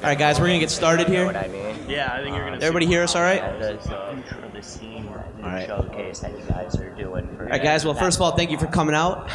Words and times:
All 0.00 0.06
right, 0.06 0.18
guys, 0.18 0.40
we're 0.40 0.46
gonna 0.46 0.58
get 0.60 0.70
started 0.70 1.08
You 1.08 1.12
know 1.14 1.18
here. 1.18 1.26
what 1.26 1.36
I 1.36 1.48
mean? 1.48 1.76
Yeah, 1.86 2.10
I 2.10 2.22
think 2.22 2.34
you're 2.34 2.44
gonna. 2.46 2.56
Everybody 2.56 2.86
hear 2.86 3.02
us 3.02 3.14
all 3.14 3.20
right? 3.20 3.42
And 3.42 3.62
the, 3.62 3.72
the 3.74 4.22
future 4.22 4.44
of 4.46 4.52
the 4.54 4.62
scene, 4.62 5.04
the 5.04 5.42
All 5.44 5.50
right. 5.50 5.66
showcase 5.66 6.20
that 6.20 6.30
you 6.32 6.42
guys 6.48 6.74
are 6.76 6.88
doing. 6.94 7.28
For 7.36 7.42
All 7.44 7.50
right, 7.50 7.62
guys. 7.62 7.84
Well, 7.84 7.92
first 7.92 8.16
of 8.16 8.22
all, 8.22 8.34
thank 8.34 8.50
you 8.50 8.56
for 8.58 8.66
coming 8.66 8.94
out. 8.94 9.28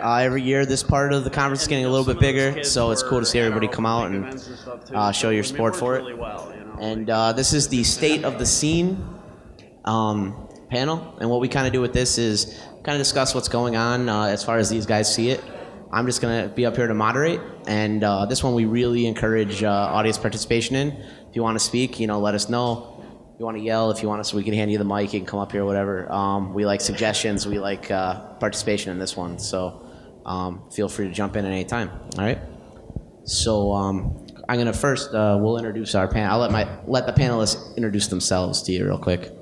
Uh, 0.00 0.16
every 0.18 0.42
year, 0.42 0.66
this 0.66 0.84
part 0.84 1.12
of 1.12 1.24
the 1.24 1.30
conference 1.30 1.62
is 1.62 1.68
getting 1.68 1.84
a 1.84 1.88
little 1.90 2.06
bit 2.06 2.20
bigger, 2.20 2.62
so 2.62 2.92
it's 2.92 3.02
cool 3.02 3.18
to 3.18 3.26
see 3.26 3.40
everybody 3.40 3.66
come 3.66 3.86
out 3.86 4.12
and 4.12 4.40
uh, 4.94 5.10
show 5.10 5.30
your 5.30 5.42
support 5.42 5.74
for 5.74 5.96
it. 5.96 6.04
And 6.80 7.10
uh, 7.10 7.32
this 7.32 7.52
is 7.52 7.66
the 7.68 7.82
state 7.82 8.24
of 8.24 8.38
the 8.38 8.46
scene 8.46 9.04
um, 9.84 10.48
panel. 10.70 11.16
And 11.20 11.28
what 11.28 11.40
we 11.40 11.48
kind 11.48 11.66
of 11.66 11.72
do 11.72 11.80
with 11.80 11.92
this 11.92 12.18
is 12.18 12.60
kind 12.84 12.94
of 12.94 12.98
discuss 12.98 13.34
what's 13.34 13.48
going 13.48 13.74
on 13.74 14.08
uh, 14.08 14.26
as 14.26 14.44
far 14.44 14.58
as 14.58 14.70
these 14.70 14.86
guys 14.86 15.12
see 15.12 15.30
it. 15.30 15.42
I'm 15.94 16.06
just 16.06 16.20
going 16.20 16.42
to 16.42 16.52
be 16.52 16.66
up 16.66 16.74
here 16.74 16.88
to 16.88 16.94
moderate. 16.94 17.40
And 17.68 18.02
uh, 18.02 18.26
this 18.26 18.42
one 18.42 18.52
we 18.54 18.64
really 18.64 19.06
encourage 19.06 19.62
uh, 19.62 19.70
audience 19.70 20.18
participation 20.18 20.74
in. 20.74 20.88
If 20.90 21.36
you 21.36 21.42
want 21.42 21.56
to 21.56 21.64
speak, 21.64 22.00
you 22.00 22.08
know, 22.08 22.18
let 22.18 22.34
us 22.34 22.48
know. 22.48 23.00
If 23.32 23.38
you 23.38 23.44
want 23.44 23.58
to 23.58 23.62
yell, 23.62 23.92
if 23.92 24.02
you 24.02 24.08
want 24.08 24.18
us, 24.18 24.34
we 24.34 24.42
can 24.42 24.54
hand 24.54 24.72
you 24.72 24.78
the 24.78 24.84
mic. 24.84 25.14
You 25.14 25.20
can 25.20 25.26
come 25.26 25.38
up 25.38 25.52
here, 25.52 25.64
whatever. 25.64 26.10
Um, 26.10 26.52
we 26.52 26.66
like 26.66 26.80
suggestions. 26.80 27.46
We 27.46 27.60
like 27.60 27.92
uh, 27.92 28.20
participation 28.34 28.90
in 28.90 28.98
this 28.98 29.16
one. 29.16 29.38
So 29.38 29.88
um, 30.26 30.68
feel 30.72 30.88
free 30.88 31.06
to 31.06 31.14
jump 31.14 31.36
in 31.36 31.44
at 31.44 31.52
any 31.52 31.64
time. 31.64 31.90
All 32.18 32.24
right. 32.24 32.40
So 33.22 33.72
um, 33.72 34.26
I'm 34.48 34.58
gonna 34.58 34.72
first 34.72 35.14
uh, 35.14 35.38
we'll 35.40 35.58
introduce 35.58 35.94
our 35.94 36.08
panel. 36.08 36.32
I'll 36.32 36.40
let 36.40 36.50
my 36.50 36.68
let 36.86 37.06
the 37.06 37.12
panelists 37.12 37.76
introduce 37.76 38.08
themselves 38.08 38.62
to 38.62 38.72
you 38.72 38.84
real 38.84 38.98
quick. 38.98 39.32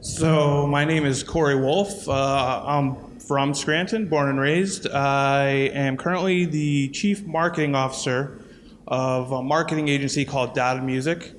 So 0.00 0.66
my 0.66 0.84
name 0.84 1.04
is 1.04 1.22
Corey 1.22 1.56
Wolf. 1.56 2.08
Uh, 2.08 2.62
I'm 2.66 3.07
from 3.28 3.52
Scranton, 3.52 4.08
born 4.08 4.30
and 4.30 4.40
raised. 4.40 4.88
I 4.88 5.48
am 5.74 5.98
currently 5.98 6.46
the 6.46 6.88
chief 6.88 7.24
marketing 7.26 7.74
officer 7.74 8.42
of 8.86 9.30
a 9.32 9.42
marketing 9.42 9.88
agency 9.88 10.24
called 10.24 10.54
Data 10.54 10.80
Music. 10.80 11.32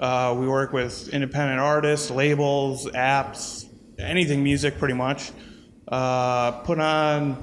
Uh, 0.00 0.36
we 0.36 0.48
work 0.48 0.72
with 0.72 1.08
independent 1.10 1.60
artists, 1.60 2.10
labels, 2.10 2.86
apps, 2.86 3.66
anything 3.98 4.42
music, 4.42 4.78
pretty 4.78 4.94
much. 4.94 5.30
Uh, 5.86 6.50
put 6.62 6.80
on 6.80 7.40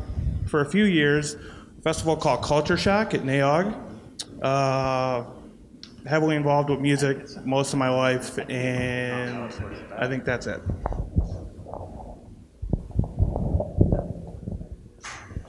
for 0.47 0.59
a 0.59 0.69
few 0.69 0.83
years 0.83 1.35
a 1.35 1.81
festival 1.81 2.17
called 2.17 2.43
Culture 2.43 2.77
Shock 2.77 3.13
at 3.13 3.23
Nay 3.23 3.39
Aug. 3.39 3.73
Uh, 4.41 5.23
heavily 6.05 6.35
involved 6.35 6.69
with 6.69 6.81
music 6.81 7.17
most 7.45 7.71
of 7.71 7.79
my 7.79 7.89
life, 7.89 8.37
and 8.49 9.51
I 9.97 10.07
think 10.07 10.25
that's 10.25 10.47
it. 10.47 10.61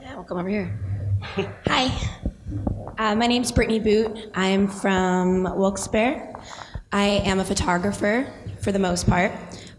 Yeah, 0.01 0.15
we'll 0.15 0.16
come 0.27 0.37
over 0.37 0.49
here. 0.49 0.77
Hi. 1.67 1.91
Uh, 2.97 3.15
my 3.15 3.27
name's 3.27 3.51
Brittany 3.51 3.79
Boot. 3.79 4.31
I'm 4.33 4.67
from 4.67 5.43
Wilkes-Barre. 5.43 6.33
I 6.91 7.05
am 7.25 7.39
a 7.39 7.45
photographer 7.45 8.27
for 8.61 8.71
the 8.71 8.79
most 8.79 9.07
part. 9.07 9.31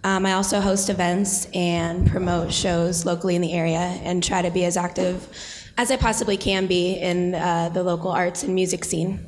Um, 0.04 0.24
I 0.24 0.32
also 0.32 0.60
host 0.60 0.88
events 0.90 1.46
and 1.54 2.08
promote 2.08 2.52
shows 2.52 3.04
locally 3.04 3.34
in 3.34 3.42
the 3.42 3.52
area 3.52 3.78
and 3.78 4.22
try 4.22 4.42
to 4.42 4.50
be 4.50 4.64
as 4.64 4.76
active 4.76 5.28
as 5.76 5.90
I 5.90 5.96
possibly 5.96 6.36
can 6.36 6.66
be 6.66 6.94
in 6.94 7.34
uh, 7.34 7.68
the 7.70 7.82
local 7.82 8.10
arts 8.10 8.42
and 8.42 8.54
music 8.54 8.84
scene. 8.84 9.20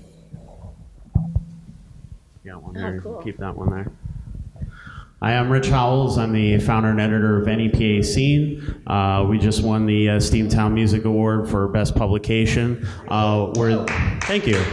Got 2.47 2.63
one 2.63 2.77
Oh, 2.77 2.81
there. 2.81 3.01
cool. 3.01 3.23
Keep 3.23 3.39
that 3.39 3.57
one 3.57 3.71
there. 3.71 3.93
I'm 5.23 5.51
Rich 5.51 5.69
Howells. 5.69 6.17
I'm 6.17 6.33
the 6.33 6.59
founder 6.61 6.89
and 6.89 7.01
editor 7.01 7.43
of 7.43 7.47
NEPA 7.47 8.03
Scene. 8.05 8.83
Uh, 8.87 9.27
we 9.29 9.39
just 9.39 9.63
won 9.63 9.85
the 9.85 10.09
uh, 10.09 10.17
Steamtown 10.17 10.73
Music 10.73 11.05
Award 11.05 11.49
for 11.49 11.69
Best 11.69 11.95
Publication. 11.95 12.89
Uh, 13.09 13.53
we're, 13.55 13.85
thank 14.23 14.47
you. 14.47 14.65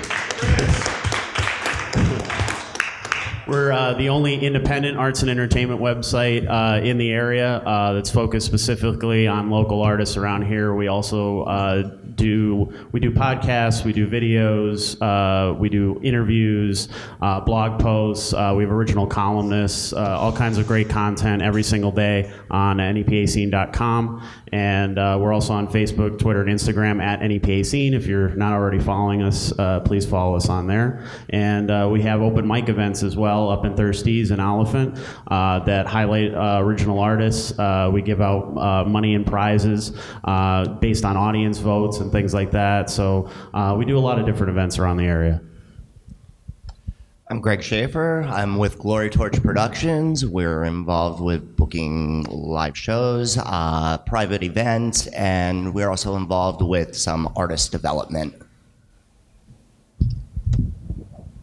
We're 3.47 3.71
uh, 3.71 3.93
the 3.93 4.09
only 4.09 4.37
independent 4.37 4.97
arts 4.97 5.21
and 5.21 5.31
entertainment 5.31 5.79
website 5.79 6.45
uh, 6.49 6.83
in 6.83 6.97
the 6.97 7.11
area 7.11 7.59
uh, 7.59 7.93
that's 7.93 8.09
focused 8.09 8.45
specifically 8.45 9.25
on 9.25 9.49
local 9.49 9.81
artists 9.81 10.17
around 10.17 10.45
here. 10.45 10.75
We 10.75 10.89
also 10.89 11.43
uh, 11.43 11.83
do 12.15 12.73
we 12.91 12.99
do 12.99 13.09
podcasts, 13.11 13.85
we 13.85 13.93
do 13.93 14.05
videos, 14.05 15.01
uh, 15.01 15.53
we 15.53 15.69
do 15.69 15.97
interviews, 16.03 16.89
uh, 17.21 17.39
blog 17.39 17.79
posts. 17.79 18.33
We 18.33 18.63
have 18.63 18.71
original 18.71 19.07
columnists, 19.07 19.93
all 19.93 20.33
kinds 20.33 20.57
of 20.57 20.67
great 20.67 20.89
content 20.89 21.41
every 21.41 21.63
single 21.63 21.91
day 21.91 22.29
on 22.51 22.77
nepascene.com. 22.77 24.27
And 24.51 24.97
we're 24.97 25.31
also 25.31 25.53
on 25.53 25.67
Facebook, 25.67 26.19
Twitter, 26.19 26.41
and 26.41 26.49
Instagram 26.49 27.01
at 27.01 27.21
NEPA 27.21 27.63
Scene. 27.63 27.93
If 27.93 28.07
you're 28.07 28.29
not 28.29 28.51
already 28.51 28.79
following 28.79 29.21
us, 29.21 29.53
please 29.85 30.05
follow 30.05 30.35
us 30.35 30.49
on 30.49 30.67
there. 30.67 31.05
And 31.29 31.91
we 31.91 32.01
have 32.01 32.21
open 32.21 32.45
mic 32.45 32.67
events 32.67 33.03
as 33.03 33.15
well 33.15 33.36
up 33.45 33.65
in 33.65 33.73
Thirsties 33.75 34.31
and 34.31 34.41
Elephant 34.41 34.97
uh, 35.27 35.59
that 35.65 35.85
highlight 35.85 36.33
uh, 36.33 36.59
original 36.61 36.99
artists. 36.99 37.57
Uh, 37.57 37.89
we 37.93 38.01
give 38.01 38.21
out 38.21 38.57
uh, 38.57 38.83
money 38.85 39.15
and 39.15 39.25
prizes 39.25 39.91
uh, 40.23 40.67
based 40.79 41.05
on 41.05 41.15
audience 41.15 41.59
votes 41.59 41.99
and 41.99 42.11
things 42.11 42.33
like 42.33 42.51
that. 42.51 42.89
So 42.89 43.29
we 43.77 43.85
do 43.85 43.97
a 43.97 43.99
lot 43.99 44.19
of 44.19 44.25
different 44.25 44.49
events 44.49 44.79
around 44.79 44.97
the 44.97 45.05
area. 45.05 45.41
I'm 47.29 47.41
Greg 47.41 47.61
Schaefer. 47.61 48.23
I'm 48.29 48.57
with 48.57 48.79
Glory 48.79 49.09
Torch 49.09 49.43
Productions. 49.43 50.25
We're 50.25 50.63
involved 50.63 51.21
with 51.21 51.57
booking 51.57 52.23
live 52.29 52.77
shows, 52.77 53.37
uh, 53.37 53.97
private 54.05 54.43
events, 54.43 55.07
and 55.07 55.73
we're 55.73 55.89
also 55.89 56.15
involved 56.15 56.61
with 56.61 56.95
some 56.95 57.29
artist 57.35 57.73
development. 57.73 58.33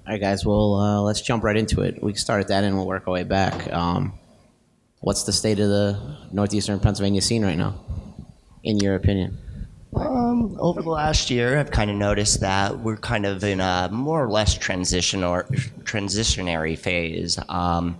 All 0.06 0.12
right, 0.12 0.20
guys. 0.20 0.44
Well, 0.44 0.74
uh, 0.74 1.00
let's 1.00 1.22
jump 1.22 1.44
right 1.44 1.56
into 1.56 1.80
it. 1.80 2.02
We 2.02 2.12
can 2.12 2.20
start 2.20 2.42
at 2.42 2.48
that 2.48 2.62
and 2.62 2.76
we'll 2.76 2.86
work 2.86 3.04
our 3.06 3.14
way 3.14 3.22
back. 3.22 3.72
Um, 3.72 4.12
what's 5.00 5.22
the 5.22 5.32
state 5.32 5.58
of 5.60 5.70
the 5.70 6.18
northeastern 6.30 6.78
Pennsylvania 6.78 7.22
scene 7.22 7.42
right 7.42 7.56
now, 7.56 7.80
in 8.62 8.78
your 8.80 8.96
opinion? 8.96 9.38
Um, 9.96 10.58
over 10.60 10.82
the 10.82 10.90
last 10.90 11.30
year, 11.30 11.58
I've 11.58 11.70
kind 11.70 11.90
of 11.90 11.96
noticed 11.96 12.40
that 12.40 12.80
we're 12.80 12.98
kind 12.98 13.24
of 13.24 13.42
in 13.44 13.60
a 13.60 13.88
more 13.90 14.22
or 14.22 14.28
less 14.28 14.52
transition 14.52 15.24
or 15.24 15.44
transitionary 15.84 16.78
phase. 16.78 17.38
Um, 17.48 17.98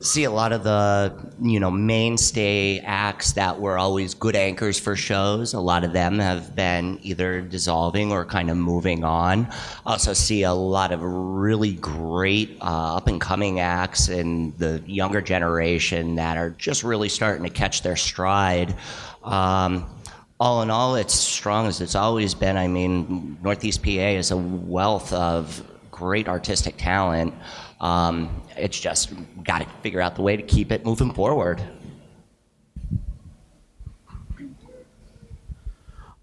see 0.00 0.24
a 0.24 0.30
lot 0.30 0.52
of 0.52 0.64
the 0.64 1.14
you 1.40 1.58
know 1.58 1.70
mainstay 1.70 2.78
acts 2.80 3.32
that 3.32 3.60
were 3.60 3.78
always 3.78 4.14
good 4.14 4.36
anchors 4.36 4.78
for 4.78 4.96
shows. 4.96 5.54
A 5.54 5.60
lot 5.60 5.84
of 5.84 5.92
them 5.92 6.18
have 6.18 6.54
been 6.54 6.98
either 7.02 7.40
dissolving 7.40 8.12
or 8.12 8.24
kind 8.24 8.50
of 8.50 8.56
moving 8.56 9.04
on. 9.04 9.48
Also 9.86 10.12
see 10.12 10.42
a 10.42 10.52
lot 10.52 10.92
of 10.92 11.00
really 11.02 11.74
great 11.74 12.56
uh, 12.60 12.96
up 12.96 13.08
and 13.08 13.20
coming 13.20 13.60
acts 13.60 14.08
in 14.08 14.54
the 14.58 14.82
younger 14.86 15.20
generation 15.20 16.14
that 16.16 16.36
are 16.36 16.50
just 16.50 16.84
really 16.84 17.08
starting 17.08 17.44
to 17.44 17.50
catch 17.50 17.82
their 17.82 17.96
stride. 17.96 18.74
Um, 19.22 19.86
all 20.40 20.62
in 20.62 20.70
all, 20.70 20.96
it's 20.96 21.14
strong 21.14 21.66
as 21.66 21.80
it's 21.80 21.94
always 21.94 22.34
been. 22.34 22.56
I 22.56 22.66
mean, 22.66 23.38
Northeast 23.42 23.82
PA 23.82 23.90
is 23.90 24.30
a 24.30 24.36
wealth 24.36 25.12
of 25.12 25.62
great 25.90 26.28
artistic 26.28 26.76
talent. 26.76 27.32
Um, 27.84 28.42
it's 28.56 28.80
just 28.80 29.12
got 29.44 29.58
to 29.60 29.68
figure 29.82 30.00
out 30.00 30.16
the 30.16 30.22
way 30.22 30.38
to 30.38 30.42
keep 30.42 30.72
it 30.72 30.86
moving 30.86 31.12
forward. 31.12 31.62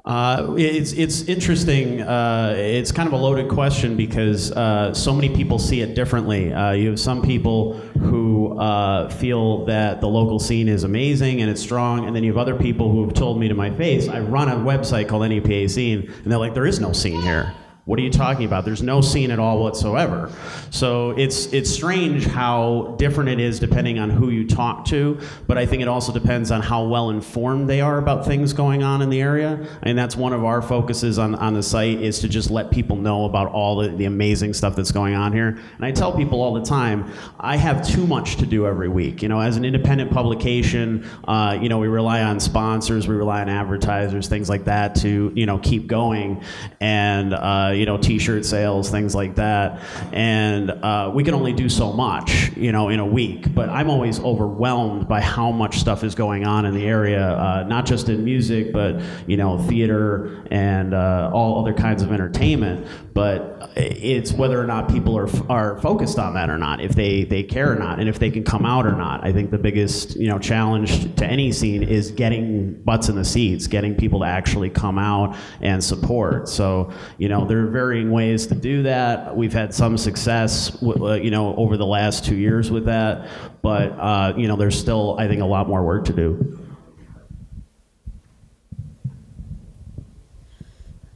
Uh, 0.04 0.56
it's 0.58 0.94
it's 0.94 1.22
interesting. 1.26 2.02
Uh, 2.02 2.56
it's 2.58 2.92
kind 2.92 3.06
of 3.06 3.14
a 3.14 3.18
loaded 3.18 3.48
question 3.48 3.96
because 3.96 4.52
uh, 4.54 4.92
so 4.96 5.14
many 5.14 5.30
people 5.30 5.60
see 5.60 5.82
it 5.82 5.94
differently. 5.94 6.52
Uh, 6.52 6.72
you 6.72 6.90
have 6.90 7.00
some 7.00 7.22
people 7.22 7.74
who 7.74 8.58
uh, 8.58 9.08
feel 9.10 9.64
that 9.66 10.02
the 10.02 10.08
local 10.08 10.40
scene 10.40 10.68
is 10.68 10.84
amazing 10.84 11.42
and 11.44 11.52
it's 11.52 11.62
strong, 11.62 12.08
and 12.08 12.16
then 12.16 12.24
you 12.24 12.32
have 12.32 12.40
other 12.40 12.56
people 12.56 12.92
who 12.92 13.06
have 13.06 13.14
told 13.14 13.40
me 13.40 13.48
to 13.48 13.54
my 13.54 13.70
face, 13.70 14.08
"I 14.08 14.22
run 14.22 14.50
a 14.50 14.56
website 14.56 15.08
called 15.08 15.30
NEPA 15.30 15.70
Scene," 15.70 16.12
and 16.24 16.32
they're 16.32 16.40
like, 16.40 16.56
"There 16.56 16.66
is 16.66 16.80
no 16.80 16.92
scene 16.92 17.22
here." 17.22 17.54
What 17.86 17.98
are 17.98 18.04
you 18.04 18.12
talking 18.12 18.46
about? 18.46 18.64
There's 18.64 18.84
no 18.84 19.02
scene 19.02 19.32
at 19.32 19.40
all 19.40 19.60
whatsoever. 19.60 20.32
So 20.70 21.12
it's 21.12 21.48
it's 21.48 21.68
strange 21.68 22.28
how 22.28 22.96
different 23.00 23.30
it 23.32 23.40
is 23.40 23.60
depending 23.60 23.98
on 23.98 24.12
who 24.12 24.30
you 24.30 24.48
talk 24.48 24.86
to, 24.86 25.20
but 25.48 25.58
I 25.58 25.66
think 25.66 25.82
it 25.82 25.88
also 25.88 26.14
depends 26.14 26.52
on 26.52 26.62
how 26.62 26.86
well 26.86 27.10
informed 27.10 27.68
they 27.68 27.82
are 27.82 27.98
about 27.98 28.24
things 28.24 28.54
going 28.54 28.84
on 28.84 29.02
in 29.02 29.10
the 29.10 29.20
area. 29.20 29.68
And 29.82 29.98
that's 29.98 30.16
one 30.16 30.32
of 30.32 30.44
our 30.44 30.62
focuses 30.62 31.18
on, 31.18 31.34
on 31.34 31.56
the 31.56 31.64
site 31.64 32.00
is 32.00 32.20
to 32.20 32.30
just 32.30 32.52
let 32.52 32.70
people 32.70 32.98
know 32.98 33.26
about 33.26 33.52
all 33.52 33.78
the, 33.78 33.90
the 33.90 34.06
amazing 34.06 34.54
stuff 34.54 34.76
that's 34.76 34.92
going 34.92 35.16
on 35.16 35.34
here. 35.34 35.58
And 35.78 35.84
I 35.84 35.92
tell 35.92 36.16
people 36.16 36.40
all 36.40 36.54
the 36.54 36.64
time, 36.64 37.12
I 37.40 37.58
have 37.58 37.86
too 37.88 38.06
much 38.06 38.36
to 38.38 38.46
do 38.46 38.68
every 38.68 38.90
week. 38.90 39.24
You 39.24 39.28
know, 39.28 39.40
as 39.40 39.58
an 39.58 39.66
independent 39.66 40.12
publication, 40.12 41.04
uh, 41.28 41.58
you 41.60 41.68
know, 41.68 41.80
we 41.80 41.88
rely 41.88 42.22
on 42.22 42.40
sponsors, 42.40 43.08
we 43.08 43.16
rely 43.16 43.42
on 43.42 43.50
advertisers, 43.50 44.28
things 44.28 44.50
like 44.50 44.66
that 44.66 44.94
to, 44.98 45.32
you 45.36 45.48
know, 45.48 45.58
keep 45.58 45.88
going. 45.88 46.44
And 46.80 47.34
uh, 47.34 47.71
you 47.76 47.86
know, 47.86 47.98
T-shirt 47.98 48.46
sales, 48.46 48.90
things 48.90 49.16
like 49.16 49.36
that, 49.36 49.82
and 50.12 50.72
uh, 50.72 51.12
we 51.14 51.24
can 51.24 51.34
only 51.34 51.54
do 51.54 51.70
so 51.70 51.92
much, 51.94 52.52
you 52.56 52.72
know, 52.72 52.90
in 52.90 53.00
a 53.00 53.06
week. 53.06 53.54
But 53.54 53.70
I'm 53.70 53.90
always 53.90 54.20
overwhelmed 54.20 55.08
by 55.08 55.22
how 55.22 55.52
much 55.52 55.80
stuff 55.80 56.04
is 56.04 56.16
going 56.16 56.46
on 56.46 56.66
in 56.66 56.74
the 56.74 56.86
area, 56.86 57.28
uh, 57.28 57.64
not 57.68 57.86
just 57.86 58.10
in 58.10 58.24
music, 58.24 58.72
but 58.74 59.02
you 59.28 59.38
know, 59.38 59.58
theater 59.58 60.46
and 60.52 60.94
uh, 60.94 61.32
all 61.34 61.60
other 61.60 61.74
kinds 61.74 62.02
of 62.04 62.12
entertainment. 62.12 62.88
But 63.14 63.72
it's 63.76 64.32
whether 64.34 64.60
or 64.62 64.66
not 64.66 64.90
people 64.90 65.18
are 65.18 65.30
are 65.50 65.80
focused 65.80 66.20
on 66.20 66.34
that 66.34 66.50
or 66.50 66.58
not, 66.58 66.82
if 66.82 66.94
they 66.94 67.24
they 67.24 67.44
care 67.44 67.72
or 67.72 67.76
not, 67.76 68.00
and 68.00 68.10
if 68.10 68.20
they 68.20 68.30
can 68.30 68.44
come 68.44 68.66
out 68.66 68.86
or 68.86 68.96
not. 68.96 69.26
I 69.26 69.32
think 69.32 69.52
the 69.52 69.58
biggest 69.58 70.16
you 70.16 70.28
know 70.28 70.40
challenge 70.40 71.16
to 71.16 71.26
any 71.26 71.52
scene 71.52 71.84
is 71.84 72.12
getting 72.12 72.74
butts 72.84 73.10
in 73.10 73.16
the 73.16 73.26
seats, 73.26 73.68
getting 73.68 73.96
people 73.96 74.22
to 74.22 74.26
actually 74.26 74.70
come 74.70 74.98
out 74.98 75.36
and 75.62 75.84
support. 75.84 76.50
So 76.50 76.92
you 77.18 77.30
know 77.30 77.46
are 77.62 77.68
varying 77.68 78.12
ways 78.12 78.48
to 78.48 78.56
do 78.56 78.84
that. 78.84 79.36
We've 79.36 79.54
had 79.54 79.74
some 79.74 79.98
success, 79.98 80.82
uh, 80.84 81.14
you 81.14 81.32
know, 81.32 81.56
over 81.56 81.78
the 81.78 81.86
last 81.86 82.26
two 82.26 82.36
years 82.36 82.72
with 82.72 82.86
that, 82.86 83.28
but 83.62 83.92
uh, 83.92 84.34
you 84.38 84.48
know 84.48 84.56
there's 84.56 84.80
still 84.80 85.16
I 85.20 85.28
think 85.28 85.42
a 85.42 85.46
lot 85.46 85.68
more 85.68 85.84
work 85.84 86.06
to 86.06 86.14
do. 86.14 86.58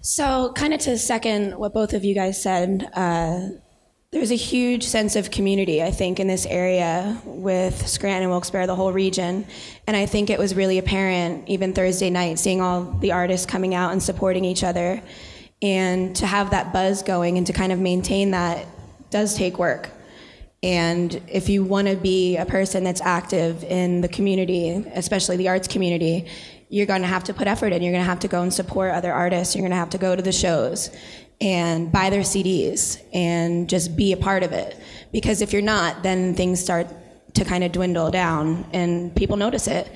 So, 0.02 0.54
kind 0.54 0.72
of 0.72 0.80
to 0.82 1.00
second 1.00 1.58
what 1.58 1.74
both 1.74 1.94
of 1.94 2.06
you 2.06 2.14
guys 2.14 2.40
said, 2.40 2.88
uh, 2.94 3.40
there's 4.12 4.32
a 4.32 4.36
huge 4.36 4.84
sense 4.84 5.16
of 5.16 5.32
community, 5.32 5.82
I 5.82 5.92
think, 5.92 6.20
in 6.20 6.28
this 6.28 6.46
area 6.46 7.20
with 7.26 7.88
Scranton, 7.88 8.22
and 8.22 8.32
Wilkes-Barre, 8.32 8.68
the 8.68 8.76
whole 8.76 8.94
region. 8.94 9.46
And 9.88 9.98
I 9.98 10.06
think 10.06 10.30
it 10.30 10.40
was 10.40 10.56
really 10.56 10.78
apparent, 10.78 11.50
even 11.50 11.74
Thursday 11.74 12.10
night, 12.10 12.40
seeing 12.40 12.62
all 12.62 12.84
the 12.84 13.12
artists 13.12 13.46
coming 13.46 13.76
out 13.76 13.92
and 13.92 14.02
supporting 14.02 14.46
each 14.46 14.64
other. 14.64 15.02
And 15.62 16.16
to 16.18 16.26
have 16.26 16.52
that 16.52 16.74
buzz 16.74 17.02
going 17.02 17.38
and 17.38 17.48
to 17.48 17.54
kind 17.54 17.72
of 17.72 17.80
maintain 17.80 18.32
that 18.32 18.68
does 19.10 19.36
take 19.36 19.58
work. 19.58 19.90
And 20.62 21.22
if 21.28 21.48
you 21.48 21.64
want 21.64 21.88
to 21.88 21.96
be 21.96 22.38
a 22.38 22.46
person 22.46 22.84
that's 22.84 23.02
active 23.02 23.64
in 23.64 24.02
the 24.02 24.08
community, 24.08 24.72
especially 24.94 25.38
the 25.38 25.48
arts 25.48 25.68
community, 25.68 26.28
you're 26.70 26.88
going 26.88 27.02
to 27.02 27.08
have 27.08 27.24
to 27.26 27.34
put 27.34 27.48
effort 27.48 27.72
in. 27.72 27.84
You're 27.84 27.94
going 27.94 28.04
to 28.04 28.10
have 28.10 28.22
to 28.22 28.28
go 28.28 28.42
and 28.42 28.54
support 28.54 28.92
other 28.92 29.14
artists. 29.14 29.56
You're 29.56 29.62
going 29.62 29.72
to 29.72 29.78
have 29.78 29.92
to 29.92 29.98
go 29.98 30.16
to 30.16 30.22
the 30.22 30.32
shows 30.32 30.90
and 31.40 31.92
buy 31.92 32.10
their 32.10 32.22
CDs 32.22 33.02
and 33.14 33.70
just 33.70 33.96
be 33.96 34.12
a 34.12 34.18
part 34.18 34.44
of 34.44 34.52
it. 34.52 34.76
Because 35.12 35.42
if 35.42 35.54
you're 35.54 35.62
not, 35.62 36.02
then 36.02 36.34
things 36.34 36.60
start 36.60 36.88
to 37.36 37.46
kind 37.46 37.64
of 37.64 37.72
dwindle 37.72 38.10
down 38.12 38.66
and 38.74 39.16
people 39.16 39.38
notice 39.38 39.68
it. 39.68 39.92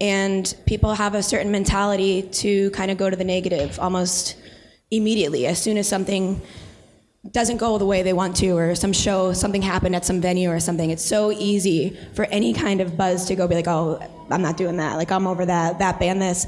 And 0.00 0.54
people 0.66 0.94
have 0.94 1.14
a 1.14 1.22
certain 1.22 1.50
mentality 1.50 2.22
to 2.22 2.70
kind 2.70 2.90
of 2.90 2.98
go 2.98 3.08
to 3.08 3.16
the 3.16 3.24
negative 3.24 3.78
almost 3.80 4.36
immediately. 4.96 5.46
As 5.46 5.60
soon 5.60 5.76
as 5.78 5.88
something 5.88 6.40
doesn't 7.30 7.56
go 7.56 7.78
the 7.78 7.86
way 7.86 8.02
they 8.02 8.12
want 8.12 8.36
to, 8.36 8.50
or 8.50 8.74
some 8.74 8.92
show, 8.92 9.32
something 9.32 9.62
happened 9.62 9.96
at 9.96 10.04
some 10.04 10.20
venue 10.20 10.50
or 10.50 10.60
something, 10.60 10.90
it's 10.90 11.04
so 11.04 11.32
easy 11.32 11.96
for 12.14 12.26
any 12.26 12.52
kind 12.52 12.80
of 12.80 12.96
buzz 12.96 13.26
to 13.26 13.34
go 13.34 13.48
be 13.48 13.54
like, 13.54 13.68
oh, 13.68 13.98
I'm 14.30 14.42
not 14.42 14.56
doing 14.56 14.76
that. 14.76 14.96
Like, 14.96 15.10
I'm 15.10 15.26
over 15.26 15.46
that, 15.46 15.78
that 15.78 15.98
band, 15.98 16.20
this. 16.20 16.46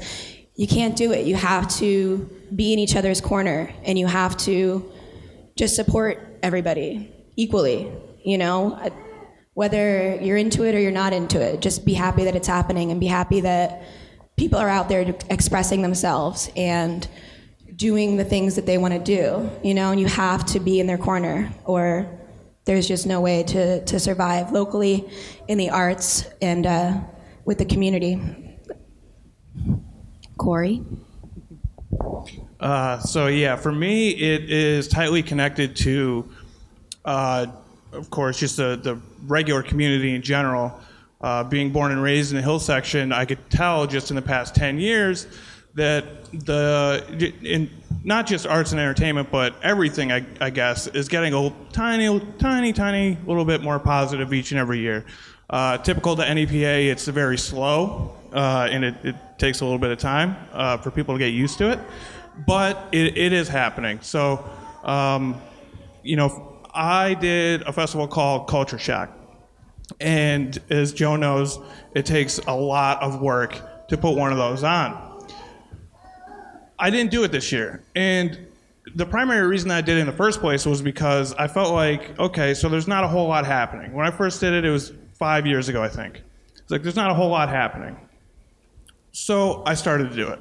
You 0.55 0.67
can't 0.67 0.95
do 0.95 1.11
it. 1.11 1.25
You 1.25 1.35
have 1.35 1.67
to 1.77 2.29
be 2.55 2.73
in 2.73 2.79
each 2.79 2.95
other's 2.95 3.21
corner 3.21 3.71
and 3.83 3.97
you 3.97 4.07
have 4.07 4.37
to 4.37 4.91
just 5.55 5.75
support 5.75 6.39
everybody 6.41 7.13
equally, 7.35 7.91
you 8.23 8.37
know? 8.37 8.91
Whether 9.53 10.15
you're 10.21 10.37
into 10.37 10.63
it 10.63 10.75
or 10.75 10.79
you're 10.79 10.91
not 10.91 11.13
into 11.13 11.41
it, 11.41 11.61
just 11.61 11.85
be 11.85 11.93
happy 11.93 12.23
that 12.25 12.35
it's 12.35 12.47
happening 12.47 12.91
and 12.91 12.99
be 12.99 13.07
happy 13.07 13.41
that 13.41 13.81
people 14.35 14.59
are 14.59 14.69
out 14.69 14.87
there 14.87 15.15
expressing 15.31 15.81
themselves 15.81 16.51
and 16.55 17.07
doing 17.77 18.17
the 18.17 18.25
things 18.25 18.55
that 18.55 18.65
they 18.65 18.77
want 18.77 18.93
to 18.93 18.99
do, 18.99 19.49
you 19.63 19.73
know, 19.73 19.91
and 19.91 20.01
you 20.01 20.07
have 20.07 20.43
to 20.47 20.59
be 20.59 20.79
in 20.79 20.87
their 20.87 20.97
corner 20.97 21.53
or 21.63 22.09
there's 22.65 22.87
just 22.87 23.05
no 23.05 23.21
way 23.21 23.43
to, 23.43 23.85
to 23.85 23.99
survive 23.99 24.51
locally 24.51 25.07
in 25.47 25.57
the 25.57 25.69
arts 25.69 26.25
and 26.41 26.65
uh, 26.65 26.99
with 27.45 27.59
the 27.59 27.65
community. 27.65 28.19
Corey? 30.37 30.83
Uh, 32.59 32.99
so 32.99 33.27
yeah, 33.27 33.55
for 33.55 33.71
me, 33.71 34.09
it 34.09 34.49
is 34.49 34.87
tightly 34.87 35.21
connected 35.21 35.75
to, 35.75 36.27
uh, 37.05 37.45
of 37.91 38.09
course, 38.09 38.39
just 38.39 38.57
the, 38.57 38.75
the 38.81 38.99
regular 39.27 39.61
community 39.61 40.15
in 40.15 40.21
general. 40.21 40.77
Uh, 41.19 41.43
being 41.43 41.71
born 41.71 41.91
and 41.91 42.03
raised 42.03 42.31
in 42.31 42.37
the 42.37 42.43
hill 42.43 42.59
section, 42.59 43.11
I 43.11 43.25
could 43.25 43.49
tell 43.49 43.87
just 43.87 44.11
in 44.11 44.15
the 44.15 44.21
past 44.21 44.53
10 44.53 44.79
years 44.79 45.25
that 45.77 46.25
the 46.31 47.33
in 47.43 47.69
not 48.03 48.25
just 48.25 48.47
arts 48.47 48.71
and 48.71 48.79
entertainment, 48.79 49.29
but 49.31 49.55
everything, 49.61 50.11
I, 50.11 50.25
I 50.39 50.49
guess, 50.49 50.87
is 50.87 51.09
getting 51.09 51.33
a 51.33 51.53
tiny, 51.71 52.19
tiny, 52.39 52.71
tiny 52.71 53.17
little 53.25 53.43
bit 53.43 53.61
more 53.61 53.79
positive 53.79 54.33
each 54.33 54.51
and 54.51 54.59
every 54.59 54.79
year. 54.79 55.05
Uh, 55.49 55.77
typical 55.77 56.15
to 56.15 56.33
NEPA, 56.33 56.89
it's 56.89 57.07
very 57.07 57.37
slow, 57.37 58.15
uh, 58.33 58.67
and 58.71 58.85
it, 58.85 58.95
it, 59.03 59.15
takes 59.37 59.61
a 59.61 59.63
little 59.63 59.77
bit 59.77 59.91
of 59.91 59.99
time 59.99 60.35
uh, 60.51 60.77
for 60.77 60.89
people 60.89 61.13
to 61.13 61.19
get 61.19 61.27
used 61.27 61.59
to 61.59 61.69
it, 61.69 61.79
but 62.47 62.87
it, 62.91 63.15
it 63.15 63.31
is 63.31 63.47
happening. 63.47 63.99
So, 64.01 64.43
um, 64.83 65.39
you 66.01 66.15
know, 66.15 66.59
I 66.73 67.13
did 67.13 67.61
a 67.61 67.71
festival 67.71 68.07
called 68.07 68.47
Culture 68.47 68.79
Shock, 68.79 69.11
and 69.99 70.57
as 70.71 70.91
Joe 70.91 71.17
knows, 71.17 71.59
it 71.93 72.07
takes 72.07 72.39
a 72.39 72.53
lot 72.53 73.03
of 73.03 73.21
work 73.21 73.87
to 73.89 73.97
put 73.97 74.17
one 74.17 74.31
of 74.31 74.39
those 74.39 74.63
on. 74.63 75.06
I 76.79 76.89
didn't 76.89 77.11
do 77.11 77.23
it 77.23 77.31
this 77.31 77.51
year. 77.51 77.83
And 77.95 78.47
the 78.95 79.05
primary 79.05 79.45
reason 79.47 79.71
I 79.71 79.81
did 79.81 79.97
it 79.97 80.01
in 80.01 80.07
the 80.07 80.13
first 80.13 80.39
place 80.39 80.65
was 80.65 80.81
because 80.81 81.33
I 81.33 81.47
felt 81.47 81.73
like, 81.73 82.17
okay, 82.19 82.53
so 82.53 82.69
there's 82.69 82.87
not 82.87 83.03
a 83.03 83.07
whole 83.07 83.27
lot 83.27 83.45
happening. 83.45 83.93
When 83.93 84.05
I 84.05 84.11
first 84.11 84.39
did 84.39 84.53
it, 84.53 84.65
it 84.65 84.69
was 84.69 84.93
five 85.13 85.45
years 85.45 85.69
ago, 85.69 85.83
I 85.83 85.89
think. 85.89 86.21
It's 86.55 86.71
like, 86.71 86.83
there's 86.83 86.95
not 86.95 87.11
a 87.11 87.13
whole 87.13 87.29
lot 87.29 87.49
happening. 87.49 87.97
So 89.11 89.63
I 89.65 89.73
started 89.73 90.09
to 90.09 90.15
do 90.15 90.29
it. 90.29 90.39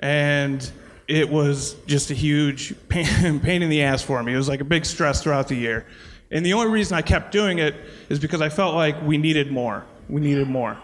And 0.00 0.70
it 1.06 1.28
was 1.28 1.74
just 1.86 2.10
a 2.10 2.14
huge 2.14 2.74
pain, 2.88 3.40
pain 3.40 3.62
in 3.62 3.70
the 3.70 3.82
ass 3.82 4.02
for 4.02 4.22
me. 4.22 4.34
It 4.34 4.36
was 4.36 4.48
like 4.48 4.60
a 4.60 4.64
big 4.64 4.84
stress 4.84 5.22
throughout 5.22 5.48
the 5.48 5.56
year. 5.56 5.86
And 6.30 6.44
the 6.44 6.54
only 6.54 6.72
reason 6.72 6.96
I 6.96 7.02
kept 7.02 7.30
doing 7.30 7.58
it 7.58 7.74
is 8.08 8.18
because 8.18 8.40
I 8.40 8.48
felt 8.48 8.74
like 8.74 9.00
we 9.02 9.18
needed 9.18 9.52
more. 9.52 9.84
We 10.08 10.20
needed 10.20 10.48
more. 10.48 10.78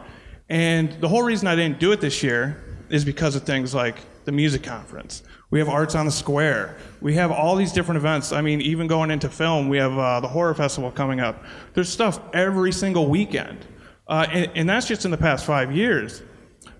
And 0.49 0.93
the 1.01 1.09
whole 1.09 1.23
reason 1.23 1.49
I 1.49 1.57
didn't 1.57 1.79
do 1.81 1.93
it 1.93 2.01
this 2.01 2.23
year 2.23 2.63
is 2.91 3.05
because 3.05 3.35
of 3.35 3.43
things 3.45 3.75
like 3.75 3.97
the 4.29 4.33
music 4.33 4.63
conference. 4.63 5.23
We 5.51 5.59
have 5.59 5.71
Arts 5.71 5.95
on 5.95 6.05
the 6.05 6.13
Square. 6.13 6.77
We 7.01 7.15
have 7.15 7.33
all 7.33 7.57
these 7.57 7.73
different 7.73 7.97
events. 7.97 8.31
I 8.31 8.43
mean, 8.43 8.61
even 8.61 8.87
going 8.87 9.11
into 9.11 9.31
film, 9.31 9.71
we 9.71 9.79
have 9.79 9.97
uh, 9.97 10.21
the 10.21 10.29
Horror 10.29 10.53
Festival 10.53 10.91
coming 10.91 11.19
up. 11.19 11.43
There's 11.73 11.89
stuff 11.89 12.21
every 12.35 12.71
single 12.71 13.07
weekend. 13.07 13.65
Uh, 14.07 14.27
and, 14.31 14.51
and, 14.55 14.69
that's 14.69 14.87
just 14.87 15.07
in 15.07 15.11
the 15.11 15.17
past 15.17 15.47
five 15.47 15.75
years. 15.75 16.21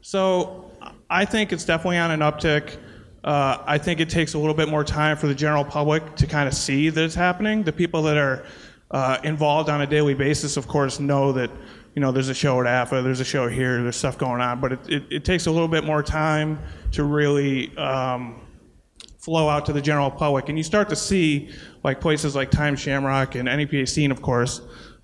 So 0.03 0.71
I 1.09 1.25
think 1.25 1.55
it's 1.55 1.65
definitely 1.65 1.97
on 1.97 2.11
an 2.11 2.21
uptick. 2.21 2.77
Uh, 3.25 3.63
I 3.65 3.79
think 3.79 4.01
it 4.01 4.11
takes 4.11 4.35
a 4.35 4.39
little 4.39 4.55
bit 4.55 4.69
more 4.69 4.85
time 4.85 5.17
for 5.17 5.27
the 5.27 5.35
general 5.35 5.65
public 5.65 6.17
to 6.17 6.27
kind 6.27 6.49
of 6.49 6.55
see 6.55 6.91
that 6.91 7.03
it's 7.03 7.15
happening. 7.15 7.63
The 7.63 7.73
people 7.73 8.03
that 8.03 8.19
are 8.19 8.45
uh, 8.91 9.19
involved 9.25 9.71
on 9.71 9.81
a 9.81 9.87
daily 9.87 10.15
basis, 10.15 10.59
of 10.59 10.69
course, 10.69 11.01
know 11.01 11.33
that 11.33 11.51
you 11.99 12.01
know, 12.01 12.13
there's 12.13 12.29
a 12.29 12.35
show 12.35 12.61
at 12.61 12.67
AFA, 12.69 13.03
there's 13.03 13.19
a 13.19 13.25
show 13.25 13.49
here, 13.49 13.83
there's 13.83 13.97
stuff 13.97 14.17
going 14.17 14.41
on, 14.41 14.61
but 14.61 14.71
it, 14.71 14.89
it, 14.89 15.03
it 15.11 15.25
takes 15.25 15.47
a 15.47 15.51
little 15.51 15.67
bit 15.67 15.83
more 15.83 16.01
time 16.01 16.61
to 16.93 17.03
really 17.03 17.77
um, 17.77 18.41
flow 19.19 19.49
out 19.49 19.67
to 19.67 19.73
the 19.73 19.83
general 19.83 20.09
public. 20.09 20.49
And 20.49 20.57
you 20.57 20.63
start 20.63 20.89
to 20.91 20.95
see 20.95 21.51
like 21.83 22.01
places 22.01 22.37
like 22.37 22.53
Time 22.53 22.77
Shamrock 22.77 23.35
and 23.35 23.47
NEPA 23.47 23.89
Scene, 23.89 24.13
of 24.13 24.23
course, 24.23 24.61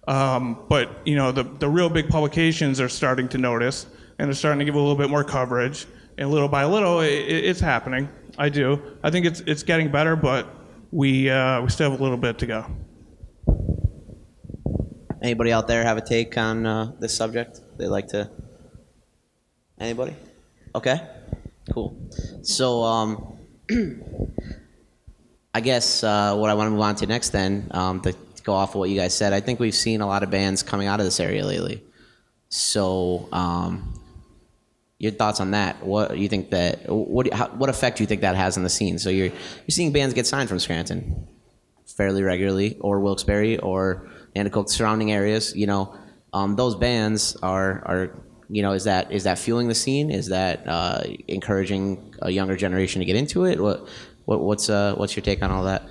um, 0.07 0.67
but 0.69 1.05
you 1.05 1.17
know, 1.17 1.33
the, 1.33 1.43
the 1.43 1.69
real 1.69 1.89
big 1.89 2.09
publications 2.09 2.81
are 2.81 2.89
starting 2.89 3.29
to 3.31 3.39
notice 3.39 3.87
and 4.21 4.29
they're 4.29 4.35
starting 4.37 4.61
to 4.61 4.65
give 4.65 4.77
a 4.77 4.79
little 4.79 4.95
bit 4.95 5.11
more 5.11 5.25
coverage. 5.25 5.87
And 6.17 6.31
little 6.31 6.47
by 6.47 6.65
little, 6.65 7.01
it, 7.01 7.09
it's 7.09 7.59
happening. 7.59 8.09
I 8.39 8.51
do. 8.51 8.81
I 9.03 9.11
think 9.11 9.27
it's, 9.27 9.41
it's 9.41 9.65
getting 9.65 9.91
better, 9.91 10.15
but 10.15 10.47
we, 10.93 11.29
uh, 11.29 11.61
we 11.61 11.71
still 11.71 11.91
have 11.91 11.99
a 11.99 12.03
little 12.05 12.19
bit 12.19 12.39
to 12.39 12.47
go. 12.47 12.67
Anybody 15.25 15.53
out 15.53 15.67
there 15.67 15.83
have 15.85 15.97
a 15.97 16.03
take 16.03 16.37
on 16.37 16.67
uh, 16.67 16.93
this 17.01 17.17
subject? 17.17 17.59
They'd 17.79 17.89
like 17.89 18.09
to. 18.09 18.29
Anybody? 19.81 20.15
Okay. 20.75 21.01
Cool. 21.73 21.97
So, 22.43 22.83
um, 22.83 23.39
I 25.55 25.63
guess 25.63 26.05
uh, 26.05 26.37
what 26.37 26.51
I 26.51 26.55
want 26.55 26.67
to 26.67 26.73
move 26.73 26.83
on 26.83 26.97
to 26.97 27.07
next, 27.07 27.31
then, 27.31 27.69
um, 27.71 28.03
to 28.03 28.15
go 28.43 28.53
off 28.53 28.75
of 28.75 28.81
what 28.81 28.91
you 28.91 28.97
guys 28.97 29.17
said, 29.17 29.33
I 29.33 29.41
think 29.41 29.61
we've 29.61 29.75
seen 29.75 30.03
a 30.03 30.07
lot 30.07 30.23
of 30.23 30.31
bands 30.31 30.63
coming 30.63 30.89
out 30.89 31.01
of 31.01 31.07
this 31.07 31.19
area 31.19 31.43
lately. 31.47 31.83
So, 32.51 33.27
um, 33.33 33.99
your 34.99 35.13
thoughts 35.13 35.41
on 35.41 35.53
that? 35.53 35.83
What 35.83 36.19
you 36.19 36.29
think 36.29 36.51
that 36.51 36.87
what 36.87 37.33
how, 37.33 37.49
what 37.49 37.71
effect 37.71 37.97
do 37.97 38.03
you 38.03 38.07
think 38.07 38.21
that 38.21 38.37
has 38.37 38.59
on 38.59 38.63
the 38.63 38.69
scene? 38.69 38.99
So 38.99 39.09
you're 39.09 39.29
you're 39.29 39.71
seeing 39.71 39.91
bands 39.91 40.13
get 40.15 40.27
signed 40.27 40.51
from 40.51 40.59
Scranton 40.59 41.29
fairly 41.87 42.23
regularly, 42.23 42.77
or 42.81 43.01
Wilkes-Barre, 43.01 43.59
or 43.59 44.11
Nanticoke 44.35 44.69
surrounding 44.69 45.13
areas, 45.13 45.55
you 45.55 45.67
know, 45.67 45.95
um, 46.33 46.57
those 46.57 46.75
bands 46.75 47.37
are 47.43 47.83
are 47.87 48.11
you 48.49 48.63
know 48.63 48.73
is 48.73 48.85
that 48.85 49.13
is 49.13 49.25
that 49.25 49.39
fueling 49.39 49.69
the 49.69 49.75
scene? 49.75 50.11
Is 50.11 50.29
that 50.29 50.67
uh, 50.67 51.03
encouraging 51.29 52.15
a 52.23 52.31
younger 52.31 52.57
generation 52.57 53.01
to 53.01 53.05
get 53.05 53.17
into 53.17 53.45
it? 53.45 53.61
What 53.61 53.89
What, 54.25 54.41
what's 54.41 54.69
uh, 54.71 54.95
what's 54.97 55.15
your 55.17 55.23
take 55.23 55.43
on 55.43 55.51
all 55.51 55.65
that? 55.65 55.83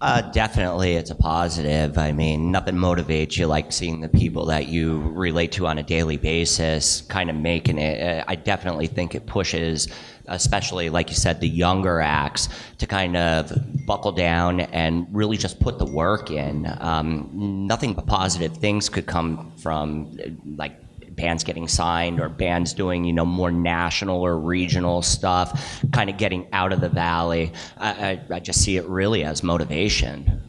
Uh, 0.00 0.20
definitely, 0.32 0.94
it's 0.94 1.10
a 1.10 1.14
positive. 1.14 1.96
I 1.96 2.12
mean, 2.12 2.50
nothing 2.50 2.74
motivates 2.74 3.36
you 3.38 3.46
like 3.46 3.72
seeing 3.72 4.00
the 4.00 4.08
people 4.08 4.46
that 4.46 4.68
you 4.68 5.00
relate 5.00 5.52
to 5.52 5.66
on 5.66 5.78
a 5.78 5.82
daily 5.82 6.16
basis 6.16 7.00
kind 7.02 7.30
of 7.30 7.36
making 7.36 7.78
it. 7.78 8.02
Uh, 8.02 8.24
I 8.26 8.34
definitely 8.34 8.86
think 8.86 9.14
it 9.14 9.26
pushes, 9.26 9.88
especially 10.26 10.90
like 10.90 11.08
you 11.10 11.16
said, 11.16 11.40
the 11.40 11.48
younger 11.48 12.00
acts 12.00 12.48
to 12.78 12.86
kind 12.86 13.16
of 13.16 13.52
buckle 13.86 14.12
down 14.12 14.60
and 14.60 15.06
really 15.10 15.36
just 15.36 15.60
put 15.60 15.78
the 15.78 15.86
work 15.86 16.30
in. 16.30 16.66
Um, 16.80 17.30
nothing 17.32 17.94
but 17.94 18.06
positive 18.06 18.56
things 18.56 18.88
could 18.88 19.06
come 19.06 19.52
from 19.56 20.16
like 20.56 20.83
bands 21.14 21.44
getting 21.44 21.68
signed 21.68 22.20
or 22.20 22.28
bands 22.28 22.72
doing 22.72 23.04
you 23.04 23.12
know 23.12 23.24
more 23.24 23.50
national 23.50 24.20
or 24.20 24.38
regional 24.38 25.02
stuff 25.02 25.82
kind 25.92 26.10
of 26.10 26.16
getting 26.16 26.46
out 26.52 26.72
of 26.72 26.80
the 26.80 26.88
valley 26.88 27.52
I, 27.78 28.20
I, 28.30 28.34
I 28.36 28.40
just 28.40 28.62
see 28.62 28.76
it 28.76 28.86
really 28.86 29.24
as 29.24 29.42
motivation 29.42 30.42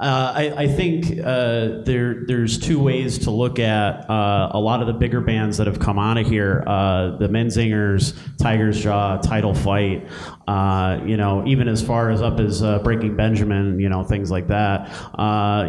Uh, 0.00 0.32
I, 0.34 0.62
I, 0.64 0.66
think 0.66 1.20
uh, 1.24 1.82
there 1.84 2.24
there's 2.26 2.58
two 2.58 2.82
ways 2.82 3.16
to 3.20 3.30
look 3.30 3.60
at 3.60 4.10
uh, 4.10 4.50
a 4.50 4.58
lot 4.58 4.80
of 4.80 4.88
the 4.88 4.92
bigger 4.92 5.20
bands 5.20 5.56
that 5.58 5.68
have 5.68 5.78
come 5.78 6.00
out 6.00 6.18
of 6.18 6.26
here. 6.26 6.64
Uh, 6.66 7.16
the 7.16 7.28
Menzingers, 7.28 8.18
Tiger's 8.36 8.82
Jaw, 8.82 9.18
Title 9.18 9.54
Fight. 9.54 10.08
Uh, 10.46 11.00
you 11.04 11.16
know, 11.16 11.44
even 11.46 11.68
as 11.68 11.82
far 11.82 12.10
as 12.10 12.22
up 12.22 12.40
as 12.40 12.62
uh, 12.62 12.78
Breaking 12.80 13.16
Benjamin, 13.16 13.80
you 13.80 13.88
know, 13.88 14.04
things 14.04 14.30
like 14.30 14.48
that. 14.48 14.88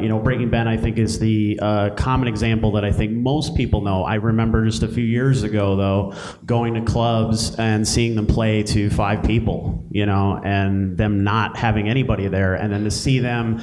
you 0.02 0.10
know, 0.10 0.20
Breaking 0.20 0.50
Ben, 0.50 0.68
I 0.68 0.78
think, 0.78 0.98
is 0.98 1.20
the 1.20 1.58
common 1.98 2.28
example 2.28 2.72
that 2.74 2.86
I 2.86 2.92
think 2.92 3.12
most 3.12 3.56
people 3.56 3.82
know. 3.82 4.04
I 4.04 4.16
remember 4.16 4.66
just 4.66 4.84
a 4.84 4.88
few 4.88 5.04
years 5.04 5.44
ago, 5.44 5.76
though, 5.76 6.14
going 6.46 6.74
to 6.76 6.82
clubs 6.82 7.56
and 7.56 7.88
seeing 7.88 8.16
them 8.16 8.28
play 8.28 8.64
to 8.64 8.90
five 8.90 9.24
people. 9.24 9.84
You 9.92 10.06
know, 10.06 10.42
and 10.44 10.98
them 10.98 11.24
not 11.24 11.56
having 11.56 11.88
anybody 11.88 12.28
there, 12.28 12.56
and 12.56 12.72
then 12.72 12.84
to 12.84 12.92
see 12.92 13.20
them 13.20 13.62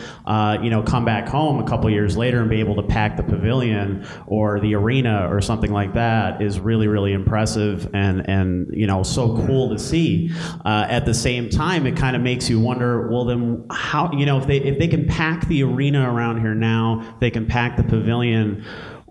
you 0.62 0.71
know, 0.71 0.83
come 0.83 1.04
back 1.04 1.28
home 1.28 1.59
a 1.59 1.69
couple 1.69 1.90
years 1.90 2.16
later 2.16 2.40
and 2.40 2.50
be 2.50 2.61
able 2.61 2.76
to 2.76 2.83
pack 2.83 3.16
the 3.16 3.23
pavilion 3.23 4.07
or 4.26 4.61
the 4.61 4.75
arena 4.75 5.28
or 5.31 5.40
something 5.40 5.73
like 5.73 5.95
that 5.95 6.42
is 6.42 6.61
really, 6.61 6.88
really 6.88 7.12
impressive 7.12 7.88
and, 7.95 8.28
and 8.28 8.69
you 8.73 8.87
know, 8.87 9.02
so 9.02 9.37
cool 9.47 9.71
to 9.71 9.78
see. 9.78 10.31
Uh, 10.64 10.87
at 11.02 11.06
the 11.06 11.12
same 11.12 11.50
time, 11.50 11.85
it 11.85 11.97
kind 11.97 12.14
of 12.14 12.23
makes 12.23 12.49
you 12.49 12.61
wonder, 12.61 13.09
well, 13.09 13.25
then 13.25 13.66
how, 13.73 14.12
you 14.12 14.25
know, 14.25 14.38
if 14.38 14.47
they, 14.47 14.59
if 14.59 14.78
they 14.78 14.87
can 14.87 15.04
pack 15.09 15.49
the 15.49 15.64
arena 15.64 16.09
around 16.09 16.40
here 16.40 16.54
now, 16.54 17.16
they 17.18 17.28
can 17.28 17.44
pack 17.44 17.76
the 17.76 17.82
pavilion 17.82 18.64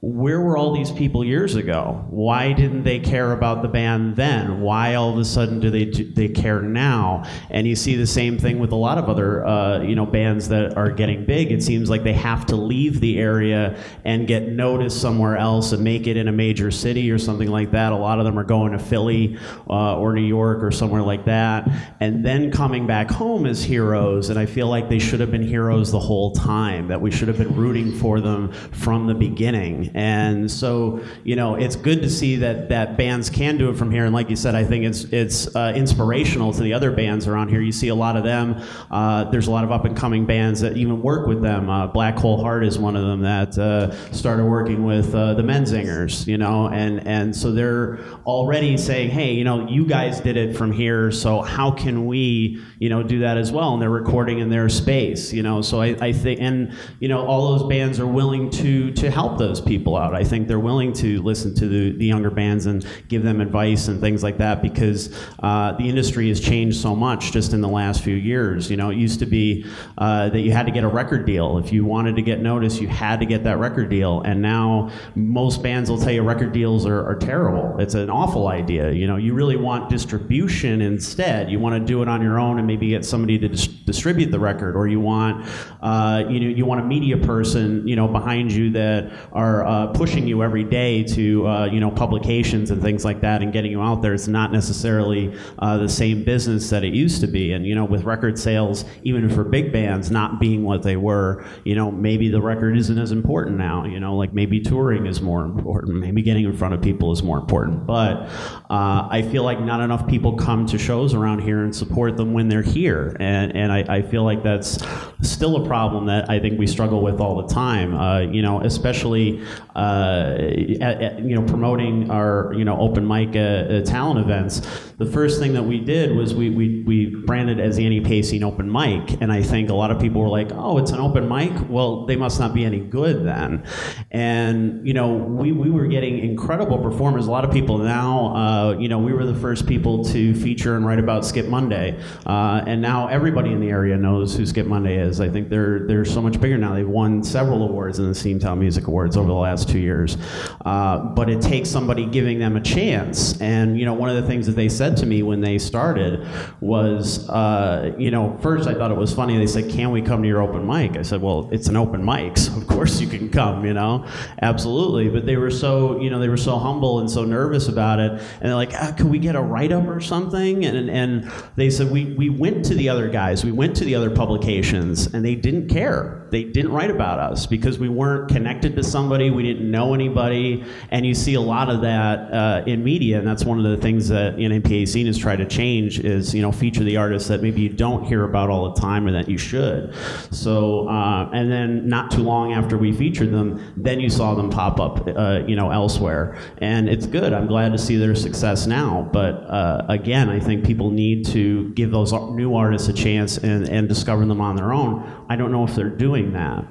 where 0.03 0.41
were 0.41 0.57
all 0.57 0.73
these 0.73 0.89
people 0.89 1.23
years 1.23 1.53
ago? 1.53 2.03
Why 2.09 2.53
didn't 2.53 2.81
they 2.81 2.99
care 2.99 3.33
about 3.33 3.61
the 3.61 3.67
band 3.67 4.15
then? 4.15 4.59
Why 4.59 4.95
all 4.95 5.11
of 5.11 5.17
a 5.19 5.23
sudden 5.23 5.59
do 5.59 5.69
they 5.69 5.85
do, 5.85 6.11
they 6.11 6.27
care 6.27 6.59
now? 6.59 7.23
And 7.51 7.67
you 7.67 7.75
see 7.75 7.95
the 7.95 8.07
same 8.07 8.39
thing 8.39 8.57
with 8.57 8.71
a 8.71 8.75
lot 8.75 8.97
of 8.97 9.09
other 9.09 9.45
uh, 9.45 9.83
you 9.83 9.93
know 9.93 10.07
bands 10.07 10.49
that 10.49 10.75
are 10.75 10.89
getting 10.89 11.25
big. 11.25 11.51
It 11.51 11.61
seems 11.61 11.87
like 11.87 12.01
they 12.01 12.13
have 12.13 12.47
to 12.47 12.55
leave 12.55 12.99
the 12.99 13.19
area 13.19 13.77
and 14.03 14.25
get 14.25 14.47
noticed 14.47 14.99
somewhere 14.99 15.37
else 15.37 15.71
and 15.71 15.83
make 15.83 16.07
it 16.07 16.17
in 16.17 16.27
a 16.27 16.31
major 16.31 16.71
city 16.71 17.11
or 17.11 17.19
something 17.19 17.49
like 17.49 17.69
that. 17.69 17.91
A 17.91 17.95
lot 17.95 18.17
of 18.17 18.25
them 18.25 18.39
are 18.39 18.43
going 18.43 18.71
to 18.71 18.79
Philly 18.79 19.37
uh, 19.69 19.99
or 19.99 20.13
New 20.13 20.25
York 20.25 20.63
or 20.63 20.71
somewhere 20.71 21.03
like 21.03 21.25
that, 21.25 21.69
and 21.99 22.25
then 22.25 22.51
coming 22.51 22.87
back 22.87 23.11
home 23.11 23.45
as 23.45 23.63
heroes. 23.63 24.31
And 24.31 24.39
I 24.39 24.47
feel 24.47 24.65
like 24.65 24.89
they 24.89 24.99
should 24.99 25.19
have 25.19 25.29
been 25.29 25.45
heroes 25.45 25.91
the 25.91 25.99
whole 25.99 26.31
time. 26.31 26.87
That 26.87 27.01
we 27.01 27.11
should 27.11 27.27
have 27.27 27.37
been 27.37 27.55
rooting 27.55 27.95
for 27.99 28.19
them 28.19 28.51
from 28.51 29.05
the 29.05 29.13
beginning 29.13 29.90
and 29.93 30.49
so, 30.49 31.01
you 31.23 31.35
know, 31.35 31.55
it's 31.55 31.75
good 31.75 32.01
to 32.01 32.09
see 32.09 32.37
that 32.37 32.69
that 32.69 32.97
bands 32.97 33.29
can 33.29 33.57
do 33.57 33.69
it 33.69 33.77
from 33.77 33.91
here. 33.91 34.05
And 34.05 34.13
like 34.13 34.29
you 34.29 34.35
said, 34.35 34.55
I 34.55 34.63
think 34.63 34.85
it's 34.85 35.03
it's 35.05 35.53
uh, 35.55 35.73
inspirational 35.75 36.53
to 36.53 36.63
the 36.63 36.73
other 36.73 36.91
bands 36.91 37.27
around 37.27 37.49
here. 37.49 37.61
You 37.61 37.71
see 37.71 37.89
a 37.89 37.95
lot 37.95 38.15
of 38.15 38.23
them. 38.23 38.61
Uh, 38.89 39.25
there's 39.25 39.47
a 39.47 39.51
lot 39.51 39.63
of 39.63 39.71
up 39.71 39.85
and 39.85 39.95
coming 39.95 40.25
bands 40.25 40.61
that 40.61 40.77
even 40.77 41.01
work 41.01 41.27
with 41.27 41.41
them. 41.41 41.69
Uh, 41.69 41.87
Black 41.87 42.17
Hole 42.17 42.41
Heart 42.41 42.65
is 42.65 42.79
one 42.79 42.95
of 42.95 43.03
them 43.05 43.21
that 43.21 43.57
uh, 43.57 43.91
started 44.11 44.45
working 44.45 44.85
with 44.85 45.13
uh, 45.13 45.33
the 45.33 45.43
Menzingers. 45.43 46.25
You 46.27 46.37
know, 46.37 46.67
and 46.67 47.05
and 47.07 47.35
so 47.35 47.51
they're 47.51 47.99
already 48.25 48.77
saying, 48.77 49.09
hey, 49.09 49.33
you 49.33 49.43
know, 49.43 49.67
you 49.67 49.85
guys 49.85 50.21
did 50.21 50.37
it 50.37 50.55
from 50.55 50.71
here, 50.71 51.11
so 51.11 51.41
how 51.41 51.71
can 51.71 52.05
we, 52.05 52.61
you 52.79 52.89
know, 52.89 53.03
do 53.03 53.19
that 53.19 53.37
as 53.37 53.51
well? 53.51 53.73
And 53.73 53.81
they're 53.81 53.89
recording 53.89 54.39
in 54.39 54.49
their 54.49 54.69
space. 54.69 55.33
You 55.33 55.43
know, 55.43 55.61
so 55.61 55.81
I, 55.81 55.95
I 55.99 56.13
think, 56.13 56.39
and 56.39 56.73
you 56.99 57.07
know, 57.07 57.25
all 57.25 57.57
those 57.57 57.67
bands 57.67 57.99
are 57.99 58.07
willing 58.07 58.49
to 58.51 58.91
to 58.91 59.11
help 59.11 59.37
those 59.37 59.59
people 59.59 59.80
people 59.81 59.97
out. 59.97 60.13
I 60.13 60.23
think 60.23 60.47
they're 60.47 60.59
willing 60.59 60.93
to 60.93 61.23
listen 61.23 61.55
to 61.55 61.67
the, 61.67 61.97
the 61.97 62.05
younger 62.05 62.29
bands 62.29 62.67
and 62.67 62.85
give 63.07 63.23
them 63.23 63.41
advice 63.41 63.87
and 63.87 63.99
things 63.99 64.21
like 64.21 64.37
that 64.37 64.61
because 64.61 65.11
uh, 65.39 65.71
the 65.71 65.89
industry 65.89 66.27
has 66.27 66.39
changed 66.39 66.79
so 66.79 66.95
much 66.95 67.31
just 67.31 67.51
in 67.53 67.61
the 67.61 67.67
last 67.67 68.03
few 68.03 68.13
years. 68.13 68.69
You 68.69 68.77
know, 68.77 68.91
it 68.91 68.97
used 68.97 69.17
to 69.21 69.25
be 69.25 69.65
uh, 69.97 70.29
that 70.29 70.41
you 70.41 70.51
had 70.51 70.67
to 70.67 70.71
get 70.71 70.83
a 70.83 70.87
record 70.87 71.25
deal. 71.25 71.57
If 71.57 71.73
you 71.73 71.83
wanted 71.83 72.15
to 72.17 72.21
get 72.21 72.41
noticed, 72.41 72.79
you 72.79 72.89
had 72.89 73.19
to 73.21 73.25
get 73.25 73.43
that 73.45 73.57
record 73.57 73.89
deal. 73.89 74.21
And 74.21 74.39
now 74.39 74.91
most 75.15 75.63
bands 75.63 75.89
will 75.89 75.97
tell 75.97 76.11
you 76.11 76.21
record 76.21 76.53
deals 76.53 76.85
are, 76.85 77.03
are 77.03 77.15
terrible. 77.15 77.79
It's 77.79 77.95
an 77.95 78.11
awful 78.11 78.49
idea. 78.49 78.91
You 78.91 79.07
know, 79.07 79.15
you 79.15 79.33
really 79.33 79.57
want 79.57 79.89
distribution 79.89 80.83
instead. 80.83 81.49
You 81.49 81.57
want 81.57 81.73
to 81.73 81.83
do 81.83 82.03
it 82.03 82.07
on 82.07 82.21
your 82.21 82.39
own 82.39 82.59
and 82.59 82.67
maybe 82.67 82.89
get 82.89 83.03
somebody 83.03 83.39
to 83.39 83.47
dis- 83.47 83.65
distribute 83.65 84.29
the 84.29 84.39
record, 84.39 84.75
or 84.75 84.87
you 84.87 84.99
want, 84.99 85.47
uh, 85.81 86.23
you 86.29 86.39
know, 86.39 86.49
you 86.49 86.67
want 86.67 86.81
a 86.81 86.83
media 86.83 87.17
person, 87.17 87.87
you 87.87 87.95
know, 87.95 88.07
behind 88.07 88.51
you 88.51 88.69
that 88.69 89.11
are 89.31 89.65
uh, 89.71 89.87
pushing 89.87 90.27
you 90.27 90.43
every 90.43 90.65
day 90.65 91.01
to 91.01 91.47
uh, 91.47 91.65
you 91.65 91.79
know 91.79 91.89
publications 91.89 92.71
and 92.71 92.81
things 92.81 93.05
like 93.05 93.21
that 93.21 93.41
and 93.41 93.53
getting 93.53 93.71
you 93.71 93.81
out 93.81 94.01
there. 94.01 94.13
It's 94.13 94.27
not 94.27 94.51
necessarily 94.51 95.33
uh, 95.59 95.77
the 95.77 95.87
same 95.87 96.25
business 96.25 96.69
that 96.71 96.83
it 96.83 96.93
used 96.93 97.21
to 97.21 97.27
be. 97.27 97.53
And 97.53 97.65
you 97.65 97.73
know, 97.73 97.85
with 97.85 98.03
record 98.03 98.37
sales, 98.37 98.83
even 99.03 99.29
for 99.29 99.45
big 99.45 99.71
bands 99.71 100.11
not 100.11 100.41
being 100.41 100.63
what 100.63 100.83
they 100.83 100.97
were, 100.97 101.45
you 101.63 101.73
know, 101.73 101.89
maybe 101.89 102.27
the 102.27 102.41
record 102.41 102.77
isn't 102.77 102.97
as 102.97 103.13
important 103.13 103.57
now. 103.57 103.85
You 103.85 104.01
know, 104.01 104.17
like 104.17 104.33
maybe 104.33 104.59
touring 104.59 105.05
is 105.05 105.21
more 105.21 105.45
important. 105.45 105.95
Maybe 105.95 106.21
getting 106.21 106.43
in 106.43 106.57
front 106.57 106.73
of 106.73 106.81
people 106.81 107.13
is 107.13 107.23
more 107.23 107.37
important. 107.37 107.85
But 107.85 108.23
uh, 108.69 109.07
I 109.09 109.25
feel 109.31 109.43
like 109.43 109.61
not 109.61 109.79
enough 109.79 110.05
people 110.05 110.35
come 110.35 110.65
to 110.65 110.77
shows 110.77 111.13
around 111.13 111.39
here 111.39 111.63
and 111.63 111.73
support 111.73 112.17
them 112.17 112.33
when 112.33 112.49
they're 112.49 112.61
here, 112.61 113.15
and 113.21 113.55
and 113.55 113.71
I, 113.71 113.85
I 113.87 114.01
feel 114.01 114.25
like 114.25 114.43
that's 114.43 114.83
still 115.21 115.63
a 115.63 115.65
problem 115.65 116.07
that 116.07 116.29
I 116.29 116.39
think 116.39 116.59
we 116.59 116.67
struggle 116.67 117.01
with 117.01 117.21
all 117.21 117.41
the 117.41 117.53
time. 117.53 117.95
Uh, 117.95 118.19
you 118.19 118.41
know, 118.41 118.59
especially 118.61 119.41
uh, 119.75 120.35
at, 120.81 121.01
at, 121.01 121.19
you 121.19 121.35
know, 121.35 121.43
promoting 121.43 122.11
our 122.11 122.53
you 122.57 122.65
know 122.65 122.77
open 122.79 123.07
mic 123.07 123.35
uh, 123.35 123.39
uh, 123.39 123.81
talent 123.85 124.19
events, 124.19 124.61
the 124.97 125.05
first 125.05 125.39
thing 125.39 125.53
that 125.53 125.63
we 125.63 125.79
did 125.79 126.15
was 126.15 126.35
we, 126.35 126.49
we, 126.49 126.83
we 126.83 127.05
branded 127.05 127.59
as 127.59 127.77
NEPA 127.77 128.23
Scene 128.23 128.43
Open 128.43 128.71
Mic, 128.71 129.21
and 129.21 129.31
I 129.31 129.41
think 129.41 129.69
a 129.69 129.73
lot 129.73 129.91
of 129.91 129.99
people 129.99 130.21
were 130.21 130.29
like, 130.29 130.51
"Oh, 130.51 130.77
it's 130.77 130.91
an 130.91 130.99
open 130.99 131.27
mic. 131.27 131.51
Well, 131.69 132.05
they 132.05 132.15
must 132.15 132.39
not 132.39 132.53
be 132.53 132.65
any 132.65 132.79
good 132.79 133.25
then." 133.25 133.63
And 134.11 134.85
you 134.85 134.93
know, 134.93 135.13
we, 135.13 135.51
we 135.51 135.69
were 135.69 135.87
getting 135.87 136.19
incredible 136.19 136.77
performers. 136.77 137.27
A 137.27 137.31
lot 137.31 137.45
of 137.45 137.51
people 137.51 137.77
now, 137.77 138.35
uh, 138.35 138.77
you 138.77 138.89
know, 138.89 138.99
we 138.99 139.13
were 139.13 139.25
the 139.25 139.39
first 139.39 139.67
people 139.67 140.03
to 140.05 140.35
feature 140.35 140.75
and 140.75 140.85
write 140.85 140.99
about 140.99 141.25
Skip 141.25 141.47
Monday, 141.47 141.97
uh, 142.25 142.61
and 142.67 142.81
now 142.81 143.07
everybody 143.07 143.51
in 143.51 143.61
the 143.61 143.69
area 143.69 143.97
knows 143.97 144.35
who 144.35 144.45
Skip 144.45 144.67
Monday 144.67 144.99
is. 144.99 145.21
I 145.21 145.29
think 145.29 145.49
they're 145.49 145.87
they're 145.87 146.05
so 146.05 146.21
much 146.21 146.39
bigger 146.41 146.57
now. 146.57 146.73
They've 146.73 146.87
won 146.87 147.23
several 147.23 147.63
awards 147.63 147.99
in 147.99 148.07
the 148.07 148.13
Steamtown 148.13 148.57
Music 148.57 148.87
Awards 148.87 149.15
over 149.15 149.27
the 149.27 149.33
last 149.33 149.50
last 149.51 149.69
two 149.69 149.79
years. 149.79 150.17
Uh, 150.65 150.99
but 150.99 151.29
it 151.29 151.41
takes 151.41 151.69
somebody 151.69 152.05
giving 152.05 152.39
them 152.39 152.55
a 152.55 152.61
chance. 152.61 153.39
And, 153.41 153.77
you 153.77 153.85
know, 153.85 153.93
one 153.93 154.09
of 154.09 154.15
the 154.15 154.27
things 154.27 154.45
that 154.47 154.55
they 154.55 154.69
said 154.69 154.95
to 154.97 155.05
me 155.05 155.23
when 155.23 155.41
they 155.41 155.57
started 155.57 156.25
was, 156.61 157.29
uh, 157.29 157.93
you 157.97 158.11
know, 158.11 158.37
first 158.41 158.67
I 158.67 158.73
thought 158.73 158.91
it 158.91 158.97
was 158.97 159.13
funny. 159.13 159.37
They 159.37 159.47
said, 159.47 159.69
Can 159.69 159.91
we 159.91 160.01
come 160.01 160.21
to 160.21 160.27
your 160.27 160.41
open 160.41 160.65
mic? 160.65 160.97
I 160.97 161.01
said, 161.01 161.21
Well, 161.21 161.49
it's 161.51 161.67
an 161.67 161.75
open 161.75 162.03
mic, 162.05 162.37
so 162.37 162.55
of 162.55 162.67
course 162.67 163.01
you 163.01 163.07
can 163.07 163.29
come, 163.29 163.65
you 163.65 163.73
know? 163.73 164.05
Absolutely. 164.41 165.09
But 165.09 165.25
they 165.25 165.37
were 165.37 165.51
so, 165.51 165.99
you 165.99 166.09
know, 166.09 166.19
they 166.19 166.29
were 166.29 166.37
so 166.37 166.57
humble 166.57 166.99
and 166.99 167.09
so 167.11 167.25
nervous 167.25 167.67
about 167.67 167.99
it. 167.99 168.11
And 168.11 168.41
they're 168.41 168.55
like, 168.55 168.73
ah, 168.73 168.93
Could 168.97 169.07
we 169.07 169.19
get 169.19 169.35
a 169.35 169.41
write 169.41 169.71
up 169.71 169.87
or 169.87 169.99
something? 169.99 170.65
And, 170.65 170.89
and 170.89 171.31
they 171.55 171.69
said, 171.69 171.91
we, 171.91 172.13
we 172.13 172.29
went 172.29 172.63
to 172.65 172.75
the 172.75 172.89
other 172.89 173.09
guys, 173.09 173.43
we 173.43 173.51
went 173.51 173.75
to 173.77 173.83
the 173.83 173.95
other 173.95 174.09
publications, 174.09 175.13
and 175.13 175.25
they 175.25 175.35
didn't 175.35 175.67
care. 175.67 176.27
They 176.31 176.45
didn't 176.45 176.71
write 176.71 176.91
about 176.91 177.19
us 177.19 177.45
because 177.45 177.77
we 177.77 177.89
weren't 177.89 178.29
connected 178.29 178.75
to 178.77 178.83
somebody. 178.83 179.30
We 179.31 179.43
didn't 179.43 179.69
know 179.69 179.93
anybody, 179.93 180.63
and 180.89 181.05
you 181.05 181.13
see 181.13 181.35
a 181.35 181.41
lot 181.41 181.69
of 181.69 181.81
that 181.81 182.33
uh, 182.33 182.63
in 182.67 182.83
media, 182.83 183.19
and 183.19 183.27
that's 183.27 183.45
one 183.45 183.57
of 183.57 183.63
the 183.63 183.77
things 183.77 184.07
that 184.09 184.37
NEPA 184.37 184.87
Scene 184.87 185.07
has 185.07 185.17
tried 185.17 185.37
to 185.37 185.45
change 185.45 185.99
is 185.99 186.33
you 186.33 186.41
know 186.41 186.51
feature 186.51 186.83
the 186.83 186.97
artists 186.97 187.27
that 187.29 187.41
maybe 187.41 187.61
you 187.61 187.69
don't 187.69 188.03
hear 188.03 188.23
about 188.23 188.49
all 188.49 188.73
the 188.73 188.79
time 188.79 189.07
or 189.07 189.11
that 189.11 189.29
you 189.29 189.37
should. 189.37 189.93
So, 190.31 190.87
uh, 190.87 191.29
and 191.33 191.51
then 191.51 191.87
not 191.87 192.11
too 192.11 192.23
long 192.23 192.53
after 192.53 192.77
we 192.77 192.91
featured 192.91 193.31
them, 193.31 193.73
then 193.77 193.99
you 193.99 194.09
saw 194.09 194.35
them 194.35 194.49
pop 194.49 194.79
up, 194.79 195.07
uh, 195.07 195.43
you 195.47 195.55
know, 195.55 195.71
elsewhere, 195.71 196.37
and 196.59 196.89
it's 196.89 197.05
good. 197.05 197.33
I'm 197.33 197.47
glad 197.47 197.71
to 197.71 197.77
see 197.77 197.97
their 197.97 198.15
success 198.15 198.67
now, 198.67 199.09
but 199.11 199.33
uh, 199.49 199.85
again, 199.89 200.29
I 200.29 200.39
think 200.39 200.65
people 200.65 200.91
need 200.91 201.25
to 201.27 201.69
give 201.73 201.91
those 201.91 202.11
new 202.11 202.55
artists 202.55 202.87
a 202.87 202.93
chance 202.93 203.37
and, 203.37 203.67
and 203.69 203.87
discover 203.87 204.25
them 204.25 204.41
on 204.41 204.55
their 204.55 204.73
own. 204.73 205.25
I 205.29 205.35
don't 205.35 205.51
know 205.51 205.63
if 205.63 205.75
they're 205.75 205.89
doing 205.89 206.33
that. 206.33 206.65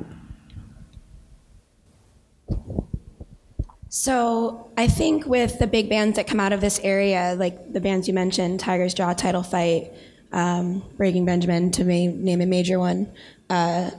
So 3.93 4.71
I 4.77 4.87
think 4.87 5.27
with 5.27 5.59
the 5.59 5.67
big 5.67 5.89
bands 5.89 6.15
that 6.15 6.29
come 6.29 6.39
out 6.39 6.53
of 6.53 6.61
this 6.61 6.79
area, 6.79 7.35
like 7.37 7.73
the 7.73 7.81
bands 7.81 8.07
you 8.07 8.15
mentioned, 8.15 8.61
Tiger's 8.61 8.95
Jaw, 8.95 9.15
Title 9.15 9.43
Fight, 9.43 9.93
um, 10.31 10.85
Breaking 10.97 11.25
Benjamin, 11.25 11.73
to 11.73 11.83
name 11.83 12.41
a 12.41 12.47
major 12.47 12.79
one, 12.79 13.13
uh, 13.51 13.91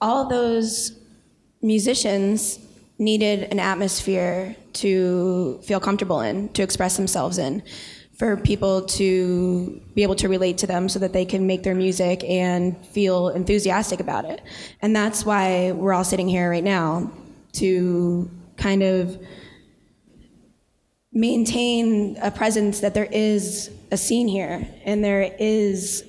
all 0.00 0.26
those 0.26 0.98
musicians 1.60 2.58
needed 2.98 3.42
an 3.52 3.60
atmosphere 3.60 4.56
to 4.72 5.60
feel 5.64 5.80
comfortable 5.80 6.22
in, 6.22 6.48
to 6.54 6.62
express 6.62 6.96
themselves 6.96 7.36
in, 7.36 7.62
for 8.16 8.38
people 8.38 8.86
to 8.86 9.82
be 9.94 10.02
able 10.02 10.14
to 10.14 10.30
relate 10.30 10.56
to 10.56 10.66
them 10.66 10.88
so 10.88 10.98
that 10.98 11.12
they 11.12 11.26
can 11.26 11.46
make 11.46 11.62
their 11.62 11.74
music 11.74 12.24
and 12.24 12.74
feel 12.86 13.28
enthusiastic 13.28 14.00
about 14.00 14.24
it. 14.24 14.40
And 14.80 14.96
that's 14.96 15.26
why 15.26 15.72
we're 15.72 15.92
all 15.92 16.04
sitting 16.04 16.28
here 16.28 16.48
right 16.48 16.64
now 16.64 17.10
to 17.54 18.30
kind 18.56 18.82
of 18.82 19.18
maintain 21.12 22.16
a 22.20 22.30
presence 22.30 22.80
that 22.80 22.92
there 22.92 23.08
is 23.10 23.70
a 23.92 23.96
scene 23.96 24.26
here 24.26 24.66
and 24.84 25.02
there 25.02 25.34
is 25.38 26.04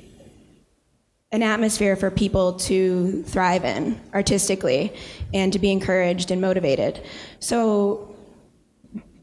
an 1.32 1.44
atmosphere 1.44 1.96
for 1.96 2.10
people 2.10 2.54
to 2.54 3.22
thrive 3.24 3.66
in 3.66 4.00
artistically 4.14 4.94
and 5.34 5.54
to 5.54 5.60
be 5.60 5.72
encouraged 5.72 6.32
and 6.32 6.42
motivated. 6.42 7.02
So, 7.40 8.16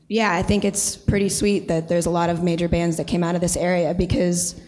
yeah, 0.09 0.33
I 0.33 0.43
think 0.43 0.65
it's 0.65 0.97
pretty 0.97 1.31
sweet 1.31 1.69
that 1.69 1.89
there's 1.89 2.07
a 2.07 2.11
lot 2.11 2.29
of 2.29 2.43
major 2.43 2.69
bands 2.69 2.99
that 2.99 3.07
came 3.07 3.25
out 3.25 3.35
of 3.35 3.41
this 3.41 3.57
area 3.57 3.95
because 3.95 4.61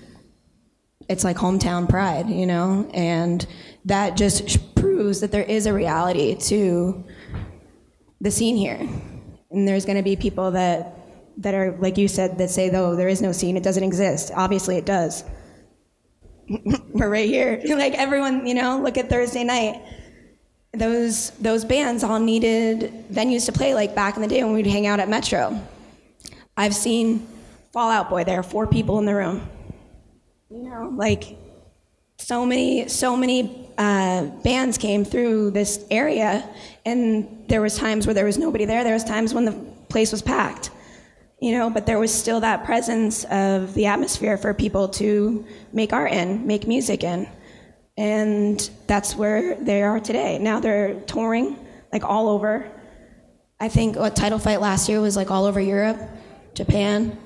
it's 1.08 1.22
like 1.22 1.36
hometown 1.36 1.88
pride, 1.88 2.28
you 2.30 2.46
know? 2.46 2.90
And 2.94 3.46
that 3.84 4.16
just 4.16 4.74
proves 4.74 5.20
that 5.20 5.30
there 5.30 5.42
is 5.42 5.66
a 5.66 5.72
reality 5.72 6.34
to 6.34 7.04
the 8.24 8.30
scene 8.30 8.56
here. 8.56 8.80
And 9.50 9.68
there's 9.68 9.84
going 9.84 9.98
to 9.98 10.02
be 10.02 10.16
people 10.16 10.50
that 10.50 10.98
that 11.36 11.54
are 11.54 11.76
like 11.78 11.98
you 11.98 12.08
said 12.08 12.38
that 12.38 12.48
say 12.48 12.68
though 12.68 12.96
there 12.96 13.08
is 13.08 13.20
no 13.20 13.32
scene, 13.32 13.56
it 13.56 13.62
doesn't 13.62 13.84
exist. 13.84 14.32
Obviously 14.34 14.76
it 14.76 14.86
does. 14.86 15.24
We're 16.92 17.08
right 17.08 17.28
here. 17.28 17.60
Like 17.76 17.94
everyone, 17.94 18.46
you 18.46 18.54
know, 18.54 18.80
look 18.80 18.98
at 18.98 19.08
Thursday 19.08 19.44
night. 19.44 19.82
Those 20.72 21.30
those 21.32 21.64
bands 21.64 22.02
all 22.02 22.18
needed 22.18 22.92
venues 23.12 23.46
to 23.46 23.52
play 23.52 23.74
like 23.74 23.94
back 23.94 24.16
in 24.16 24.22
the 24.22 24.28
day 24.28 24.42
when 24.42 24.54
we'd 24.54 24.66
hang 24.66 24.86
out 24.86 25.00
at 25.00 25.08
Metro. 25.08 25.60
I've 26.56 26.74
seen 26.74 27.26
Fall 27.72 27.90
Out 27.90 28.08
Boy, 28.08 28.24
there 28.24 28.38
are 28.38 28.44
four 28.44 28.66
people 28.66 28.98
in 28.98 29.04
the 29.04 29.14
room. 29.14 29.46
You 30.50 30.62
know, 30.62 30.92
like 30.96 31.36
so 32.18 32.46
many 32.46 32.88
so 32.88 33.16
many 33.16 33.63
uh, 33.78 34.26
bands 34.42 34.78
came 34.78 35.04
through 35.04 35.50
this 35.50 35.84
area 35.90 36.48
and 36.84 37.44
there 37.48 37.60
was 37.60 37.76
times 37.76 38.06
where 38.06 38.14
there 38.14 38.24
was 38.24 38.38
nobody 38.38 38.64
there. 38.64 38.84
There 38.84 38.94
was 38.94 39.04
times 39.04 39.34
when 39.34 39.44
the 39.44 39.52
place 39.88 40.12
was 40.12 40.22
packed 40.22 40.70
you 41.44 41.52
know 41.52 41.68
but 41.68 41.84
there 41.84 41.98
was 41.98 42.12
still 42.12 42.40
that 42.40 42.64
presence 42.64 43.24
of 43.24 43.74
the 43.74 43.84
atmosphere 43.84 44.38
for 44.38 44.54
people 44.54 44.88
to 44.88 45.44
make 45.74 45.92
art 45.92 46.10
in 46.10 46.46
make 46.46 46.66
music 46.66 47.04
in. 47.04 47.28
And 47.96 48.58
that's 48.88 49.14
where 49.14 49.54
they 49.54 49.82
are 49.82 50.00
today. 50.00 50.38
Now 50.38 50.58
they're 50.58 51.00
touring 51.02 51.56
like 51.92 52.02
all 52.02 52.28
over. 52.28 52.68
I 53.60 53.68
think 53.68 53.94
what 53.96 54.16
title 54.16 54.40
fight 54.40 54.60
last 54.60 54.88
year 54.88 55.00
was 55.00 55.16
like 55.16 55.30
all 55.30 55.44
over 55.44 55.60
europe 55.60 56.00
japan. 56.54 57.18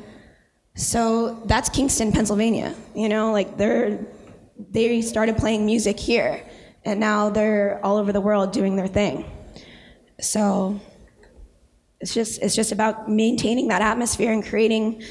So 0.74 1.42
that's 1.46 1.68
kingston 1.68 2.10
pennsylvania 2.12 2.74
you 2.94 3.08
know 3.08 3.32
like 3.32 3.56
they're 3.56 4.04
they 4.58 5.00
started 5.02 5.36
playing 5.36 5.66
music 5.66 5.98
here 5.98 6.44
and 6.84 7.00
now 7.00 7.30
they're 7.30 7.80
all 7.84 7.96
over 7.96 8.12
the 8.12 8.20
world 8.20 8.52
doing 8.52 8.76
their 8.76 8.86
thing. 8.86 9.24
So 10.20 10.80
it's 12.00 12.14
just 12.14 12.40
it's 12.42 12.54
just 12.54 12.72
about 12.72 13.10
maintaining 13.10 13.68
that 13.68 13.82
atmosphere 13.82 14.32
and 14.32 14.44
creating 14.44 15.02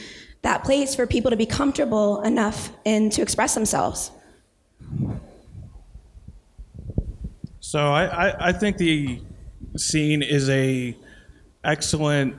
that 0.41 0.63
place 0.63 0.95
for 0.95 1.05
people 1.05 1.31
to 1.31 1.37
be 1.37 1.45
comfortable 1.45 2.21
enough 2.21 2.71
and 2.85 3.11
to 3.11 3.21
express 3.21 3.53
themselves. 3.53 4.11
So 7.59 7.79
I, 7.79 8.05
I, 8.05 8.47
I 8.49 8.51
think 8.53 8.77
the 8.77 9.19
scene 9.75 10.21
is 10.21 10.49
a 10.49 10.95
excellent 11.63 12.35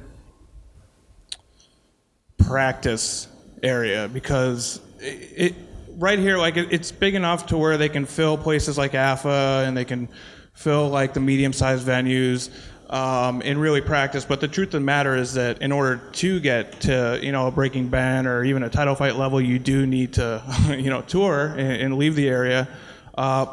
practice 2.39 3.29
area 3.63 4.09
because 4.09 4.81
it, 5.01 5.33
it 5.37 5.55
right 5.99 6.19
here 6.19 6.39
like 6.39 6.57
it, 6.57 6.73
it's 6.73 6.93
big 6.93 7.15
enough 7.15 7.47
to 7.47 7.59
where 7.59 7.77
they 7.77 7.89
can 7.89 8.07
fill 8.07 8.39
places 8.39 8.79
like 8.79 8.95
AFA 8.95 9.65
and 9.67 9.77
they 9.77 9.85
can 9.85 10.09
fill 10.55 10.89
like 10.89 11.13
the 11.13 11.21
medium-sized 11.21 11.87
venues 11.87 12.51
um, 12.89 13.43
and 13.45 13.61
really 13.61 13.81
practice. 13.81 14.25
But 14.25 14.41
the 14.41 14.49
truth 14.49 14.69
of 14.69 14.73
the 14.73 14.81
matter 14.81 15.15
is 15.17 15.35
that 15.35 15.61
in 15.61 15.73
order 15.73 16.01
to 16.13 16.41
get 16.41 16.81
to 16.83 17.19
you 17.23 17.33
know 17.33 17.49
a 17.49 17.51
Breaking 17.51 17.89
Ben 17.89 18.27
or 18.27 18.45
even 18.45 18.63
a 18.63 18.71
title 18.71 18.95
fight 18.95 19.17
level, 19.17 19.41
you 19.41 19.59
do 19.59 19.87
need 19.87 20.15
to 20.15 20.43
you 20.79 20.91
know 20.91 21.03
tour 21.03 21.49
and, 21.49 21.83
and 21.83 21.99
leave 21.99 22.15
the 22.15 22.29
area. 22.29 22.69
Uh, 23.17 23.47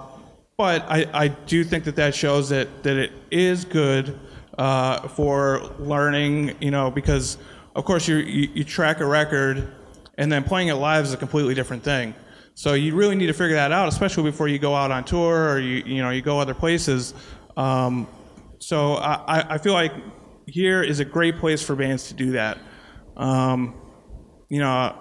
but 0.57 0.83
I, 0.87 1.05
I 1.13 1.27
do 1.27 1.65
think 1.65 1.83
that 1.83 1.97
that 1.97 2.15
shows 2.15 2.49
that, 2.49 2.83
that 2.83 2.95
it 2.95 3.11
is 3.29 3.65
good 3.65 4.17
uh, 4.57 5.05
for 5.09 5.59
learning, 5.79 6.55
you 6.61 6.71
know, 6.71 6.89
because 6.89 7.37
of 7.75 7.83
course 7.83 8.07
you, 8.07 8.17
you, 8.17 8.49
you 8.53 8.63
track 8.63 9.01
a 9.01 9.05
record 9.05 9.69
and 10.17 10.31
then 10.31 10.45
playing 10.45 10.69
it 10.69 10.75
live 10.75 11.03
is 11.03 11.11
a 11.11 11.17
completely 11.17 11.55
different 11.55 11.83
thing. 11.83 12.13
So 12.55 12.73
you 12.73 12.95
really 12.95 13.15
need 13.15 13.27
to 13.27 13.33
figure 13.33 13.55
that 13.55 13.73
out, 13.73 13.89
especially 13.89 14.23
before 14.23 14.47
you 14.47 14.59
go 14.59 14.73
out 14.73 14.89
on 14.89 15.03
tour 15.03 15.51
or 15.51 15.59
you, 15.59 15.83
you 15.85 16.01
know, 16.01 16.09
you 16.09 16.21
go 16.21 16.39
other 16.39 16.53
places. 16.53 17.13
Um, 17.57 18.07
so 18.59 18.93
I, 18.95 19.55
I 19.55 19.57
feel 19.57 19.73
like 19.73 19.91
here 20.47 20.81
is 20.81 21.01
a 21.01 21.05
great 21.05 21.37
place 21.37 21.61
for 21.61 21.75
bands 21.75 22.07
to 22.07 22.13
do 22.13 22.31
that. 22.31 22.57
Um, 23.17 23.75
you 24.47 24.59
know, 24.59 24.97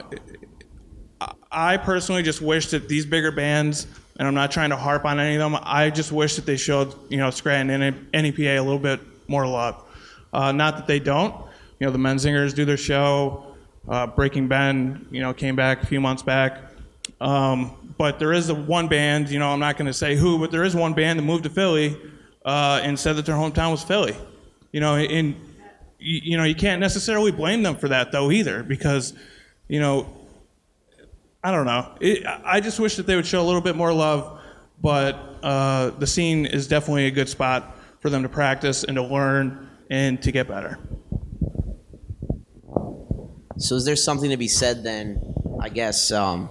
I 1.50 1.76
personally 1.76 2.24
just 2.24 2.42
wish 2.42 2.70
that 2.70 2.88
these 2.88 3.06
bigger 3.06 3.30
bands, 3.30 3.86
and 4.18 4.26
I'm 4.26 4.34
not 4.34 4.50
trying 4.50 4.70
to 4.70 4.76
harp 4.76 5.04
on 5.04 5.20
any 5.20 5.36
of 5.36 5.40
them, 5.40 5.60
I 5.62 5.90
just 5.90 6.10
wish 6.10 6.34
that 6.36 6.46
they 6.46 6.56
showed, 6.56 6.92
you 7.08 7.18
know, 7.18 7.30
Scranton 7.30 7.82
and 7.82 8.10
NEPA 8.12 8.58
a 8.58 8.60
little 8.60 8.80
bit 8.80 9.00
more 9.28 9.46
love. 9.46 9.80
Uh, 10.32 10.50
not 10.50 10.76
that 10.76 10.88
they 10.88 10.98
don't. 10.98 11.34
You 11.78 11.86
know, 11.86 11.92
the 11.92 11.98
Menzingers 11.98 12.52
do 12.52 12.64
their 12.64 12.76
show. 12.76 13.54
Uh, 13.88 14.08
Breaking 14.08 14.48
Ben, 14.48 15.06
you 15.12 15.20
know, 15.20 15.32
came 15.32 15.54
back 15.54 15.84
a 15.84 15.86
few 15.86 16.00
months 16.00 16.22
back. 16.22 16.73
Um, 17.24 17.94
but 17.96 18.18
there 18.18 18.34
is 18.34 18.50
a 18.50 18.54
one 18.54 18.86
band, 18.86 19.30
you 19.30 19.38
know, 19.38 19.48
I'm 19.48 19.58
not 19.58 19.78
going 19.78 19.86
to 19.86 19.94
say 19.94 20.14
who, 20.14 20.38
but 20.38 20.50
there 20.50 20.62
is 20.62 20.76
one 20.76 20.92
band 20.92 21.18
that 21.18 21.22
moved 21.22 21.44
to 21.44 21.50
Philly 21.50 21.96
uh, 22.44 22.80
and 22.82 22.98
said 22.98 23.16
that 23.16 23.24
their 23.24 23.34
hometown 23.34 23.70
was 23.70 23.82
Philly. 23.82 24.14
You 24.72 24.80
know, 24.80 24.96
and 24.96 25.34
you, 25.98 26.20
you 26.22 26.36
know, 26.36 26.44
you 26.44 26.54
can't 26.54 26.80
necessarily 26.80 27.32
blame 27.32 27.62
them 27.62 27.76
for 27.76 27.88
that 27.88 28.12
though 28.12 28.30
either, 28.30 28.62
because, 28.62 29.14
you 29.68 29.80
know, 29.80 30.06
I 31.42 31.50
don't 31.50 31.64
know. 31.64 31.96
It, 31.98 32.26
I 32.26 32.60
just 32.60 32.78
wish 32.78 32.96
that 32.96 33.06
they 33.06 33.16
would 33.16 33.26
show 33.26 33.40
a 33.40 33.46
little 33.46 33.62
bit 33.62 33.74
more 33.74 33.92
love, 33.92 34.40
but 34.82 35.38
uh, 35.42 35.90
the 35.90 36.06
scene 36.06 36.44
is 36.44 36.68
definitely 36.68 37.06
a 37.06 37.10
good 37.10 37.30
spot 37.30 37.78
for 38.00 38.10
them 38.10 38.22
to 38.22 38.28
practice 38.28 38.84
and 38.84 38.96
to 38.96 39.02
learn 39.02 39.70
and 39.88 40.20
to 40.22 40.30
get 40.30 40.46
better. 40.46 40.78
So 43.56 43.76
is 43.76 43.86
there 43.86 43.96
something 43.96 44.28
to 44.28 44.36
be 44.36 44.48
said 44.48 44.82
then? 44.82 45.34
I 45.60 45.70
guess 45.70 46.10
um, 46.12 46.50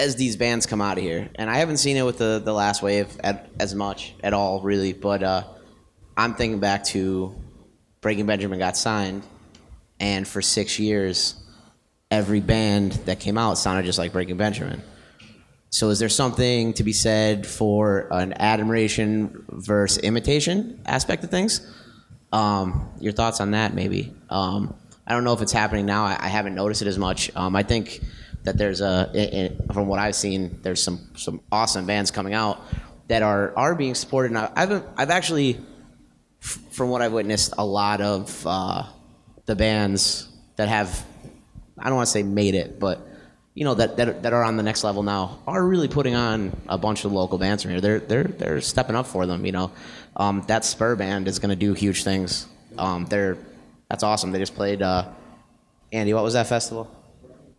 as 0.00 0.16
these 0.16 0.36
bands 0.36 0.66
come 0.66 0.80
out 0.80 0.96
of 0.96 1.04
here, 1.04 1.28
and 1.34 1.50
I 1.50 1.58
haven't 1.58 1.76
seen 1.76 1.96
it 1.96 2.04
with 2.04 2.18
the 2.18 2.40
the 2.42 2.52
last 2.52 2.82
wave 2.82 3.08
at, 3.22 3.48
as 3.60 3.74
much 3.74 4.14
at 4.24 4.32
all, 4.32 4.60
really. 4.62 4.92
But 4.92 5.22
uh, 5.22 5.44
I'm 6.16 6.34
thinking 6.34 6.58
back 6.58 6.84
to 6.86 7.34
Breaking 8.00 8.26
Benjamin 8.26 8.58
got 8.58 8.76
signed, 8.76 9.22
and 10.00 10.26
for 10.26 10.40
six 10.42 10.78
years, 10.78 11.34
every 12.10 12.40
band 12.40 12.92
that 13.04 13.20
came 13.20 13.38
out 13.38 13.58
sounded 13.58 13.84
just 13.84 13.98
like 13.98 14.12
Breaking 14.12 14.38
Benjamin. 14.38 14.82
So 15.68 15.90
is 15.90 16.00
there 16.00 16.08
something 16.08 16.72
to 16.74 16.82
be 16.82 16.92
said 16.92 17.46
for 17.46 18.08
an 18.10 18.32
admiration 18.32 19.44
versus 19.50 19.98
imitation 19.98 20.80
aspect 20.84 21.22
of 21.22 21.30
things? 21.30 21.60
Um, 22.32 22.90
your 22.98 23.12
thoughts 23.12 23.40
on 23.40 23.52
that, 23.52 23.74
maybe? 23.74 24.12
Um, 24.30 24.74
I 25.06 25.12
don't 25.12 25.24
know 25.24 25.32
if 25.32 25.42
it's 25.42 25.52
happening 25.52 25.86
now. 25.86 26.04
I, 26.04 26.16
I 26.18 26.28
haven't 26.28 26.56
noticed 26.56 26.82
it 26.82 26.88
as 26.88 26.98
much. 26.98 27.30
Um, 27.36 27.54
I 27.54 27.62
think 27.62 28.00
that 28.44 28.56
there's 28.56 28.80
a, 28.80 29.52
from 29.72 29.86
what 29.88 29.98
I've 29.98 30.14
seen, 30.14 30.58
there's 30.62 30.82
some 30.82 31.10
some 31.16 31.40
awesome 31.52 31.86
bands 31.86 32.10
coming 32.10 32.34
out 32.34 32.60
that 33.08 33.22
are 33.22 33.52
are 33.56 33.74
being 33.74 33.94
supported. 33.94 34.30
And 34.30 34.38
I- 34.38 34.52
I've 34.56 34.82
I've 34.96 35.10
actually, 35.10 35.58
f- 36.42 36.58
from 36.70 36.90
what 36.90 37.02
I've 37.02 37.12
witnessed, 37.12 37.54
a 37.58 37.64
lot 37.64 38.00
of 38.00 38.46
uh, 38.46 38.84
the 39.46 39.56
bands 39.56 40.28
that 40.56 40.68
have, 40.68 41.04
I 41.78 41.84
don't 41.86 41.96
want 41.96 42.06
to 42.06 42.12
say 42.12 42.22
made 42.22 42.54
it, 42.54 42.78
but 42.78 43.06
you 43.54 43.64
know 43.64 43.74
that, 43.74 43.96
that 43.98 44.22
that 44.22 44.32
are 44.32 44.44
on 44.44 44.56
the 44.56 44.62
next 44.62 44.84
level 44.84 45.02
now 45.02 45.40
are 45.46 45.62
really 45.66 45.88
putting 45.88 46.14
on 46.14 46.56
a 46.68 46.78
bunch 46.78 47.04
of 47.04 47.12
local 47.12 47.36
bands 47.36 47.62
from 47.62 47.72
here. 47.72 47.80
They're 47.80 47.98
they're 48.00 48.24
they're 48.24 48.60
stepping 48.60 48.96
up 48.96 49.06
for 49.06 49.26
them. 49.26 49.44
You 49.44 49.52
know, 49.52 49.72
um, 50.16 50.44
that 50.46 50.64
Spur 50.64 50.96
band 50.96 51.28
is 51.28 51.38
going 51.40 51.50
to 51.50 51.56
do 51.56 51.74
huge 51.74 52.04
things. 52.04 52.46
Um, 52.78 53.04
they're 53.06 53.36
that's 53.88 54.02
awesome. 54.04 54.30
They 54.32 54.38
just 54.38 54.54
played. 54.54 54.80
Uh, 54.82 55.08
Andy, 55.92 56.14
what 56.14 56.22
was 56.22 56.34
that 56.34 56.46
festival? 56.46 56.88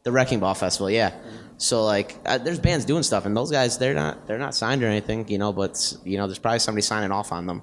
The 0.03 0.11
Wrecking 0.11 0.39
Ball 0.39 0.53
Festival. 0.53 0.89
Yeah. 0.89 1.13
So 1.57 1.85
like, 1.85 2.15
uh, 2.25 2.39
there's 2.39 2.59
bands 2.59 2.85
doing 2.85 3.03
stuff, 3.03 3.25
and 3.25 3.37
those 3.37 3.51
guys 3.51 3.77
they're 3.77 3.93
not 3.93 4.25
they're 4.27 4.39
not 4.39 4.55
signed 4.55 4.83
or 4.83 4.87
anything. 4.87 5.27
You 5.27 5.37
know, 5.37 5.53
but 5.53 5.95
you 6.03 6.17
know, 6.17 6.27
there's 6.27 6.39
probably 6.39 6.59
somebody 6.59 6.81
signing 6.81 7.11
off 7.11 7.31
on 7.31 7.45
them. 7.45 7.61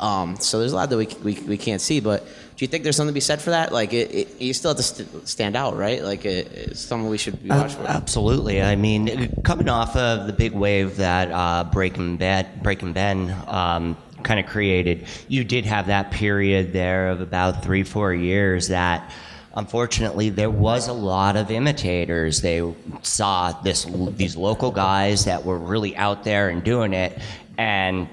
Um, 0.00 0.36
so 0.36 0.60
there's 0.60 0.70
a 0.70 0.76
lot 0.76 0.90
that 0.90 0.96
we, 0.96 1.08
we, 1.24 1.40
we 1.40 1.56
can't 1.56 1.80
see, 1.80 1.98
but 1.98 2.24
do 2.24 2.30
you 2.64 2.68
think 2.68 2.84
there's 2.84 2.94
something 2.94 3.12
to 3.12 3.14
be 3.14 3.20
said 3.20 3.42
for 3.42 3.50
that? 3.50 3.72
Like, 3.72 3.92
it, 3.92 4.14
it, 4.14 4.40
you 4.40 4.52
still 4.54 4.70
have 4.70 4.76
to 4.76 4.82
st- 4.84 5.26
stand 5.26 5.56
out, 5.56 5.76
right? 5.76 6.04
Like, 6.04 6.24
it, 6.24 6.52
it's 6.52 6.80
something 6.80 7.08
we 7.08 7.18
should 7.18 7.42
be 7.42 7.48
watching 7.48 7.80
for. 7.80 7.88
Absolutely. 7.88 8.62
I 8.62 8.76
mean, 8.76 9.42
coming 9.42 9.68
off 9.68 9.96
of 9.96 10.28
the 10.28 10.32
big 10.32 10.52
wave 10.52 10.98
that 10.98 11.32
uh, 11.32 11.64
Breaking 11.72 12.16
Ben, 12.16 12.46
Breaking 12.62 12.92
Ben 12.92 13.34
um, 13.48 13.96
kind 14.22 14.38
of 14.38 14.46
created, 14.46 15.04
you 15.26 15.42
did 15.42 15.64
have 15.64 15.88
that 15.88 16.12
period 16.12 16.72
there 16.72 17.08
of 17.08 17.20
about 17.20 17.64
three, 17.64 17.82
four 17.82 18.14
years 18.14 18.68
that. 18.68 19.10
Unfortunately, 19.58 20.30
there 20.30 20.50
was 20.50 20.86
a 20.86 20.92
lot 20.92 21.34
of 21.34 21.50
imitators. 21.50 22.40
They 22.40 22.62
saw 23.02 23.50
this 23.50 23.84
these 24.10 24.36
local 24.36 24.70
guys 24.70 25.24
that 25.24 25.44
were 25.44 25.58
really 25.58 25.96
out 25.96 26.22
there 26.22 26.48
and 26.48 26.62
doing 26.62 26.92
it, 26.92 27.18
and 27.58 28.08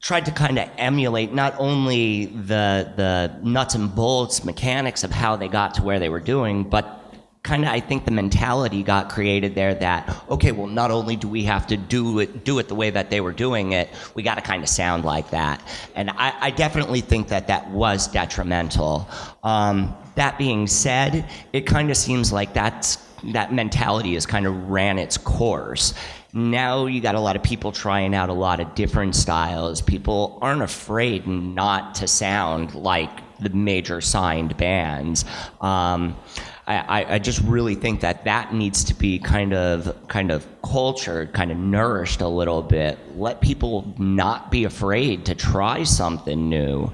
tried 0.00 0.24
to 0.24 0.30
kind 0.30 0.58
of 0.58 0.70
emulate 0.78 1.34
not 1.34 1.54
only 1.58 2.24
the 2.24 2.90
the 2.96 3.36
nuts 3.42 3.74
and 3.74 3.94
bolts 3.94 4.46
mechanics 4.46 5.04
of 5.04 5.10
how 5.10 5.36
they 5.36 5.48
got 5.48 5.74
to 5.74 5.82
where 5.82 5.98
they 5.98 6.08
were 6.08 6.20
doing, 6.20 6.64
but 6.64 7.01
kind 7.42 7.64
of 7.64 7.70
I 7.70 7.80
think 7.80 8.04
the 8.04 8.12
mentality 8.12 8.82
got 8.82 9.08
created 9.08 9.54
there 9.54 9.74
that 9.74 10.24
okay, 10.28 10.52
well 10.52 10.68
not 10.68 10.90
only 10.90 11.16
do 11.16 11.28
we 11.28 11.42
have 11.44 11.66
to 11.68 11.76
do 11.76 12.20
it 12.20 12.44
do 12.44 12.58
it 12.58 12.68
the 12.68 12.74
way 12.74 12.90
that 12.90 13.10
they 13.10 13.20
were 13.20 13.32
doing 13.32 13.72
it, 13.72 13.88
we 14.14 14.22
got 14.22 14.36
to 14.36 14.40
kind 14.40 14.62
of 14.62 14.68
sound 14.68 15.04
like 15.04 15.30
that, 15.30 15.60
and 15.94 16.10
I, 16.10 16.34
I 16.40 16.50
definitely 16.50 17.00
think 17.00 17.28
that 17.28 17.48
that 17.48 17.70
was 17.70 18.08
detrimental. 18.08 19.08
Um, 19.42 19.94
that 20.14 20.38
being 20.38 20.66
said, 20.66 21.28
it 21.52 21.62
kind 21.62 21.90
of 21.90 21.96
seems 21.96 22.32
like 22.32 22.52
that's 22.52 22.96
that 23.32 23.52
mentality 23.52 24.14
has 24.14 24.26
kind 24.26 24.46
of 24.46 24.68
ran 24.68 24.98
its 24.98 25.16
course 25.16 25.94
now 26.34 26.86
you 26.86 27.00
got 27.00 27.14
a 27.14 27.20
lot 27.20 27.36
of 27.36 27.42
people 27.42 27.72
trying 27.72 28.14
out 28.14 28.30
a 28.30 28.32
lot 28.32 28.58
of 28.58 28.74
different 28.74 29.14
styles. 29.14 29.82
People 29.82 30.38
aren't 30.40 30.62
afraid 30.62 31.26
not 31.26 31.94
to 31.96 32.08
sound 32.08 32.74
like 32.74 33.10
the 33.40 33.50
major 33.50 34.00
signed 34.00 34.56
bands. 34.56 35.24
Um, 35.60 36.16
I, 36.80 37.14
I, 37.14 37.18
just 37.18 37.40
really 37.42 37.74
think 37.74 38.00
that 38.00 38.24
that 38.24 38.54
needs 38.54 38.84
to 38.84 38.94
be 38.94 39.18
kind 39.18 39.52
of 39.52 40.08
kind 40.08 40.30
of 40.30 40.46
cultured, 40.62 41.32
kind 41.32 41.50
of 41.50 41.58
nourished 41.58 42.20
a 42.20 42.28
little 42.28 42.62
bit. 42.62 42.98
Let 43.16 43.40
people 43.40 43.94
not 43.98 44.50
be 44.50 44.64
afraid 44.64 45.26
to 45.26 45.34
try 45.34 45.84
something 45.84 46.48
new. 46.48 46.92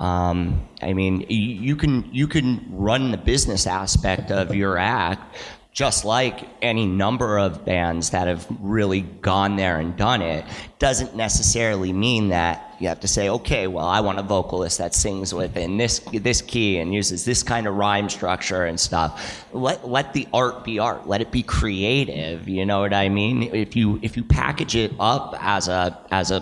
Um, 0.00 0.68
I 0.80 0.92
mean, 0.92 1.26
you, 1.28 1.36
you 1.36 1.76
can 1.76 2.08
you 2.12 2.28
can 2.28 2.66
run 2.70 3.10
the 3.10 3.16
business 3.16 3.66
aspect 3.66 4.30
of 4.30 4.54
your 4.54 4.78
act 4.78 5.36
just 5.78 6.04
like 6.04 6.40
any 6.60 6.86
number 6.86 7.38
of 7.38 7.64
bands 7.64 8.10
that 8.10 8.26
have 8.26 8.44
really 8.58 9.02
gone 9.02 9.54
there 9.54 9.78
and 9.78 9.96
done 9.96 10.22
it, 10.22 10.44
doesn't 10.80 11.14
necessarily 11.14 11.92
mean 11.92 12.30
that 12.30 12.74
you 12.80 12.88
have 12.88 12.98
to 12.98 13.06
say, 13.06 13.28
okay, 13.28 13.68
well, 13.68 13.86
I 13.86 14.00
want 14.00 14.18
a 14.18 14.24
vocalist 14.24 14.78
that 14.78 14.92
sings 14.92 15.32
within 15.32 15.76
this 15.76 16.00
this 16.12 16.42
key 16.42 16.78
and 16.78 16.92
uses 16.92 17.24
this 17.24 17.44
kind 17.44 17.68
of 17.68 17.76
rhyme 17.76 18.08
structure 18.08 18.64
and 18.64 18.78
stuff. 18.80 19.46
Let 19.52 19.86
let 19.88 20.14
the 20.14 20.26
art 20.32 20.64
be 20.64 20.80
art. 20.80 21.06
Let 21.06 21.20
it 21.20 21.30
be 21.30 21.44
creative. 21.44 22.48
You 22.48 22.66
know 22.66 22.80
what 22.80 22.92
I 22.92 23.08
mean? 23.08 23.44
If 23.44 23.76
you 23.76 24.00
if 24.02 24.16
you 24.16 24.24
package 24.24 24.74
it 24.74 24.92
up 24.98 25.36
as 25.38 25.68
a 25.68 25.96
as 26.10 26.32
a 26.32 26.40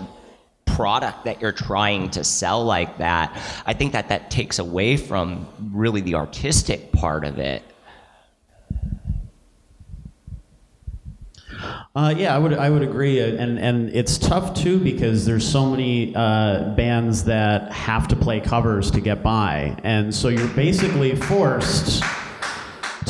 product 0.64 1.27
that 1.27 1.42
you're 1.42 1.53
trying 1.53 2.09
to 2.12 2.25
sell 2.25 2.64
like 2.64 2.96
that, 2.96 3.38
I 3.66 3.75
think 3.75 3.92
that 3.92 4.09
that 4.09 4.31
takes 4.31 4.59
away 4.59 4.96
from 4.96 5.46
really 5.75 6.01
the 6.01 6.14
artistic 6.14 6.90
part 6.92 7.27
of 7.27 7.38
it. 7.38 7.62
Uh, 11.96 12.14
yeah, 12.14 12.37
I 12.37 12.38
would 12.38 12.52
I 12.52 12.68
would 12.68 12.82
agree, 12.82 13.20
and 13.20 13.59
and 13.59 13.88
it's 13.88 14.18
tough 14.18 14.52
too 14.52 14.78
because 14.78 15.24
there's 15.24 15.50
so 15.50 15.64
many 15.64 16.14
uh, 16.14 16.74
bands 16.76 17.24
that 17.24 17.72
have 17.72 18.06
to 18.09 18.16
play 18.16 18.38
covers 18.38 18.90
to 18.90 19.00
get 19.00 19.22
by, 19.22 19.74
and 19.82 20.14
so 20.14 20.28
you're 20.28 20.46
basically 20.48 21.16
forced 21.16 22.04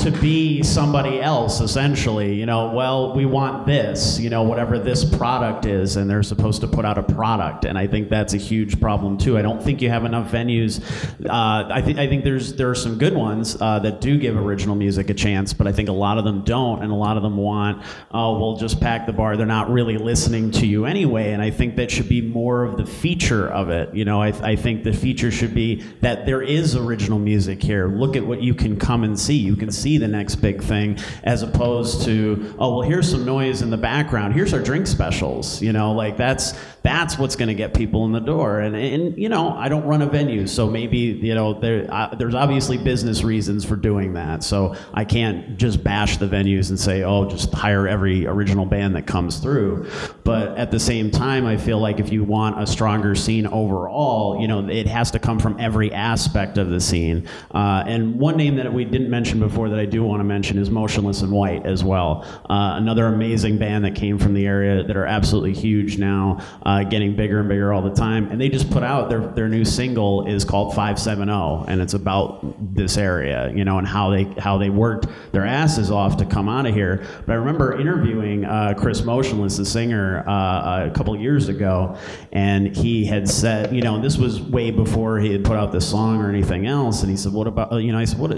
to 0.07 0.13
be 0.21 0.63
somebody 0.63 1.21
else 1.21 1.61
essentially 1.61 2.33
you 2.33 2.47
know 2.47 2.71
well 2.71 3.13
we 3.17 3.27
want 3.27 3.67
this 3.67 4.21
you 4.21 4.31
know 4.31 4.45
whatever 4.45 4.79
this 4.79 5.05
product 5.05 5.67
is 5.67 5.97
and 5.97 6.09
they're 6.09 6.23
supposed 6.23 6.61
to 6.61 6.69
put 6.69 6.85
out 6.85 6.97
a 6.97 7.03
product. 7.03 7.65
And 7.65 7.77
i 7.77 7.87
think 7.87 8.09
that's 8.09 8.35
a 8.35 8.37
huge 8.37 8.81
problem 8.81 9.19
too. 9.19 9.37
I 9.37 9.43
don't 9.43 9.63
think 9.63 9.83
you 9.83 9.91
have 9.91 10.05
enough 10.05 10.31
venues. 10.31 10.81
Uh, 11.25 11.69
I, 11.73 11.83
think 11.83 11.99
I 11.99 12.07
think 12.07 12.25
there's 12.25 12.55
there 12.55 12.71
are 12.71 12.75
some 12.75 12.99
good 12.99 13.15
ones 13.15 13.57
uh, 13.61 13.81
that 13.81 14.01
do 14.01 14.19
give 14.19 14.37
original 14.37 14.77
music 14.77 15.11
a 15.11 15.15
chance 15.15 15.53
but 15.53 15.67
i 15.67 15.73
think 15.73 15.89
a 15.89 15.93
lot 16.07 16.19
of 16.19 16.25
them 16.25 16.43
don't 16.43 16.83
and 16.83 16.93
a 16.93 16.95
lot 16.95 17.17
of 17.17 17.23
them 17.23 17.37
want 17.37 17.83
oh 18.13 18.39
we'll 18.39 18.57
just 18.57 18.81
pack 18.81 19.07
the 19.07 19.13
bar. 19.13 19.37
They're 19.37 19.47
not 19.47 19.71
really 19.71 19.99
listening 19.99 20.51
to 20.53 20.67
you 20.67 20.87
anyway 20.87 21.33
and 21.33 21.43
i 21.43 21.51
think 21.51 21.77
that 21.77 21.91
should 21.91 22.09
be 22.09 22.21
more 22.21 22.63
of 22.63 22.77
the 22.77 22.87
feature 22.87 23.49
of 23.49 23.71
it. 23.71 23.93
You 23.95 24.05
know 24.05 24.23
i, 24.23 24.29
I 24.29 24.57
think 24.57 24.85
the 24.85 24.93
feature 24.93 25.31
should 25.31 25.55
be 25.55 25.83
that 26.01 26.27
there 26.27 26.43
is 26.43 26.77
original 26.77 27.19
music 27.19 27.63
here. 27.63 27.89
Look 27.89 28.15
at 28.15 28.25
what 28.25 28.43
you 28.43 28.55
can 28.55 28.79
come 28.79 29.03
and 29.03 29.19
see. 29.19 29.37
You 29.37 29.57
can 29.57 29.73
see 29.73 29.96
the 29.99 30.09
next 30.09 30.37
big 30.37 30.63
thing, 30.63 30.99
as 31.25 31.43
opposed 31.43 32.05
to, 32.05 32.55
oh, 32.59 32.79
well, 32.79 32.89
here's 32.89 33.11
some 33.11 33.25
noise 33.25 33.63
in 33.63 33.71
the 33.71 33.77
background. 33.77 34.35
Here's 34.35 34.53
our 34.53 34.61
drink 34.61 34.87
specials. 34.87 35.63
You 35.63 35.73
know, 35.73 35.93
like 35.93 36.17
that's 36.17 36.55
that's 36.87 37.19
what's 37.19 37.35
going 37.35 37.49
to 37.49 37.55
get 37.55 37.75
people 37.75 38.05
in 38.05 38.13
the 38.13 38.21
door. 38.21 38.61
And, 38.61 38.77
and 38.77 39.19
you 39.19 39.29
know, 39.29 39.51
I 39.51 39.69
don't 39.69 39.85
run 39.85 40.03
a 40.03 40.07
venue, 40.07 40.47
so 40.47 40.71
maybe 40.71 40.99
you 40.99 41.35
know 41.35 41.59
there 41.59 41.87
uh, 41.91 42.15
there's 42.15 42.35
obviously 42.35 42.79
business 42.79 43.25
reasons 43.25 43.65
for 43.65 43.75
doing 43.75 44.13
that. 44.15 44.45
So 44.45 44.77
I 44.95 45.05
can't 45.05 45.57
just 45.57 45.83
bash 45.83 46.19
the 46.19 46.27
venues 46.27 46.71
and 46.71 46.79
say, 46.79 47.03
oh, 47.03 47.29
just 47.29 47.53
hire 47.53 47.89
every 47.89 48.27
original 48.27 48.65
band 48.65 48.95
that 48.95 49.07
comes 49.07 49.39
through. 49.39 49.91
But 50.23 50.57
at 50.57 50.71
the 50.71 50.79
same 50.79 51.11
time, 51.11 51.45
I 51.45 51.57
feel 51.57 51.81
like 51.81 51.99
if 51.99 52.13
you 52.13 52.23
want 52.23 52.63
a 52.63 52.67
stronger 52.67 53.17
scene 53.17 53.47
overall, 53.49 54.41
you 54.41 54.47
know, 54.47 54.69
it 54.69 54.87
has 54.87 55.11
to 55.11 55.19
come 55.19 55.41
from 55.41 55.59
every 55.59 55.93
aspect 55.93 56.57
of 56.57 56.71
the 56.71 56.81
scene. 56.81 57.29
Uh, 57.53 57.83
and 57.87 58.17
one 58.19 58.37
name 58.37 58.57
that 58.57 58.73
we 58.73 58.85
didn't 58.85 59.11
mention 59.11 59.41
before 59.41 59.69
that 59.71 59.79
I 59.79 59.87
do 59.87 60.05
want 60.05 60.21
to 60.21 60.25
mention 60.25 60.59
is 60.59 60.71
Motionless 60.71 61.23
in 61.23 61.31
White 61.31 61.67
as 61.67 61.83
well. 61.83 62.25
Uh, 62.49 62.75
another 62.77 63.07
amazing 63.07 63.59
band 63.59 63.85
that 63.85 63.95
came 63.97 64.19
from 64.19 64.35
the 64.35 64.47
area 64.47 64.85
that 64.85 64.97
are 64.97 65.07
absolutely 65.07 65.53
huge 65.53 65.99
now, 65.99 66.39
uh, 66.65 66.76
getting 66.85 67.17
bigger 67.17 67.41
and 67.41 67.49
bigger 67.49 67.73
all 67.73 67.83
the 67.83 67.95
time. 67.95 68.31
And 68.31 68.41
they 68.41 68.49
just 68.49 68.71
put 68.71 68.83
out 68.83 69.09
their, 69.09 69.21
their 69.21 69.49
new 69.49 69.65
single 69.65 70.27
is 70.27 70.45
called 70.45 70.75
570, 70.75 71.71
and 71.71 71.81
it's 71.81 71.95
about 71.95 72.75
this 72.75 72.97
area, 72.97 73.53
you 73.55 73.65
know, 73.65 73.79
and 73.79 73.87
how 73.87 74.11
they 74.11 74.25
how 74.39 74.59
they 74.59 74.71
worked 74.71 75.07
their 75.33 75.47
asses 75.47 75.91
off 75.91 76.17
to 76.19 76.25
come 76.25 76.49
out 76.49 76.67
of 76.67 76.75
here. 76.75 77.05
But 77.27 77.33
I 77.33 77.37
remember 77.37 77.79
interviewing 77.79 78.45
uh, 78.45 78.75
Chris 78.77 79.03
Motionless, 79.03 79.57
the 79.57 79.65
singer, 79.65 80.25
uh, 80.29 80.87
a 80.87 80.91
couple 80.95 81.17
years 81.17 81.49
ago, 81.49 81.97
and 82.33 82.77
he 82.77 83.05
had 83.05 83.29
said, 83.29 83.75
you 83.75 83.83
know, 83.83 84.01
this 84.01 84.17
was 84.17 84.41
way 84.41 84.71
before 84.71 85.19
he 85.19 85.33
had 85.33 85.45
put 85.45 85.57
out 85.57 85.73
this 85.73 85.89
song 85.89 86.21
or 86.21 86.29
anything 86.29 86.67
else, 86.67 87.03
and 87.03 87.11
he 87.11 87.17
said, 87.17 87.33
what 87.33 87.47
about, 87.47 87.73
you 87.83 87.93
know, 87.93 87.99
I 87.99 88.05
said, 88.05 88.19
what 88.19 88.33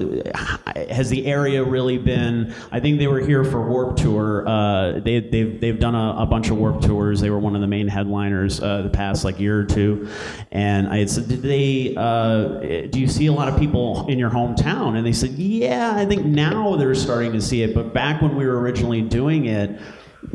has 0.90 1.10
the 1.10 1.26
area 1.26 1.62
really 1.64 1.98
been. 1.98 2.54
I 2.70 2.80
think 2.80 2.98
they 2.98 3.06
were 3.06 3.20
here 3.20 3.44
for 3.44 3.66
Warped 3.68 3.98
Tour. 4.00 4.46
Uh, 4.46 5.00
they, 5.00 5.20
they've, 5.20 5.60
they've 5.60 5.78
done 5.78 5.94
a, 5.94 6.22
a, 6.22 6.26
bunch 6.26 6.50
of 6.50 6.58
Warped 6.58 6.84
Tours. 6.84 7.20
They 7.20 7.30
were 7.30 7.38
one 7.38 7.54
of 7.54 7.60
the 7.60 7.66
main 7.66 7.88
headliners 7.88 8.27
uh, 8.34 8.82
the 8.82 8.90
past 8.90 9.24
like 9.24 9.38
year 9.38 9.58
or 9.60 9.64
two. 9.64 10.08
And 10.50 10.88
I 10.88 11.04
said, 11.06 11.28
did 11.28 11.42
they, 11.42 11.94
uh, 11.96 12.88
do 12.88 13.00
you 13.00 13.08
see 13.08 13.26
a 13.26 13.32
lot 13.32 13.48
of 13.48 13.58
people 13.58 14.06
in 14.08 14.18
your 14.18 14.30
hometown? 14.30 14.96
And 14.96 15.06
they 15.06 15.12
said, 15.12 15.30
yeah, 15.30 15.92
I 15.94 16.04
think 16.06 16.24
now 16.24 16.76
they're 16.76 16.94
starting 16.94 17.32
to 17.32 17.40
see 17.40 17.62
it. 17.62 17.74
But 17.74 17.92
back 17.92 18.22
when 18.22 18.36
we 18.36 18.46
were 18.46 18.60
originally 18.60 19.02
doing 19.02 19.46
it, 19.46 19.80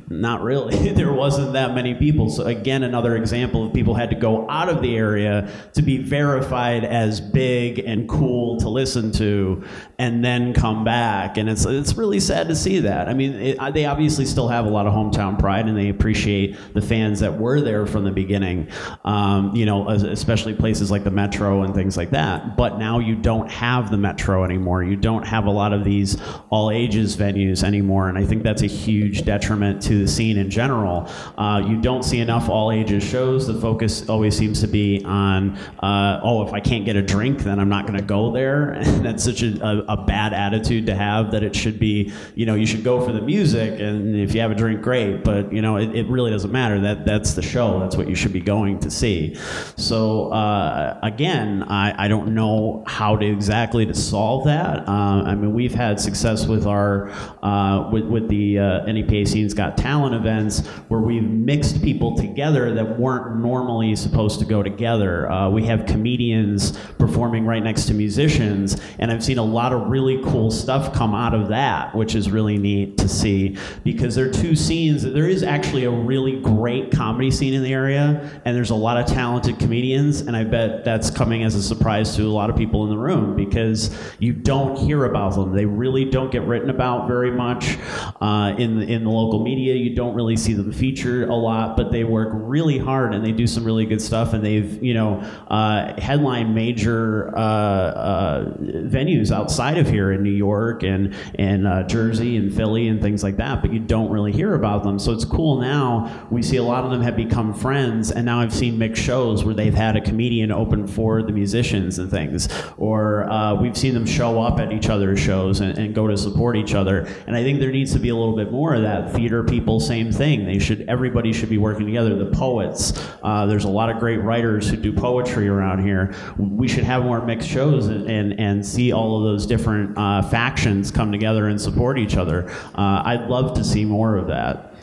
not 0.09 0.41
really. 0.41 0.89
there 0.93 1.11
wasn't 1.11 1.53
that 1.53 1.73
many 1.73 1.93
people. 1.93 2.29
So 2.29 2.45
again, 2.45 2.83
another 2.83 3.15
example 3.15 3.65
of 3.65 3.73
people 3.73 3.93
had 3.93 4.09
to 4.11 4.15
go 4.15 4.49
out 4.49 4.69
of 4.69 4.81
the 4.81 4.95
area 4.95 5.49
to 5.73 5.81
be 5.81 5.97
verified 5.97 6.83
as 6.83 7.19
big 7.19 7.79
and 7.79 8.07
cool 8.07 8.57
to 8.59 8.69
listen 8.69 9.11
to, 9.13 9.63
and 10.03 10.23
then 10.23 10.53
come 10.53 10.83
back. 10.83 11.37
And 11.37 11.49
it's 11.49 11.63
it's 11.65 11.93
really 11.95 12.19
sad 12.19 12.49
to 12.49 12.55
see 12.55 12.79
that. 12.79 13.07
I 13.07 13.13
mean, 13.13 13.33
it, 13.35 13.73
they 13.73 13.85
obviously 13.85 14.25
still 14.25 14.49
have 14.49 14.65
a 14.65 14.69
lot 14.69 14.85
of 14.85 14.93
hometown 14.93 15.39
pride, 15.39 15.65
and 15.67 15.77
they 15.77 15.87
appreciate 15.87 16.57
the 16.73 16.81
fans 16.81 17.21
that 17.21 17.39
were 17.39 17.61
there 17.61 17.85
from 17.85 18.03
the 18.03 18.11
beginning. 18.11 18.67
Um, 19.05 19.55
you 19.55 19.65
know, 19.65 19.87
especially 19.89 20.55
places 20.55 20.91
like 20.91 21.05
the 21.05 21.11
Metro 21.11 21.63
and 21.63 21.73
things 21.73 21.95
like 21.95 22.09
that. 22.09 22.57
But 22.57 22.79
now 22.79 22.99
you 22.99 23.15
don't 23.15 23.49
have 23.49 23.91
the 23.91 23.97
Metro 23.97 24.43
anymore. 24.43 24.83
You 24.83 24.97
don't 24.97 25.25
have 25.25 25.45
a 25.45 25.51
lot 25.51 25.71
of 25.71 25.85
these 25.85 26.17
all 26.49 26.69
ages 26.69 27.15
venues 27.15 27.63
anymore, 27.63 28.09
and 28.09 28.17
I 28.17 28.25
think 28.25 28.43
that's 28.43 28.61
a 28.61 28.67
huge 28.67 29.23
detriment 29.23 29.81
to 29.83 29.99
the 29.99 30.07
scene 30.07 30.37
in 30.37 30.49
general. 30.49 31.09
Uh, 31.37 31.63
you 31.65 31.79
don't 31.79 32.03
see 32.03 32.19
enough 32.19 32.49
all 32.49 32.73
ages 32.73 33.05
shows. 33.05 33.47
The 33.47 33.53
focus 33.53 34.09
always 34.09 34.37
seems 34.37 34.59
to 34.59 34.67
be 34.67 35.01
on, 35.05 35.57
uh, 35.81 36.19
oh, 36.23 36.45
if 36.45 36.51
I 36.51 36.59
can't 36.59 36.83
get 36.83 36.97
a 36.97 37.01
drink, 37.01 37.39
then 37.39 37.57
I'm 37.57 37.69
not 37.69 37.87
going 37.87 37.97
to 37.97 38.05
go 38.05 38.31
there. 38.31 38.71
And 38.71 39.05
that's 39.05 39.23
such 39.23 39.43
a, 39.43 39.85
a, 39.87 39.92
a, 39.93 40.03
bad 40.03 40.33
attitude 40.33 40.85
to 40.85 40.95
have 40.95 41.31
that 41.31 41.43
it 41.43 41.55
should 41.55 41.79
be, 41.79 42.11
you 42.35 42.45
know, 42.45 42.55
you 42.55 42.65
should 42.65 42.83
go 42.83 43.03
for 43.05 43.11
the 43.11 43.21
music. 43.21 43.79
And 43.79 44.15
if 44.15 44.35
you 44.35 44.41
have 44.41 44.51
a 44.51 44.55
drink, 44.55 44.81
great. 44.81 45.23
But, 45.23 45.51
you 45.51 45.61
know, 45.61 45.77
it, 45.77 45.95
it 45.95 46.07
really 46.07 46.31
doesn't 46.31 46.51
matter. 46.51 46.79
That 46.81 47.05
That's 47.05 47.33
the 47.33 47.41
show. 47.41 47.79
That's 47.79 47.95
what 47.95 48.07
you 48.07 48.15
should 48.15 48.33
be 48.33 48.41
going 48.41 48.79
to 48.79 48.91
see. 48.91 49.35
So, 49.75 50.31
uh, 50.31 50.99
again, 51.01 51.63
I, 51.63 52.05
I 52.05 52.07
don't 52.07 52.35
know 52.35 52.83
how 52.85 53.15
to 53.15 53.25
exactly 53.25 53.85
to 53.85 53.93
solve 53.93 54.45
that. 54.45 54.87
Uh, 54.87 55.23
I 55.25 55.35
mean, 55.35 55.53
we've 55.53 55.73
had 55.73 55.99
success 55.99 56.45
with 56.45 56.65
our, 56.67 57.09
uh, 57.41 57.89
with, 57.91 58.05
with 58.05 58.29
the 58.29 58.59
uh, 58.59 58.85
NEPA 58.85 59.25
scenes 59.25 59.53
Got 59.53 59.77
Talent 59.77 60.15
events 60.15 60.65
where 60.87 61.01
we've 61.01 61.23
mixed 61.23 61.81
people 61.81 62.15
together 62.15 62.73
that 62.73 62.99
weren't 62.99 63.39
normally 63.39 63.95
supposed 63.95 64.39
to 64.39 64.45
go 64.45 64.63
together. 64.63 65.29
Uh, 65.29 65.49
we 65.49 65.65
have 65.65 65.85
comedians 65.85 66.77
performing 66.97 67.45
right 67.45 67.63
next 67.63 67.85
to 67.85 67.93
musicians, 67.93 68.79
and 68.99 69.11
I've 69.11 69.23
seen 69.23 69.37
a 69.37 69.43
lot 69.43 69.72
of 69.73 69.89
really 69.89 70.21
cool 70.23 70.51
stuff 70.51 70.93
come 70.93 71.13
out 71.13 71.33
of 71.33 71.49
that, 71.49 71.95
which 71.95 72.15
is 72.15 72.29
really 72.29 72.57
neat 72.57 72.97
to 72.97 73.09
see 73.09 73.57
because 73.83 74.15
there 74.15 74.27
are 74.27 74.31
two 74.31 74.55
scenes. 74.55 75.03
There 75.03 75.27
is 75.27 75.43
actually 75.43 75.85
a 75.85 75.91
really 75.91 76.39
great 76.39 76.91
comedy 76.91 77.31
scene 77.31 77.53
in 77.53 77.63
the 77.63 77.73
area, 77.73 78.41
and 78.45 78.55
there's 78.55 78.69
a 78.69 78.75
lot 78.75 78.97
of 78.97 79.05
talented 79.05 79.59
comedians, 79.59 80.21
and 80.21 80.35
I 80.35 80.43
bet 80.43 80.85
that's 80.85 81.09
coming 81.09 81.43
as 81.43 81.55
a 81.55 81.63
surprise 81.63 82.15
to 82.15 82.23
a 82.23 82.29
lot 82.29 82.49
of 82.49 82.55
people 82.55 82.83
in 82.83 82.89
the 82.89 82.97
room 82.97 83.35
because 83.35 83.95
you 84.19 84.33
don't 84.33 84.77
hear 84.77 85.05
about 85.05 85.35
them. 85.35 85.53
They 85.53 85.65
really 85.65 86.05
don't 86.05 86.31
get 86.31 86.43
written 86.43 86.69
about 86.69 87.07
very 87.07 87.31
much 87.31 87.77
uh, 88.21 88.55
in 88.57 88.79
the, 88.79 88.85
in 88.85 89.03
the 89.03 89.09
local 89.09 89.43
media. 89.43 89.75
You 89.75 89.95
don't 89.95 90.13
really 90.13 90.37
see 90.37 90.53
them 90.53 90.71
featured 90.71 91.29
a 91.29 91.35
lot, 91.35 91.75
but 91.77 91.91
they 91.91 92.03
work 92.03 92.29
really 92.33 92.77
hard 92.77 93.13
and 93.13 93.25
they 93.25 93.31
do 93.31 93.47
some 93.47 93.63
really 93.63 93.85
good 93.85 94.01
stuff. 94.01 94.33
And 94.33 94.45
they've 94.45 94.83
you 94.83 94.93
know 94.93 95.19
uh, 95.47 95.99
headline 95.99 96.53
major 96.53 97.35
uh, 97.35 97.39
uh 97.39 98.53
venues 98.57 99.31
outside 99.31 99.62
of 99.71 99.89
here 99.89 100.11
in 100.11 100.23
New 100.23 100.29
York 100.29 100.83
and 100.83 101.15
and 101.35 101.67
uh, 101.67 101.83
Jersey 101.83 102.37
and 102.37 102.53
Philly 102.53 102.87
and 102.87 103.01
things 103.01 103.23
like 103.23 103.37
that. 103.37 103.61
But 103.61 103.73
you 103.73 103.79
don't 103.79 104.11
really 104.11 104.31
hear 104.31 104.53
about 104.53 104.83
them. 104.83 104.99
So 104.99 105.11
it's 105.11 105.25
cool 105.25 105.59
now. 105.59 106.27
We 106.29 106.41
see 106.41 106.57
a 106.57 106.63
lot 106.63 106.83
of 106.83 106.91
them 106.91 107.01
have 107.01 107.15
become 107.15 107.53
friends, 107.53 108.11
and 108.11 108.25
now 108.25 108.39
I've 108.39 108.53
seen 108.53 108.77
mixed 108.77 109.03
shows 109.03 109.43
where 109.43 109.55
they've 109.55 109.73
had 109.73 109.95
a 109.95 110.01
comedian 110.01 110.51
open 110.51 110.87
for 110.87 111.23
the 111.23 111.31
musicians 111.31 111.99
and 111.99 112.09
things, 112.09 112.47
or 112.77 113.29
uh, 113.29 113.55
we've 113.55 113.77
seen 113.77 113.93
them 113.93 114.05
show 114.05 114.41
up 114.41 114.59
at 114.59 114.71
each 114.71 114.89
other's 114.89 115.19
shows 115.19 115.59
and, 115.59 115.77
and 115.77 115.95
go 115.95 116.07
to 116.07 116.17
support 116.17 116.55
each 116.55 116.73
other. 116.73 117.07
And 117.27 117.35
I 117.35 117.43
think 117.43 117.59
there 117.59 117.71
needs 117.71 117.93
to 117.93 117.99
be 117.99 118.09
a 118.09 118.15
little 118.15 118.35
bit 118.35 118.51
more 118.51 118.75
of 118.75 118.83
that. 118.83 119.13
Theater 119.13 119.43
people, 119.43 119.79
same 119.79 120.11
thing. 120.11 120.45
They 120.45 120.59
should. 120.59 120.81
Everybody 120.87 121.33
should 121.33 121.49
be 121.49 121.57
working 121.57 121.85
together. 121.85 122.15
The 122.15 122.31
poets. 122.31 122.93
Uh, 123.23 123.45
there's 123.45 123.65
a 123.65 123.69
lot 123.69 123.89
of 123.89 123.99
great 123.99 124.17
writers 124.17 124.69
who 124.69 124.77
do 124.77 124.93
poetry 124.93 125.47
around 125.47 125.83
here. 125.83 126.13
We 126.37 126.67
should 126.67 126.83
have 126.83 127.03
more 127.03 127.25
mixed 127.25 127.49
shows 127.49 127.87
and 127.87 128.03
and, 128.09 128.39
and 128.39 128.65
see 128.65 128.91
all 128.91 129.17
of 129.17 129.23
those 129.23 129.45
different 129.55 129.95
uh, 129.95 130.19
factions 130.23 130.89
come 130.89 131.11
together 131.11 131.47
and 131.47 131.61
support 131.61 131.99
each 131.99 132.17
other. 132.17 132.49
Uh, 132.73 133.03
I'd 133.05 133.27
love 133.29 133.53
to 133.53 133.63
see 133.63 133.85
more 133.85 134.17
of 134.17 134.25
that. 134.27 134.73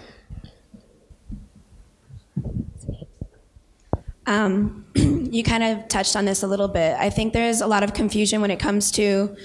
Um, 4.27 4.85
you 4.95 5.43
kind 5.43 5.65
of 5.65 5.89
touched 5.89 6.15
on 6.15 6.25
this 6.25 6.45
a 6.45 6.47
little 6.47 6.69
bit. 6.69 6.97
I 7.01 7.11
think 7.11 7.33
there's 7.33 7.63
a 7.63 7.67
lot 7.67 7.83
of 7.83 7.95
confusion 7.95 8.41
when 8.41 8.53
it 8.53 8.61
comes 8.61 8.93
to, 8.93 9.37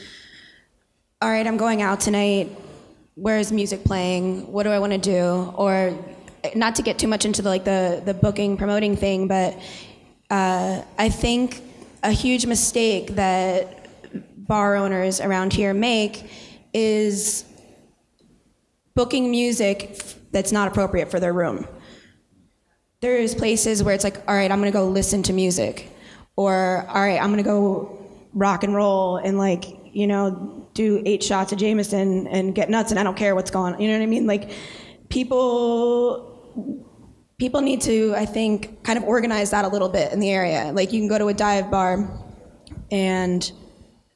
all 1.24 1.30
right, 1.32 1.48
I'm 1.48 1.58
going 1.58 1.82
out 1.82 2.02
tonight. 2.02 2.56
Where's 3.16 3.52
music 3.52 3.84
playing? 3.84 4.52
What 4.52 4.62
do 4.62 4.70
I 4.70 4.78
want 4.78 4.94
to 4.94 5.00
do? 5.00 5.52
Or 5.56 5.98
not 6.54 6.76
to 6.76 6.84
get 6.84 7.00
too 7.00 7.08
much 7.08 7.26
into 7.26 7.42
the, 7.42 7.50
like 7.50 7.64
the 7.64 8.04
the 8.06 8.14
booking 8.14 8.58
promoting 8.58 8.96
thing, 8.96 9.28
but 9.28 9.58
uh, 10.30 10.84
I 11.00 11.10
think 11.10 11.64
a 12.04 12.12
huge 12.12 12.46
mistake 12.46 13.16
that 13.16 13.85
bar 14.48 14.76
owners 14.76 15.22
around 15.22 15.54
here 15.54 15.74
make 15.74 16.30
is 16.74 17.46
booking 18.96 19.32
music 19.32 20.00
that's 20.32 20.52
not 20.52 20.68
appropriate 20.68 21.10
for 21.10 21.20
their 21.20 21.34
room 21.34 21.68
there's 23.06 23.36
places 23.36 23.84
where 23.84 23.94
it's 23.94 24.04
like, 24.04 24.18
all 24.28 24.36
right, 24.36 24.52
I'm 24.52 24.60
gonna 24.60 24.72
go 24.72 24.88
listen 24.88 25.22
to 25.24 25.34
music, 25.34 25.92
or 26.36 26.86
all 26.90 27.02
right, 27.02 27.22
I'm 27.22 27.30
gonna 27.30 27.44
go 27.44 28.00
rock 28.34 28.64
and 28.64 28.74
roll 28.74 29.18
and 29.18 29.38
like, 29.38 29.66
you 29.94 30.08
know, 30.08 30.68
do 30.74 31.02
eight 31.06 31.24
shots 31.24 31.52
of 31.52 31.60
Jameson 31.60 32.28
and 32.28 32.56
get 32.56 32.70
nuts, 32.70 32.92
and 32.92 33.00
I 33.00 33.04
don't 33.04 33.16
care 33.16 33.36
what's 33.36 33.52
going 33.52 33.76
on. 33.76 33.82
You 33.82 33.90
know 33.90 33.98
what 33.98 34.04
I 34.04 34.08
mean? 34.08 34.28
Like, 34.28 34.52
people 35.10 36.32
people 37.38 37.62
need 37.62 37.82
to, 37.82 38.16
I 38.16 38.26
think, 38.26 38.84
kind 38.84 38.98
of 38.98 39.04
organize 39.04 39.52
that 39.52 39.66
a 39.66 39.68
little 39.68 39.90
bit 39.90 40.12
in 40.12 40.20
the 40.20 40.32
area. 40.32 40.72
Like, 40.74 40.92
you 40.92 41.00
can 41.00 41.08
go 41.08 41.18
to 41.18 41.28
a 41.28 41.34
dive 41.34 41.70
bar, 41.70 42.10
and 42.92 43.52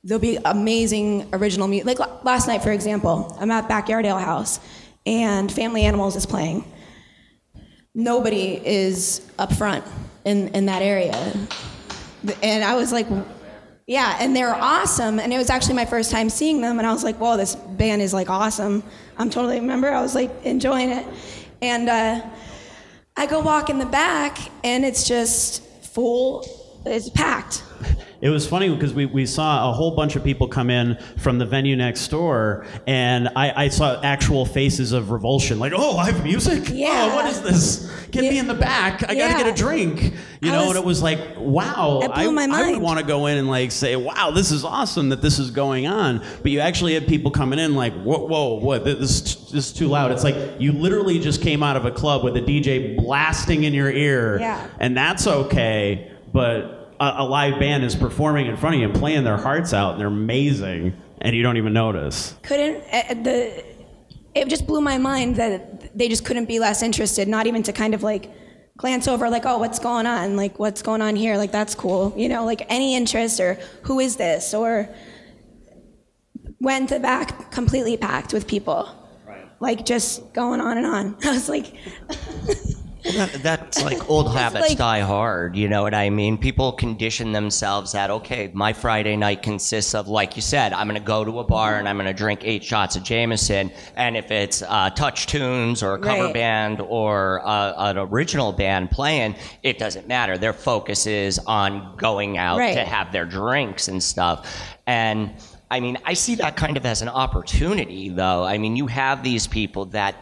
there'll 0.10 0.19
be 0.19 0.38
amazing 0.43 1.30
original 1.34 1.67
music. 1.67 2.00
Like 2.00 2.26
last 2.26 2.48
night, 2.48 2.63
for 2.63 2.72
example, 2.72 3.38
I'm 3.39 3.52
at 3.52 3.69
Backyard 3.69 4.06
Ale 4.06 4.17
House, 4.17 4.60
and 5.06 5.52
Family 5.52 5.84
Animals 5.84 6.15
is 6.15 6.26
playing 6.26 6.65
nobody 7.95 8.62
is 8.65 9.22
up 9.38 9.54
front 9.54 9.84
in, 10.26 10.50
in 10.50 10.65
that 10.67 10.82
area. 10.82 11.34
And 12.43 12.63
I 12.63 12.76
was 12.76 12.91
like, 12.91 13.08
yeah, 13.88 14.17
and 14.19 14.36
they're 14.36 14.54
awesome. 14.54 15.19
And 15.19 15.34
it 15.34 15.38
was 15.38 15.50
actually 15.50 15.76
my 15.76 15.86
first 15.86 16.12
time 16.12 16.30
seeing 16.30 16.62
them, 16.62 16.78
and 16.78 16.88
I 16.88 16.93
was 16.93 17.04
like, 17.04 17.17
whoa, 17.17 17.38
this 17.38 17.56
band 17.56 18.02
is 18.02 18.13
like 18.13 18.30
awesome. 18.30 18.84
I'm 19.17 19.30
totally, 19.30 19.60
remember, 19.60 19.89
I 19.89 20.02
was 20.02 20.15
like 20.15 20.32
enjoying 20.45 20.91
it. 20.91 21.06
And 21.62 21.89
uh, 21.89 22.22
I 23.17 23.26
go 23.26 23.41
walk 23.41 23.69
in 23.69 23.80
the 23.80 23.86
back, 23.86 24.38
and 24.63 24.86
it's 24.86 25.08
just 25.08 25.63
full, 25.84 26.45
it's 26.86 27.10
packed. 27.10 27.63
It 28.21 28.29
was 28.29 28.45
funny 28.45 28.67
because 28.73 28.93
we, 28.93 29.05
we 29.05 29.25
saw 29.25 29.69
a 29.69 29.73
whole 29.73 29.91
bunch 29.95 30.17
of 30.17 30.25
people 30.25 30.49
come 30.49 30.69
in 30.69 30.97
from 31.17 31.38
the 31.38 31.45
venue 31.45 31.77
next 31.77 32.05
door, 32.10 32.65
and 32.86 33.29
I, 33.34 33.63
I 33.65 33.67
saw 33.69 34.01
actual 34.01 34.45
faces 34.45 34.91
of 34.91 35.10
revulsion, 35.10 35.58
like, 35.58 35.71
"Oh, 35.73 35.95
live 35.95 36.21
music! 36.21 36.63
Oh, 36.69 36.73
yeah. 36.73 37.10
Oh, 37.12 37.15
what 37.15 37.25
is 37.27 37.41
this? 37.41 37.89
Get 38.12 38.23
me 38.23 38.38
in 38.38 38.47
the 38.47 38.53
back! 38.55 39.10
I 39.10 39.13
Yeah. 39.13 39.32
gotta 39.32 39.45
get 39.45 39.53
a 39.53 39.58
drink!" 39.58 40.13
You 40.41 40.49
I 40.51 40.53
know, 40.55 40.60
was- 40.67 40.69
and 40.75 40.77
it 40.79 40.86
was 40.86 41.01
like, 41.01 41.19
"Wow!" 41.38 41.99
That 42.01 42.13
blew 42.13 42.27
I, 42.27 42.32
my 42.32 42.43
I 42.43 42.62
would 42.63 42.71
mind. 42.73 42.82
want 42.82 42.99
to 42.99 43.05
go 43.05 43.27
in 43.27 43.38
and 43.38 43.47
like 43.47 43.71
say, 43.71 43.95
"Wow, 43.95 44.32
this 44.32 44.51
is 44.51 44.65
awesome 44.65 45.08
that 45.10 45.21
this 45.21 45.39
is 45.39 45.49
going 45.49 45.88
on." 45.88 46.21
But 46.41 46.51
you 46.51 46.60
actually 46.60 46.95
had 46.95 47.08
people 47.08 47.32
coming 47.32 47.58
in 47.58 47.73
like, 47.75 47.93
"Whoa, 48.03 48.25
whoa, 48.25 48.55
what? 48.55 48.84
This 48.84 49.21
this 49.21 49.67
is 49.67 49.71
too 49.71 49.88
loud." 49.88 50.12
It's 50.12 50.25
like 50.25 50.36
you 50.60 50.73
literally 50.73 51.19
just 51.19 51.41
came 51.41 51.63
out 51.63 51.77
of 51.77 51.86
a 51.86 51.91
club 51.91 52.25
with 52.25 52.36
a 52.36 52.41
DJ 52.41 52.97
blasting 52.97 53.63
in 53.63 53.73
your 53.73 53.89
ear, 53.89 54.39
Yeah. 54.41 54.67
and 54.77 54.97
that's 54.97 55.25
okay, 55.25 56.12
but 56.34 56.88
a, 56.99 57.15
a 57.17 57.23
live 57.23 57.59
band 57.59 57.83
is 57.83 57.95
performing 57.95 58.47
in 58.47 58.57
front 58.57 58.75
of 58.75 58.81
you 58.81 58.88
and 58.89 58.95
playing 58.95 59.23
their 59.23 59.38
hearts 59.38 59.73
out, 59.73 59.91
and 59.93 59.99
they're 60.01 60.07
amazing, 60.07 60.93
and 61.21 61.35
you 61.35 61.43
don't 61.43 61.57
even 61.57 61.73
notice. 61.73 62.35
couldn't 62.43 62.83
uh, 62.91 63.13
the 63.23 63.65
it 64.35 64.47
just 64.47 64.67
blew 64.67 64.81
my 64.81 64.97
mind 64.97 65.35
that 65.38 65.97
they 65.97 66.07
just 66.07 66.23
couldn't 66.23 66.45
be 66.45 66.59
less 66.59 66.83
interested 66.83 67.27
not 67.27 67.47
even 67.47 67.63
to 67.63 67.73
kind 67.73 67.93
of 67.93 68.03
like 68.03 68.31
glance 68.77 69.07
over 69.07 69.29
like 69.29 69.45
oh 69.45 69.57
what's 69.57 69.79
going 69.79 70.05
on? 70.05 70.35
Like 70.35 70.59
what's 70.59 70.81
going 70.81 71.01
on 71.01 71.15
here? 71.15 71.38
Like 71.38 71.51
that's 71.51 71.75
cool 71.75 72.13
you 72.17 72.29
know? 72.29 72.45
Like 72.45 72.65
any 72.69 72.95
interest 72.95 73.39
or 73.39 73.57
who 73.83 73.99
is 73.99 74.15
this? 74.17 74.53
Or 74.53 74.89
went 76.59 76.89
to 76.89 76.95
the 76.95 77.01
back 77.01 77.51
completely 77.51 77.97
packed 77.97 78.33
with 78.33 78.47
people. 78.47 78.89
Right. 79.25 79.47
like 79.59 79.85
just 79.85 80.33
going 80.33 80.62
on 80.62 80.77
and 80.77 80.85
on. 80.85 81.17
I 81.23 81.31
was 81.31 81.49
like 81.49 81.73
Well, 82.47 82.57
that, 83.03 83.33
that's 83.41 83.83
like 83.89 84.09
old 84.09 84.33
habits 84.33 84.69
like- 84.69 84.77
die 84.77 84.99
hard. 85.01 85.55
You 85.55 85.67
know 85.67 85.81
what 85.83 85.93
I 85.93 86.09
mean? 86.09 86.38
People 86.38 86.71
condition 86.71 87.31
themselves 87.31 87.91
that 87.93 88.09
okay, 88.12 88.49
my 88.53 88.73
Friday 88.73 89.15
night 89.15 89.41
consists 89.41 89.95
of, 89.95 90.07
like 90.07 90.35
you 90.35 90.41
said, 90.41 90.73
I'm 90.73 90.88
going 90.88 90.99
to 90.99 91.05
go 91.05 91.23
to 91.23 91.39
a 91.39 91.43
bar 91.43 91.75
and 91.77 91.88
I'm 91.88 91.95
going 91.97 92.07
to 92.07 92.13
drink 92.13 92.41
eight 92.43 92.63
shots 92.63 92.95
of 92.95 93.03
Jameson, 93.03 93.71
and 93.95 94.15
if 94.17 94.31
it's 94.31 94.62
uh, 94.62 94.89
TouchTunes 94.91 95.83
or 95.83 95.93
a 95.95 95.99
cover 95.99 96.25
Right. 96.25 96.33
band 96.33 96.81
or 96.81 97.41
uh, 97.45 97.73
an 97.77 97.97
original 97.97 98.51
band 98.51 98.91
playing, 98.91 99.35
it 99.63 99.77
doesn't 99.79 100.07
matter. 100.07 100.38
Their 100.38 100.53
focus 100.53 101.05
is 101.07 101.39
on 101.39 101.95
going 101.97 102.38
out 102.38 102.57
Right. 102.59 102.73
to 102.75 102.83
have 102.85 103.12
their 103.12 103.25
drinks 103.25 103.88
and 103.88 104.01
stuff, 104.03 104.47
and. 104.88 105.31
I 105.71 105.81
mean, 105.81 105.99
I 106.03 106.15
see 106.15 106.33
that 106.33 106.55
kind 106.55 106.77
of 106.77 106.85
as 106.88 107.03
an 107.03 107.09
opportunity, 107.09 108.09
though. 108.09 108.43
I 108.43 108.57
mean, 108.57 108.75
you 108.75 108.88
have 108.88 109.21
these 109.23 109.45
people 109.45 109.85
that 109.85 110.15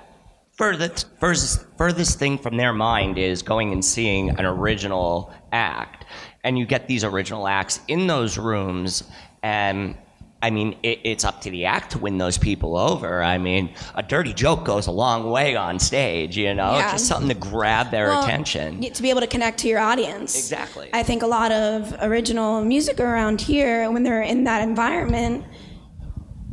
furthest, 0.58 1.08
furthest, 1.20 1.65
furthest 1.78 2.20
thing 2.20 2.38
from 2.38 2.58
their 2.58 2.74
mind 2.74 3.17
is 3.17 3.41
going 3.41 3.72
and 3.72 3.84
seeing 3.84 4.32
an 4.32 4.46
original 4.46 5.32
act. 5.52 6.06
And 6.43 6.58
you 6.58 6.65
get 6.65 6.88
these 6.88 7.04
original 7.04 7.48
acts 7.48 7.80
in 7.88 8.08
those 8.08 8.38
rooms, 8.38 9.04
and 9.43 9.98
I 10.41 10.50
mean, 10.50 10.78
it, 10.84 11.00
it's 11.04 11.24
up 11.24 11.41
to 11.41 11.52
the 11.52 11.65
act 11.65 11.91
to 11.91 12.00
win 12.00 12.17
those 12.17 12.38
people 12.38 12.78
over. 12.78 13.24
I 13.24 13.38
mean, 13.38 13.74
a 13.96 14.04
dirty 14.04 14.34
joke 14.34 14.63
goes 14.63 14.88
a 14.88 14.91
long 14.91 15.30
way 15.32 15.56
on 15.56 15.80
stage, 15.80 16.38
you 16.38 16.54
know? 16.54 16.76
Yeah. 16.76 16.91
Just 16.91 17.08
something 17.08 17.30
to 17.30 17.36
grab 17.36 17.89
their 17.91 18.10
well, 18.10 18.24
attention. 18.24 18.82
to 18.82 19.02
be 19.02 19.10
able 19.10 19.22
to 19.22 19.28
connect 19.28 19.60
to 19.60 19.67
your 19.67 19.80
audience 19.80 20.36
Exactly. 20.38 20.89
i 20.93 21.04
think 21.04 21.24
a 21.24 21.28
lot 21.28 21.52
of 21.52 21.93
original 22.02 22.63
music 22.63 23.00
around 23.00 23.41
here 23.41 23.91
when 23.91 24.04
they're 24.04 24.22
in 24.22 24.43
that 24.43 24.62
environment 24.62 25.43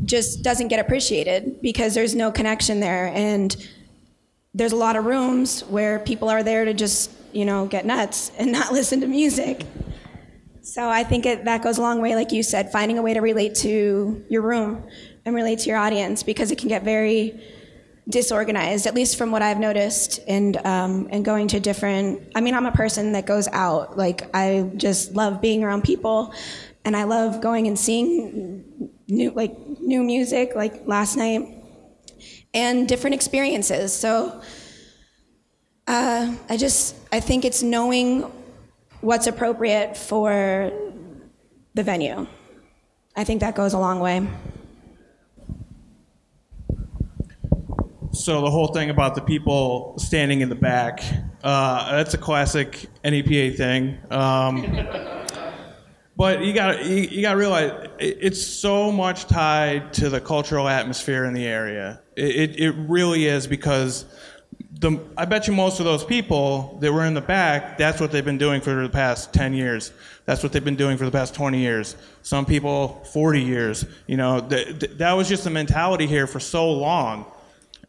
just 0.05 0.43
doesn't 0.43 0.69
get 0.69 0.81
appreciated 0.81 1.61
because 1.62 1.95
there's 1.95 2.14
no 2.14 2.31
connection 2.31 2.81
there 2.81 3.07
and 3.14 3.57
there's 4.55 4.73
a 4.73 4.77
lot 4.77 4.97
of 4.97 5.05
rooms 5.05 5.62
where 5.64 5.99
people 5.99 6.29
are 6.29 6.43
there 6.43 6.64
to 6.64 6.73
just 6.73 7.11
you 7.33 7.45
know 7.45 7.67
get 7.67 7.85
nuts 7.85 8.31
and 8.38 8.53
not 8.53 8.73
listen 8.79 9.01
to 9.01 9.07
music. 9.07 9.67
So 10.62 10.88
i 10.88 11.05
think 11.05 11.27
it, 11.27 11.45
that 11.45 11.62
goes 11.62 11.77
a 11.77 11.83
long 11.83 12.01
way 12.01 12.14
like 12.14 12.33
you 12.33 12.43
said 12.43 12.73
finding 12.73 12.99
a 12.99 13.03
way 13.03 13.12
to 13.12 13.21
relate 13.21 13.55
to 13.57 14.25
your 14.31 14.40
room 14.40 14.83
and 15.27 15.35
relate 15.35 15.59
to 15.61 15.69
your 15.69 15.77
audience 15.77 16.23
because 16.23 16.51
it 16.51 16.59
can 16.59 16.69
get 16.69 16.83
very 16.83 17.38
disorganized 18.09 18.87
at 18.87 18.95
least 18.95 19.17
from 19.17 19.31
what 19.31 19.43
i've 19.43 19.59
noticed 19.59 20.21
and 20.27 20.57
um, 20.67 21.07
and 21.11 21.25
going 21.25 21.49
to 21.49 21.61
different 21.61 22.33
i 22.35 22.40
mean 22.40 22.55
i'm 22.55 22.67
a 22.67 22.73
person 22.73 23.12
that 23.12 23.27
goes 23.27 23.47
out 23.49 23.97
like 23.97 24.23
i 24.35 24.71
just 24.77 25.12
love 25.12 25.40
being 25.40 25.62
around 25.62 25.85
people 25.85 26.35
and 26.85 26.97
i 26.97 27.05
love 27.05 27.40
going 27.43 27.67
and 27.67 27.79
seeing 27.79 28.90
new 29.07 29.31
like 29.33 29.55
new 29.81 30.03
music 30.03 30.53
like 30.55 30.87
last 30.87 31.17
night 31.17 31.54
and 32.55 32.88
different 32.88 33.14
experiences. 33.14 33.93
So 33.93 34.40
uh, 35.87 36.35
I 36.49 36.57
just 36.57 36.97
I 37.12 37.21
think 37.21 37.45
it's 37.45 37.62
knowing 37.62 38.31
what's 39.01 39.27
appropriate 39.27 39.97
for 39.97 40.73
the 41.75 41.83
venue. 41.83 42.27
I 43.17 43.25
think 43.25 43.40
that 43.40 43.55
goes 43.55 43.75
a 43.75 43.79
long 43.79 44.01
way. 44.01 44.27
So 48.12 48.40
the 48.43 48.51
whole 48.51 48.69
thing 48.69 48.90
about 48.90 49.17
the 49.17 49.21
people 49.21 49.99
standing 49.99 50.40
in 50.40 50.49
the 50.49 50.55
back, 50.55 51.03
uh, 51.43 51.97
that's 51.97 52.14
a 52.14 52.19
classic 52.19 52.87
NEPA 53.03 53.57
thing. 53.57 53.99
Um, 54.11 55.23
but 56.16 56.42
you 56.44 56.53
got 56.53 56.85
you, 56.85 56.96
you 56.96 57.22
got 57.22 57.33
to 57.33 57.38
realize 57.38 57.88
it, 57.98 58.18
it's 58.20 58.46
so 58.46 58.92
much 58.92 59.27
tied 59.27 59.92
to 59.94 60.09
the 60.09 60.20
cultural 60.20 60.68
atmosphere 60.68 61.24
in 61.24 61.35
the 61.35 61.46
area. 61.46 62.00
It, 62.16 62.50
it, 62.50 62.61
it 62.61 62.70
really 62.72 63.27
is 63.27 63.46
because 63.46 64.05
the 64.79 65.00
I 65.16 65.24
bet 65.24 65.46
you 65.48 65.53
most 65.55 65.81
of 65.81 65.87
those 65.87 66.05
people 66.05 66.79
that 66.81 66.92
were 66.92 67.05
in 67.05 67.14
the 67.14 67.20
back, 67.20 67.79
that's 67.79 68.00
what 68.00 68.12
they've 68.12 68.24
been 68.24 68.38
doing 68.38 68.61
for 68.61 68.74
the 68.74 68.88
past 68.88 69.33
10 69.33 69.55
years. 69.55 69.92
That's 70.27 70.42
what 70.42 70.53
they've 70.53 70.64
been 70.64 70.77
doing 70.77 70.96
for 70.96 71.05
the 71.05 71.11
past 71.11 71.35
20 71.35 71.59
years. 71.59 71.96
Some 72.22 72.46
people 72.46 73.03
40 73.12 73.42
years. 73.42 73.85
You 74.07 74.16
know, 74.16 74.40
th- 74.40 74.79
th- 74.79 74.92
that 74.98 75.12
was 75.12 75.29
just 75.29 75.44
the 75.44 75.50
mentality 75.50 76.07
here 76.07 76.27
for 76.27 76.40
so 76.40 76.70
long. 76.72 77.27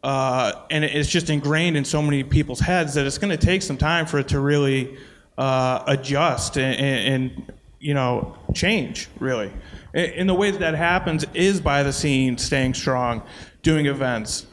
Uh, 0.02 0.52
and 0.70 0.84
it- 0.84 0.94
it's 0.94 1.08
just 1.08 1.30
ingrained 1.30 1.76
in 1.76 1.84
so 1.84 2.02
many 2.02 2.22
people's 2.22 2.60
heads 2.60 2.94
that 2.94 3.06
it's 3.06 3.18
going 3.18 3.36
to 3.36 3.42
take 3.46 3.62
some 3.62 3.76
time 3.78 4.06
for 4.06 4.18
it 4.18 4.28
to 4.28 4.40
really 4.40 4.96
uh, 5.38 5.82
adjust 5.86 6.56
and, 6.56 6.76
and 6.80 7.52
you 7.86 7.94
know 7.94 8.36
change 8.52 9.08
really. 9.20 9.50
And 9.94 10.28
the 10.28 10.34
way 10.34 10.50
that 10.50 10.58
that 10.58 10.74
happens 10.74 11.24
is 11.32 11.60
by 11.60 11.84
the 11.84 11.92
scene 11.92 12.36
staying 12.36 12.74
strong, 12.74 13.22
doing 13.62 13.86
events, 13.86 14.46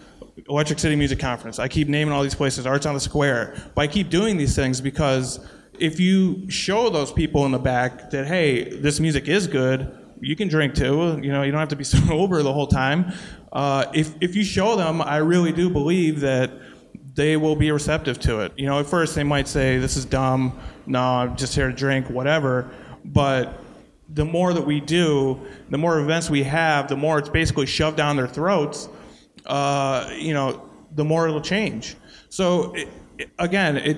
Electric 0.48 0.80
City 0.80 0.96
Music 0.96 1.20
Conference. 1.20 1.58
I 1.58 1.68
keep 1.68 1.90
naming 1.90 2.14
all 2.14 2.22
these 2.22 2.36
places, 2.36 2.66
Arts 2.68 2.86
on 2.86 2.94
the 2.94 3.00
Square. 3.00 3.72
But 3.76 3.82
I 3.82 3.88
keep 3.88 4.10
doing 4.10 4.38
these 4.38 4.56
things 4.56 4.80
because 4.80 5.40
if 5.80 6.00
you 6.00 6.50
show 6.50 6.92
those 6.92 7.12
people 7.12 7.46
in 7.46 7.52
the 7.52 7.60
back 7.60 8.12
that 8.12 8.28
hey, 8.28 8.78
this 8.78 9.00
music 9.00 9.28
is 9.28 9.48
good, 9.48 9.92
you 10.22 10.36
can 10.36 10.48
drink 10.48 10.76
too. 10.76 11.20
You 11.22 11.32
know, 11.32 11.42
you 11.42 11.52
don't 11.52 11.60
have 11.60 11.70
to 11.70 11.76
be 11.76 11.84
sober 11.98 12.44
the 12.44 12.54
whole 12.54 12.68
time. 12.68 13.14
Uh, 13.52 13.86
if 13.96 14.14
if 14.22 14.36
you 14.36 14.44
show 14.44 14.76
them, 14.76 15.02
I 15.02 15.18
really 15.18 15.52
do 15.52 15.72
believe 15.72 16.20
that 16.20 16.52
they 17.16 17.36
will 17.36 17.56
be 17.56 17.72
receptive 17.72 18.20
to 18.20 18.42
it. 18.42 18.54
You 18.58 18.68
know, 18.68 18.80
at 18.80 18.86
first 18.86 19.16
they 19.16 19.24
might 19.24 19.48
say 19.48 19.80
this 19.80 19.98
is 19.98 20.06
dumb. 20.06 20.60
No, 20.86 21.02
I'm 21.02 21.36
just 21.36 21.56
here 21.56 21.70
to 21.70 21.76
drink, 21.76 22.10
whatever. 22.12 22.72
But 23.06 23.60
the 24.10 24.26
more 24.26 24.54
that 24.54 24.66
we 24.66 24.80
do, 24.80 25.40
the 25.70 25.78
more 25.78 26.00
events 26.00 26.30
we 26.30 26.44
have, 26.44 26.88
the 26.88 26.98
more 26.98 27.20
it's 27.20 27.30
basically 27.30 27.66
shoved 27.66 27.98
down 27.98 28.16
their 28.16 28.28
throats. 28.28 28.90
Uh, 29.46 30.10
you 30.16 30.34
know, 30.34 30.70
the 30.96 31.04
more 31.04 31.28
it'll 31.28 31.42
change. 31.42 31.96
So 32.30 32.74
it, 32.76 32.88
again, 33.40 33.78
it. 33.78 33.98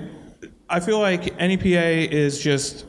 I 0.68 0.80
feel 0.80 0.98
like 0.98 1.38
NEPA 1.38 2.12
is 2.12 2.40
just 2.40 2.86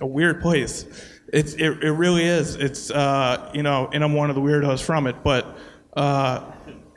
a 0.00 0.06
weird 0.06 0.40
place. 0.40 0.84
It's 1.32 1.54
it, 1.54 1.82
it 1.82 1.92
really 1.92 2.24
is. 2.24 2.56
It's 2.56 2.90
uh, 2.90 3.50
you 3.54 3.62
know, 3.62 3.88
and 3.92 4.02
I'm 4.04 4.12
one 4.12 4.28
of 4.28 4.36
the 4.36 4.42
weirdos 4.42 4.82
from 4.82 5.06
it, 5.06 5.16
but 5.22 5.56
uh, 5.96 6.44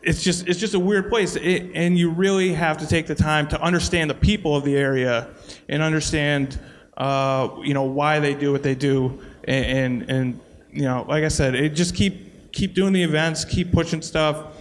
it's 0.02 0.24
just 0.24 0.48
it's 0.48 0.60
just 0.60 0.74
a 0.74 0.80
weird 0.80 1.10
place, 1.10 1.38
and 1.38 1.98
you 1.98 2.10
really 2.10 2.54
have 2.54 2.78
to 2.80 2.88
take 2.88 3.08
the 3.08 3.16
time 3.16 3.48
to 3.50 3.62
understand 3.62 4.10
the 4.10 4.16
people 4.16 4.56
of 4.56 4.64
the 4.64 4.76
area 4.76 5.30
and 5.70 5.82
understand 5.82 6.60
uh, 6.98 7.50
you 7.64 7.74
know 7.74 7.84
why 7.84 8.20
they 8.20 8.34
do 8.34 8.52
what 8.52 8.64
they 8.64 8.76
do, 8.76 9.20
and, 9.44 9.66
and 9.66 10.10
and 10.10 10.40
you 10.72 10.84
know, 10.84 11.06
like 11.08 11.24
I 11.24 11.30
said, 11.30 11.56
it 11.56 11.70
just 11.70 11.96
keep 11.96 12.52
keep 12.52 12.74
doing 12.74 12.94
the 12.94 13.04
events, 13.04 13.46
keep 13.46 13.72
pushing 13.72 14.02
stuff. 14.02 14.52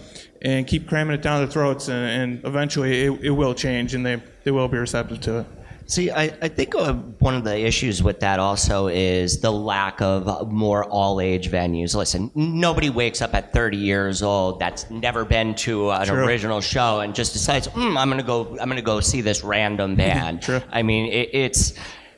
And 0.41 0.67
keep 0.67 0.87
cramming 0.87 1.15
it 1.15 1.23
down 1.23 1.39
their 1.39 1.47
throats, 1.49 1.87
and, 1.87 2.05
and 2.35 2.45
eventually 2.45 3.05
it, 3.05 3.19
it 3.23 3.29
will 3.31 3.55
change, 3.55 3.95
and 3.95 4.05
they, 4.05 4.21
they 4.43 4.51
will 4.51 4.67
be 4.67 4.77
receptive 4.77 5.19
to 5.21 5.39
it. 5.39 5.47
See, 5.87 6.09
I, 6.09 6.23
I 6.41 6.47
think 6.47 6.73
uh, 6.75 6.93
one 6.93 7.35
of 7.35 7.43
the 7.43 7.57
issues 7.57 8.03
with 8.03 8.19
that 8.21 8.39
also 8.39 8.87
is 8.87 9.39
the 9.39 9.51
lack 9.51 10.01
of 10.01 10.51
more 10.51 10.83
all 10.83 11.21
age 11.21 11.49
venues. 11.49 11.95
Listen, 11.95 12.31
nobody 12.33 12.89
wakes 12.89 13.21
up 13.21 13.35
at 13.35 13.53
30 13.53 13.77
years 13.77 14.23
old 14.23 14.59
that's 14.59 14.89
never 14.89 15.25
been 15.25 15.53
to 15.55 15.91
an 15.91 16.07
True. 16.07 16.25
original 16.25 16.59
show 16.61 16.99
and 17.01 17.13
just 17.13 17.33
decides, 17.33 17.67
mm, 17.69 17.97
I'm 17.97 18.09
gonna 18.09 18.23
go, 18.23 18.57
I'm 18.59 18.67
gonna 18.67 18.81
go 18.81 18.99
see 18.99 19.21
this 19.21 19.43
random 19.43 19.95
band. 20.01 20.41
True. 20.41 20.61
I 20.71 20.83
mean, 20.83 21.11
it, 21.11 21.29
it's. 21.33 21.73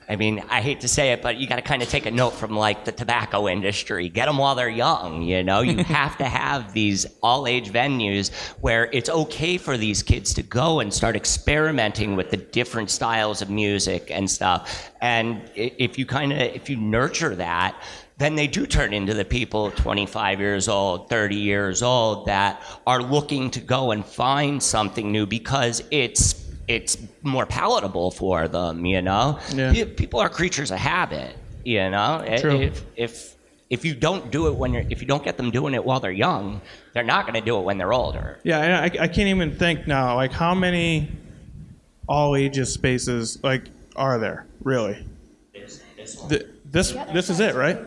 I 0.10 0.16
mean, 0.16 0.42
I 0.50 0.62
hate 0.62 0.82
to 0.82 0.88
say 0.88 1.12
it, 1.12 1.22
but 1.22 1.36
you 1.36 1.48
got 1.48 1.58
to 1.58 1.62
kind 1.62 1.82
of 1.82 1.90
take 1.90 2.06
a 2.06 2.12
note 2.12 2.32
from 2.32 2.56
like 2.56 2.86
the 2.86 2.94
tobacco 2.94 3.50
industry. 3.50 4.08
Get 4.08 4.28
them 4.28 4.38
while 4.38 4.56
they're 4.56 4.70
young. 4.70 5.22
You 5.22 5.44
know, 5.44 5.60
you 5.62 5.84
have 5.84 6.18
to 6.20 6.26
have 6.26 6.74
these 6.74 7.06
all 7.22 7.46
age 7.46 7.72
venues 7.72 8.34
where 8.62 8.90
it's 8.94 9.10
okay 9.10 9.58
for 9.58 9.78
these 9.78 10.04
kids 10.04 10.34
to 10.36 10.44
go 10.44 10.80
and 10.80 10.94
start 10.94 11.18
experimenting 11.18 12.16
with 12.16 12.32
the 12.32 12.38
different 12.38 12.90
styles 12.90 13.42
of 13.42 13.50
music 13.50 14.10
and 14.10 14.32
stuff. 14.32 14.92
And 15.02 15.42
if 15.56 15.98
you 15.98 16.06
kind 16.06 16.32
of 16.32 16.40
if 16.40 16.70
you 16.70 16.78
nurture 16.78 17.36
that, 17.36 17.76
then 18.18 18.36
they 18.36 18.48
do 18.48 18.66
turn 18.66 18.94
into 18.94 19.14
the 19.14 19.26
people 19.26 19.72
25 19.72 20.40
years 20.40 20.70
old, 20.70 21.10
30 21.10 21.36
years 21.36 21.84
old 21.84 22.28
that 22.28 22.64
are 22.88 23.02
looking 23.02 23.52
to 23.52 23.60
go 23.60 23.92
and 23.92 24.06
find 24.06 24.64
something 24.64 25.12
new 25.12 25.26
because 25.26 25.84
it's 25.92 26.47
it's 26.68 26.98
more 27.24 27.46
palatable 27.46 28.12
for 28.12 28.48
them, 28.48 28.86
you 28.86 29.02
know. 29.02 29.40
Yeah. 29.54 29.86
People 29.96 30.20
are 30.20 30.30
creatures 30.30 30.72
of 30.72 30.80
habit, 30.80 31.36
you 31.64 31.90
know. 31.90 32.24
True. 32.40 32.62
If 32.62 32.84
if 32.96 33.36
if 33.70 33.84
you 33.86 33.96
don't 33.96 34.32
do 34.32 34.48
it 34.48 34.56
when 34.56 34.74
you're 34.74 34.86
if 34.90 35.02
you 35.02 35.08
don't 35.08 35.24
get 35.24 35.38
them 35.38 35.52
doing 35.52 35.74
it 35.74 35.84
while 35.84 36.00
they're 36.00 36.12
young, 36.12 36.62
they're 36.94 37.04
not 37.04 37.26
going 37.26 37.36
to 37.36 37.46
do 37.46 37.58
it 37.58 37.64
when 37.64 37.78
they're 37.78 37.94
older. 37.94 38.40
Yeah, 38.44 38.60
and 38.60 38.74
I, 38.74 39.04
I 39.04 39.08
can't 39.08 39.30
even 39.30 39.56
think 39.56 39.88
now. 39.88 40.16
Like, 40.16 40.32
how 40.32 40.54
many 40.54 41.10
all 42.08 42.36
ages 42.36 42.74
spaces 42.74 43.42
like 43.44 43.64
are 43.96 44.20
there 44.20 44.46
really? 44.64 45.06
Th- 46.30 46.46
this 46.66 46.92
this 47.14 47.30
is 47.30 47.40
it, 47.40 47.56
right? 47.56 47.78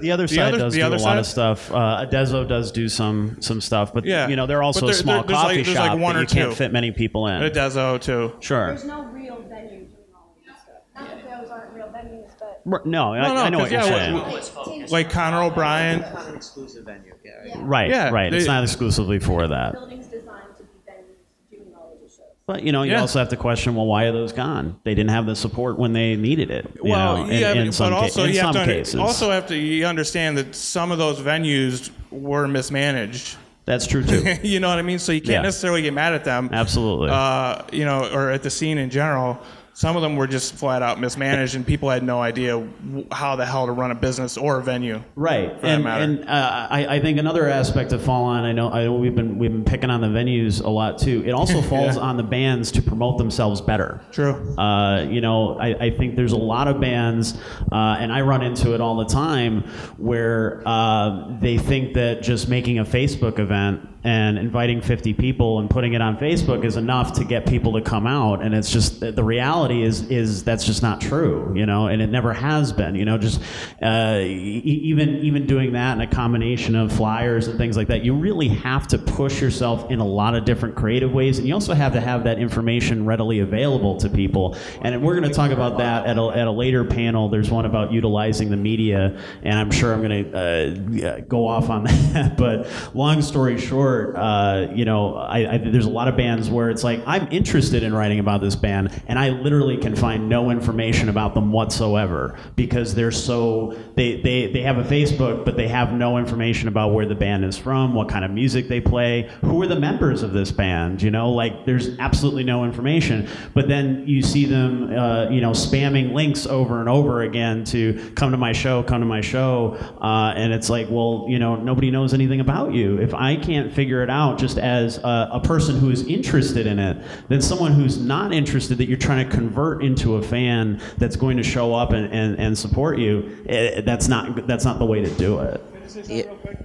The 0.00 0.10
other 0.12 0.26
The 0.26 0.34
side 0.34 0.48
other- 0.54 0.58
does 0.58 0.74
the 0.74 0.80
do 0.80 0.86
a 0.88 0.96
lot 0.96 1.18
of 1.18 1.26
stuff. 1.26 1.70
Uh, 1.72 2.04
Adezo 2.06 2.46
does 2.46 2.72
do 2.72 2.88
some 2.88 3.36
some 3.40 3.60
stuff, 3.60 3.94
but 3.94 4.04
Yeah. 4.04 4.28
you 4.28 4.36
know 4.36 4.46
they're 4.46 4.62
also 4.62 4.80
But 4.80 4.86
there- 4.86 4.94
a 4.94 4.98
small 4.98 5.14
there- 5.18 5.22
there's 5.28 5.36
like- 5.38 5.42
coffee 5.44 5.54
there's 5.62 5.68
like 5.76 5.90
shop 5.90 5.98
one 5.98 6.14
that 6.14 6.18
or 6.18 6.22
you 6.22 6.26
can't 6.28 6.50
two. 6.50 6.56
fit 6.56 6.72
many 6.72 6.90
people 6.90 7.26
in. 7.28 7.40
Adezo 7.42 8.00
too. 8.00 8.32
Sure. 8.40 8.68
There's 8.68 8.84
no 8.84 9.02
real 9.04 9.42
venue 9.48 9.68
doing 9.70 9.88
all 10.14 10.34
of 10.36 10.44
this 10.46 10.56
stuff. 10.62 10.74
Not 10.94 11.08
that 11.08 11.40
those 11.42 11.50
aren't 11.50 11.72
real 11.74 11.86
venues, 11.86 12.28
but. 12.38 12.60
R- 12.70 12.82
No, 12.84 13.14
I, 13.14 13.22
No, 13.22 13.34
no, 13.34 13.40
I 13.42 13.50
know 13.50 13.58
'cause, 13.58 13.62
what 13.64 13.70
you're 13.72 13.80
yeah, 13.82 14.64
saying. 14.64 14.80
we- 14.80 14.86
Like 14.88 15.10
Connor 15.10 15.42
O'Brien. 15.44 16.00
Not 16.00 16.28
an 16.28 16.34
exclusive 16.36 16.84
venue. 16.84 17.12
Yeah. 17.24 17.54
right, 17.60 17.88
Yeah, 17.90 18.10
right. 18.10 18.32
it's 18.32 18.44
they- 18.46 18.50
not 18.52 18.62
exclusively 18.64 19.18
for 19.18 19.46
that. 19.48 19.72
Buildings 19.72 20.06
designed 20.06 20.26
to 20.58 20.62
be 20.64 20.68
venues 20.90 21.50
doing 21.50 21.74
all 21.76 21.92
of 21.94 22.00
the 22.02 22.08
shows. 22.08 22.33
But 22.46 22.62
you 22.62 22.72
know, 22.72 22.82
you 22.82 22.92
Yeah. 22.92 23.00
also 23.00 23.18
have 23.20 23.30
to 23.30 23.36
question, 23.36 23.74
well, 23.74 23.86
why 23.86 24.04
are 24.04 24.12
those 24.12 24.32
gone? 24.32 24.76
They 24.84 24.94
didn't 24.94 25.10
have 25.10 25.24
the 25.24 25.34
support 25.34 25.78
when 25.78 25.94
they 25.94 26.14
needed 26.14 26.50
it. 26.50 26.78
Well, 26.82 27.26
know, 27.26 27.32
yeah, 27.32 27.52
in 27.54 27.68
but 27.70 27.76
ca- 27.78 27.94
also 27.94 28.24
you 28.24 28.38
have 28.40 28.52
to 28.54 28.64
cases. 28.66 28.96
also 29.00 29.30
have 29.30 29.46
to 29.46 29.56
you 29.56 29.86
understand 29.86 30.36
that 30.36 30.54
some 30.54 30.92
of 30.92 30.98
those 30.98 31.18
venues 31.20 31.90
were 32.10 32.46
mismanaged. 32.46 33.36
That's 33.64 33.86
true 33.86 34.04
too. 34.04 34.22
you 34.42 34.60
know 34.60 34.68
what 34.68 34.78
I 34.78 34.82
mean? 34.82 34.98
So 34.98 35.12
you 35.12 35.22
can't 35.22 35.32
Yeah. 35.32 35.40
necessarily 35.42 35.80
get 35.80 35.94
mad 35.94 36.12
at 36.12 36.24
them. 36.24 36.50
Absolutely. 36.52 37.08
Uh, 37.10 37.62
you 37.72 37.86
know, 37.86 38.10
or 38.12 38.30
at 38.30 38.42
the 38.42 38.50
scene 38.50 38.76
in 38.76 38.90
general. 38.90 39.38
Some 39.76 39.96
of 39.96 40.02
them 40.02 40.14
were 40.14 40.28
just 40.28 40.54
flat 40.54 40.82
out 40.82 41.00
mismanaged, 41.00 41.56
and 41.56 41.66
people 41.66 41.90
had 41.90 42.04
no 42.04 42.22
idea 42.22 42.64
how 43.10 43.34
the 43.34 43.44
hell 43.44 43.66
to 43.66 43.72
run 43.72 43.90
a 43.90 43.94
business 43.96 44.36
or 44.38 44.60
a 44.60 44.62
venue. 44.62 45.02
Right, 45.16 45.52
and, 45.62 45.82
matter. 45.82 46.04
and 46.04 46.28
uh, 46.28 46.68
I, 46.70 46.86
I 46.96 47.00
think 47.00 47.18
another 47.18 47.48
aspect 47.48 47.90
to 47.90 47.98
fall 47.98 48.22
on. 48.24 48.44
I 48.44 48.52
know, 48.52 48.70
I 48.70 48.84
know 48.84 48.94
we've 48.94 49.14
been 49.16 49.36
we've 49.36 49.50
been 49.50 49.64
picking 49.64 49.90
on 49.90 50.00
the 50.00 50.06
venues 50.06 50.62
a 50.64 50.68
lot 50.70 50.98
too. 50.98 51.24
It 51.26 51.32
also 51.32 51.60
falls 51.72 51.96
Yeah. 51.96 52.02
on 52.02 52.16
the 52.16 52.22
bands 52.22 52.70
to 52.72 52.82
promote 52.82 53.18
themselves 53.18 53.60
better. 53.60 54.00
True. 54.12 54.56
Uh, 54.56 55.02
you 55.10 55.20
know, 55.20 55.58
I, 55.58 55.74
I 55.86 55.90
think 55.90 56.14
there's 56.14 56.32
a 56.32 56.36
lot 56.38 56.68
of 56.68 56.80
bands, 56.80 57.34
uh, 57.72 57.74
and 57.98 58.12
I 58.12 58.20
run 58.20 58.42
into 58.42 58.74
it 58.74 58.80
all 58.80 58.96
the 58.96 59.06
time, 59.06 59.62
where 59.98 60.62
uh, 60.66 61.36
they 61.40 61.58
think 61.58 61.94
that 61.94 62.22
just 62.22 62.48
making 62.48 62.78
a 62.78 62.84
Facebook 62.84 63.40
event 63.40 63.88
and 64.04 64.38
inviting 64.38 64.82
50 64.82 65.14
people 65.14 65.58
and 65.58 65.70
putting 65.70 65.94
it 65.94 66.02
on 66.02 66.18
Facebook 66.18 66.64
is 66.64 66.76
enough 66.76 67.14
to 67.14 67.24
get 67.24 67.46
people 67.46 67.72
to 67.72 67.80
come 67.80 68.06
out, 68.06 68.42
and 68.42 68.54
it's 68.54 68.70
just 68.70 69.00
the 69.00 69.24
reality 69.24 69.82
is 69.82 70.10
is 70.10 70.44
that's 70.44 70.64
just 70.64 70.82
not 70.82 71.00
true, 71.00 71.52
you 71.56 71.64
know, 71.64 71.86
and 71.86 72.02
it 72.02 72.08
never 72.08 72.32
has 72.34 72.72
been, 72.72 72.94
you 72.94 73.04
know. 73.04 73.16
Just 73.16 73.40
uh, 73.82 74.20
even 74.20 75.16
even 75.18 75.46
doing 75.46 75.72
that 75.72 75.94
in 75.94 76.02
a 76.02 76.06
combination 76.06 76.74
of 76.74 76.92
flyers 76.92 77.48
and 77.48 77.56
things 77.56 77.76
like 77.76 77.88
that, 77.88 78.04
you 78.04 78.14
really 78.14 78.48
have 78.48 78.86
to 78.88 78.98
push 78.98 79.40
yourself 79.40 79.90
in 79.90 80.00
a 80.00 80.06
lot 80.06 80.34
of 80.34 80.44
different 80.44 80.74
creative 80.74 81.12
ways, 81.12 81.38
and 81.38 81.48
you 81.48 81.54
also 81.54 81.72
have 81.72 81.94
to 81.94 82.00
have 82.00 82.24
that 82.24 82.38
information 82.38 83.06
readily 83.06 83.40
available 83.40 83.96
to 83.96 84.10
people. 84.10 84.56
And 84.82 85.02
we're 85.02 85.18
going 85.18 85.28
to 85.28 85.34
talk 85.34 85.50
about 85.50 85.78
that 85.78 86.06
at 86.06 86.18
a, 86.18 86.28
at 86.28 86.46
a 86.46 86.50
later 86.50 86.84
panel. 86.84 87.30
There's 87.30 87.50
one 87.50 87.64
about 87.64 87.90
utilizing 87.92 88.50
the 88.50 88.56
media, 88.56 89.18
and 89.42 89.58
I'm 89.58 89.70
sure 89.70 89.94
I'm 89.94 90.02
going 90.02 90.30
to 90.30 91.08
uh, 91.08 91.20
go 91.20 91.46
off 91.48 91.70
on 91.70 91.84
that. 92.12 92.36
but 92.36 92.68
long 92.94 93.22
story 93.22 93.58
short, 93.58 93.93
short, 93.94 94.16
uh, 94.16 94.68
you 94.74 94.84
know, 94.84 95.14
I, 95.16 95.54
I, 95.54 95.58
there's 95.58 95.86
a 95.86 95.90
lot 95.90 96.08
of 96.08 96.16
bands 96.16 96.50
where 96.50 96.70
it's 96.70 96.84
like 96.84 97.02
I'm 97.06 97.28
interested 97.30 97.82
in 97.82 97.94
writing 97.94 98.18
about 98.18 98.40
this 98.40 98.56
band, 98.56 99.02
and 99.06 99.18
I 99.18 99.30
literally 99.30 99.76
can 99.76 99.94
find 99.96 100.28
no 100.28 100.50
information 100.50 101.08
about 101.08 101.34
them 101.34 101.52
whatsoever 101.52 102.36
because 102.56 102.94
they're 102.94 103.10
so 103.10 103.76
they 103.94 104.20
they 104.20 104.52
they 104.52 104.62
have 104.62 104.78
a 104.78 104.84
Facebook, 104.84 105.44
but 105.44 105.56
they 105.56 105.68
have 105.68 105.92
no 105.92 106.18
information 106.18 106.68
about 106.68 106.92
where 106.92 107.06
the 107.06 107.14
band 107.14 107.44
is 107.44 107.56
from, 107.56 107.94
what 107.94 108.08
kind 108.08 108.24
of 108.24 108.30
music 108.30 108.68
they 108.68 108.80
play, 108.80 109.30
who 109.42 109.60
are 109.62 109.66
the 109.66 109.78
members 109.78 110.22
of 110.22 110.32
this 110.32 110.50
band. 110.50 111.02
You 111.02 111.10
know, 111.10 111.30
like 111.30 111.64
there's 111.64 111.98
absolutely 111.98 112.44
no 112.44 112.64
information. 112.64 113.28
But 113.54 113.68
then 113.68 114.04
you 114.06 114.22
see 114.22 114.44
them, 114.44 114.96
uh, 114.96 115.28
you 115.30 115.40
know, 115.40 115.50
spamming 115.52 116.12
links 116.12 116.46
over 116.46 116.80
and 116.80 116.88
over 116.88 117.22
again 117.22 117.64
to 117.64 118.12
come 118.14 118.30
to 118.32 118.36
my 118.36 118.52
show, 118.52 118.82
come 118.82 119.00
to 119.00 119.06
my 119.06 119.20
show, 119.20 119.76
uh, 120.00 120.32
and 120.36 120.52
it's 120.52 120.70
like, 120.70 120.88
well, 120.90 121.26
you 121.28 121.38
know, 121.38 121.56
nobody 121.56 121.90
knows 121.90 122.14
anything 122.14 122.40
about 122.40 122.72
you. 122.72 122.98
If 122.98 123.14
I 123.14 123.36
can't 123.36 123.72
figure 123.72 123.83
it 123.84 124.10
out 124.10 124.38
just 124.38 124.58
as 124.58 124.98
a, 124.98 125.28
a 125.32 125.40
person 125.40 125.78
who 125.78 125.90
is 125.90 126.06
interested 126.06 126.66
in 126.66 126.78
it, 126.78 126.96
than 127.28 127.40
someone 127.40 127.72
who's 127.72 127.98
not 127.98 128.32
interested 128.32 128.78
that 128.78 128.86
you're 128.86 128.98
trying 128.98 129.28
to 129.28 129.34
convert 129.34 129.82
into 129.82 130.16
a 130.16 130.22
fan 130.22 130.80
that's 130.98 131.16
going 131.16 131.36
to 131.36 131.42
show 131.42 131.74
up 131.74 131.92
and, 131.92 132.12
and, 132.12 132.38
and 132.38 132.56
support 132.56 132.98
you, 132.98 133.44
eh, 133.48 133.80
that's 133.82 134.08
not 134.08 134.46
that's 134.46 134.64
not 134.64 134.78
the 134.78 134.84
way 134.84 135.00
to 135.02 135.10
do 135.14 135.40
it. 135.40 135.60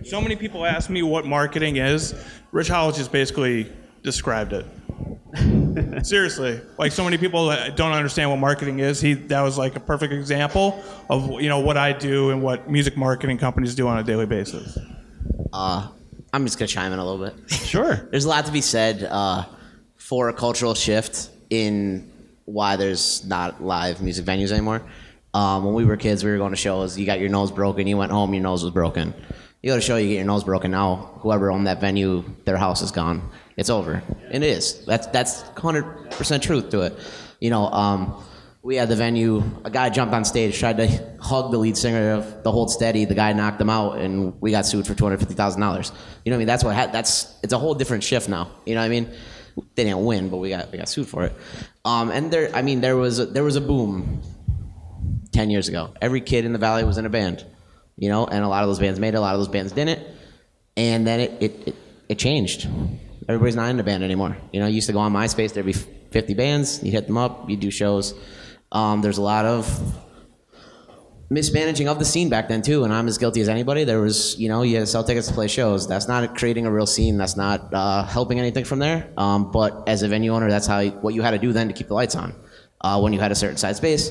So 0.04 0.22
many 0.22 0.36
people 0.36 0.66
ask 0.66 0.90
me 0.90 1.04
what 1.04 1.26
marketing 1.26 1.78
is. 1.78 2.16
Rich 2.52 2.70
Howells 2.70 2.98
just 2.98 3.12
basically 3.12 3.72
described 4.02 4.54
it. 4.54 4.66
Seriously, 6.06 6.60
like 6.80 6.92
so 6.92 7.04
many 7.04 7.18
people 7.18 7.54
don't 7.76 7.92
understand 7.92 8.32
what 8.32 8.38
marketing 8.38 8.80
is. 8.80 9.00
He 9.00 9.14
that 9.14 9.42
was 9.42 9.58
like 9.58 9.76
a 9.76 9.80
perfect 9.80 10.14
example 10.14 10.84
of 11.10 11.30
you 11.42 11.50
know 11.50 11.60
what 11.60 11.78
I 11.78 11.94
do 11.94 12.32
and 12.32 12.42
what 12.42 12.70
music 12.70 12.98
marketing 12.98 13.38
companies 13.38 13.76
do 13.76 13.88
on 13.88 14.00
a 14.00 14.04
daily 14.04 14.26
basis. 14.26 14.78
Uh, 15.54 15.90
I'm 16.34 16.46
just 16.46 16.58
gonna 16.60 16.68
chime 16.68 16.94
in 16.94 17.00
a 17.00 17.06
little 17.06 17.26
bit. 17.26 17.52
Sure. 17.70 18.08
There's 18.10 18.26
a 18.26 18.30
lot 18.30 18.48
to 18.48 18.52
be 18.52 18.62
said 18.62 19.04
uh, 19.04 19.46
for 19.96 20.30
a 20.30 20.34
cultural 20.34 20.74
shift 20.74 21.30
in 21.52 22.12
why 22.46 22.78
there's 22.78 23.24
not 23.26 23.64
live 23.64 24.02
music 24.02 24.26
venues 24.26 24.52
anymore. 24.52 24.82
Um, 25.36 25.64
when 25.66 25.76
we 25.76 25.86
were 25.86 25.98
kids, 25.98 26.24
we 26.24 26.32
were 26.32 26.38
going 26.38 26.50
to 26.52 26.58
shows. 26.58 26.98
You 26.98 27.06
got 27.06 27.20
your 27.20 27.30
nose 27.30 27.52
broken. 27.52 27.86
You 27.86 27.96
went 27.98 28.12
home. 28.12 28.34
Your 28.34 28.42
nose 28.42 28.64
was 28.64 28.74
broken. 28.74 29.14
You 29.62 29.72
go 29.72 29.76
to 29.76 29.82
show. 29.82 29.98
You 29.98 30.08
get 30.08 30.16
your 30.16 30.26
nose 30.26 30.44
broken. 30.44 30.72
Now, 30.72 31.12
whoever 31.20 31.52
owned 31.52 31.68
that 31.68 31.80
venue, 31.80 32.24
their 32.46 32.58
house 32.58 32.82
is 32.82 32.90
gone. 32.90 33.30
It's 33.56 33.70
over. 33.70 34.02
And 34.32 34.44
it 34.44 34.48
is. 34.48 34.84
That's 34.86 35.06
that's 35.08 35.42
100 35.42 36.12
percent 36.12 36.42
truth 36.42 36.72
to 36.72 36.82
it. 36.82 36.98
You 37.40 37.52
know, 37.52 37.68
um, 37.68 38.24
we 38.70 38.76
had 38.76 38.88
the 38.88 38.96
venue. 38.96 39.42
A 39.66 39.72
guy 39.72 39.90
jumped 39.90 40.14
on 40.14 40.24
stage, 40.24 40.60
tried 40.60 40.78
to 40.78 40.88
hug 41.20 41.52
the 41.52 41.58
lead 41.58 41.76
singer 41.76 42.12
of 42.12 42.44
the 42.44 42.52
Hold 42.52 42.70
Steady. 42.70 43.04
The 43.04 43.16
guy 43.16 43.34
knocked 43.34 43.60
him 43.60 43.68
out, 43.68 43.98
and 43.98 44.40
we 44.40 44.52
got 44.52 44.64
sued 44.64 44.86
for 44.86 44.94
250 44.94 45.34
thousand 45.34 45.60
dollars. 45.60 45.92
You 46.24 46.30
know 46.30 46.36
what 46.36 46.38
I 46.38 46.38
mean? 46.38 46.48
That's 46.48 46.64
what. 46.64 46.76
Ha- 46.76 46.90
that's 46.92 47.36
it's 47.42 47.52
a 47.52 47.58
whole 47.58 47.74
different 47.74 48.04
shift 48.04 48.30
now. 48.30 48.52
You 48.68 48.76
know 48.76 48.82
what 48.82 48.86
I 48.86 48.90
mean? 48.90 49.10
They 49.74 49.86
didn't 49.86 50.06
win, 50.06 50.30
but 50.30 50.38
we 50.38 50.50
got 50.50 50.72
we 50.72 50.78
got 50.78 50.88
sued 50.88 51.08
for 51.08 51.24
it. 51.24 51.34
Um, 51.84 52.12
and 52.12 52.30
there, 52.30 52.56
I 52.56 52.62
mean, 52.62 52.80
there 52.80 52.96
was 52.96 53.18
a, 53.18 53.26
there 53.26 53.44
was 53.44 53.56
a 53.56 53.62
boom 53.62 54.22
10 55.34 55.50
years 55.50 55.68
ago. 55.68 55.92
Every 56.00 56.22
kid 56.22 56.46
in 56.46 56.54
the 56.54 56.60
valley 56.60 56.84
was 56.84 57.00
in 57.00 57.08
a 57.08 57.10
band, 57.10 57.44
you 57.98 58.10
know, 58.10 58.28
and 58.28 58.46
a 58.46 58.48
lot 58.48 58.62
of 58.62 58.70
those 58.70 58.78
bands 58.78 59.00
made 59.00 59.16
it, 59.16 59.18
a 59.18 59.20
lot 59.20 59.34
of 59.34 59.40
those 59.40 59.48
bands 59.48 59.72
didn't. 59.72 60.06
And 60.78 61.08
then 61.08 61.22
it, 61.22 61.32
it, 61.42 61.68
it, 61.70 61.76
it 62.08 62.20
changed. 62.20 62.70
Everybody's 63.28 63.56
not 63.56 63.72
in 63.72 63.80
a 63.80 63.84
band 63.84 64.04
anymore. 64.04 64.38
You 64.54 64.60
know, 64.60 64.68
you 64.68 64.76
used 64.76 64.88
to 64.88 64.94
go 64.94 65.00
on 65.00 65.12
MySpace, 65.12 65.54
there'd 65.54 65.66
be 65.66 65.74
50 65.74 66.36
bands, 66.36 66.84
you 66.84 66.92
hit 66.92 67.08
them 67.08 67.18
up, 67.18 67.50
you 67.50 67.58
do 67.58 67.72
shows. 67.72 68.14
Um, 68.72 69.02
there's 69.02 69.18
a 69.18 69.22
lot 69.22 69.46
of 69.46 69.68
mismanaging 71.30 71.88
of 71.88 72.00
the 72.00 72.06
scene 72.06 72.30
back 72.30 72.48
then 72.48 72.62
too, 72.62 72.84
and 72.84 72.94
I'm 72.94 73.08
as 73.08 73.18
guilty 73.18 73.42
as 73.42 73.50
anybody. 73.50 73.84
There 73.84 74.02
was, 74.02 74.38
you 74.40 74.50
know, 74.50 74.64
you 74.64 74.76
had 74.76 74.82
to 74.82 74.88
sell 74.88 75.04
tickets 75.04 75.28
to 75.28 75.34
play 75.34 75.48
shows. 75.48 75.88
That's 75.88 76.08
not 76.08 76.36
creating 76.38 76.66
a 76.66 76.72
real 76.72 76.88
scene. 76.88 77.18
That's 77.18 77.38
not 77.38 77.74
uh, 77.74 78.04
helping 78.04 78.40
anything 78.40 78.66
from 78.66 78.80
there. 78.80 79.12
Um, 79.18 79.52
but 79.52 79.88
as 79.88 80.04
a 80.04 80.08
venue 80.08 80.34
owner, 80.34 80.50
that's 80.50 80.68
how 80.68 80.84
what 80.88 81.14
you 81.14 81.22
had 81.22 81.32
to 81.32 81.40
do 81.40 81.54
then 81.54 81.68
to 81.68 81.74
keep 81.74 81.88
the 81.88 81.94
lights 81.94 82.16
on. 82.16 82.34
Uh, 82.82 83.00
when 83.00 83.14
you 83.14 83.20
had 83.20 83.32
a 83.32 83.36
certain 83.36 83.58
size 83.58 83.78
space, 83.78 84.10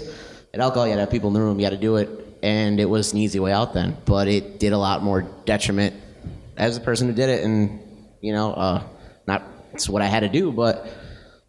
at 0.52 0.60
alcohol, 0.60 0.86
you 0.86 0.90
had 0.90 0.96
to 0.96 1.00
have 1.02 1.10
people 1.10 1.28
in 1.28 1.34
the 1.34 1.40
room. 1.40 1.58
You 1.58 1.64
had 1.64 1.72
to 1.72 1.78
do 1.78 1.96
it, 1.96 2.08
and 2.42 2.78
it 2.80 2.84
was 2.84 3.12
an 3.12 3.18
easy 3.18 3.40
way 3.40 3.52
out 3.52 3.74
then. 3.74 3.96
But 4.04 4.28
it 4.28 4.58
did 4.60 4.72
a 4.72 4.78
lot 4.78 5.02
more 5.02 5.22
detriment 5.44 5.94
as 6.56 6.78
the 6.78 6.84
person 6.84 7.08
who 7.08 7.14
did 7.14 7.28
it, 7.28 7.44
and 7.44 7.80
you 8.20 8.32
know, 8.32 8.52
uh, 8.52 8.82
not 9.26 9.42
it's 9.72 9.88
what 9.88 10.02
I 10.02 10.06
had 10.06 10.20
to 10.20 10.28
do, 10.28 10.52
but 10.52 10.86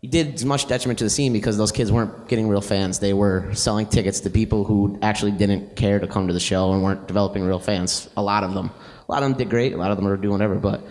you 0.02 0.10
did 0.10 0.36
as 0.36 0.46
much 0.46 0.68
detriment 0.68 0.98
to 1.00 1.04
the 1.04 1.10
scene 1.10 1.34
because 1.34 1.58
those 1.58 1.72
kids 1.72 1.92
weren't 1.92 2.28
getting 2.30 2.48
real 2.48 2.62
fans. 2.62 3.00
They 3.00 3.14
were 3.14 3.54
selling 3.54 3.86
tickets 3.86 4.22
to 4.22 4.30
people 4.30 4.64
who 4.64 4.98
actually 5.02 5.32
didn't 5.32 5.76
care 5.76 6.00
to 6.00 6.08
come 6.08 6.28
to 6.28 6.34
the 6.34 6.40
show 6.40 6.72
and 6.72 6.82
weren't 6.82 7.08
developing 7.08 7.44
real 7.44 7.60
fans. 7.60 8.10
A 8.16 8.22
lot 8.22 8.44
of 8.44 8.54
them. 8.54 8.72
A 9.08 9.12
lot 9.12 9.24
of 9.24 9.30
them 9.30 9.38
did 9.38 9.50
great. 9.50 9.74
A 9.74 9.78
lot 9.78 9.92
of 9.92 9.98
them 9.98 10.06
were 10.06 10.16
doing 10.16 10.34
whatever, 10.34 10.56
but 10.56 10.86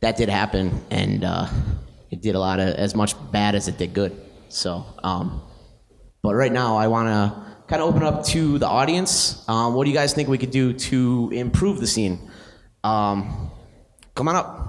that 0.00 0.16
did 0.16 0.28
happen, 0.28 0.80
and 0.90 1.24
uh, 1.24 1.48
it 2.10 2.22
did 2.22 2.34
a 2.34 2.38
lot 2.38 2.60
of 2.60 2.68
as 2.74 2.94
much 2.94 3.14
bad 3.30 3.54
as 3.54 3.68
it 3.68 3.78
did 3.78 3.94
good. 3.94 4.18
So, 4.48 4.86
um, 5.02 5.42
but 6.22 6.34
right 6.34 6.52
now, 6.52 6.76
I 6.78 6.88
want 6.88 7.08
to 7.08 7.54
kind 7.68 7.82
of 7.82 7.88
open 7.88 8.02
up 8.02 8.24
to 8.26 8.58
the 8.58 8.66
audience. 8.66 9.44
Um, 9.48 9.74
what 9.74 9.84
do 9.84 9.90
you 9.90 9.96
guys 9.96 10.14
think 10.14 10.28
we 10.28 10.38
could 10.38 10.50
do 10.50 10.72
to 10.72 11.30
improve 11.32 11.78
the 11.80 11.86
scene? 11.86 12.30
Um, 12.82 13.50
come 14.14 14.28
on 14.28 14.36
up. 14.36 14.64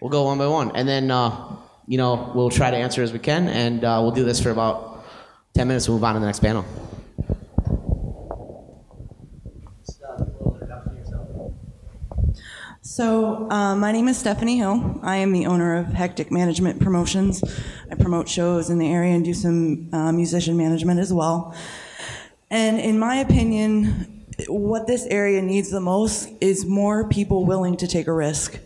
We'll 0.00 0.10
go 0.10 0.24
one 0.24 0.38
by 0.38 0.46
one, 0.46 0.74
and 0.74 0.88
then 0.88 1.10
uh, 1.10 1.56
you 1.86 1.98
know 1.98 2.32
we'll 2.34 2.50
try 2.50 2.70
to 2.70 2.76
answer 2.76 3.02
as 3.02 3.12
we 3.12 3.18
can, 3.18 3.48
and 3.48 3.84
uh, 3.84 3.98
we'll 4.02 4.12
do 4.12 4.24
this 4.24 4.40
for 4.40 4.50
about 4.50 5.04
ten 5.54 5.68
minutes. 5.68 5.88
We'll 5.88 5.98
move 5.98 6.04
on 6.04 6.14
to 6.14 6.20
the 6.20 6.26
next 6.26 6.40
panel. 6.40 6.64
So, 12.82 13.50
uh, 13.50 13.76
my 13.76 13.92
name 13.92 14.08
is 14.08 14.16
Stephanie 14.16 14.56
Hill. 14.56 15.00
I 15.02 15.16
am 15.16 15.32
the 15.32 15.44
owner 15.44 15.76
of 15.76 15.88
Hectic 15.88 16.30
Management 16.30 16.80
Promotions. 16.80 17.44
I 17.90 17.94
promote 17.94 18.26
shows 18.26 18.70
in 18.70 18.78
the 18.78 18.90
area 18.90 19.14
and 19.14 19.22
do 19.22 19.34
some 19.34 19.90
uh, 19.92 20.12
musician 20.12 20.56
management 20.56 20.98
as 20.98 21.12
well. 21.12 21.54
And 22.48 22.80
in 22.80 22.98
my 22.98 23.16
opinion, 23.16 24.24
what 24.48 24.86
this 24.86 25.04
area 25.06 25.42
needs 25.42 25.70
the 25.70 25.80
most 25.80 26.30
is 26.40 26.64
more 26.64 27.06
people 27.06 27.44
willing 27.44 27.76
to 27.78 27.86
take 27.86 28.06
a 28.06 28.14
risk. 28.14 28.58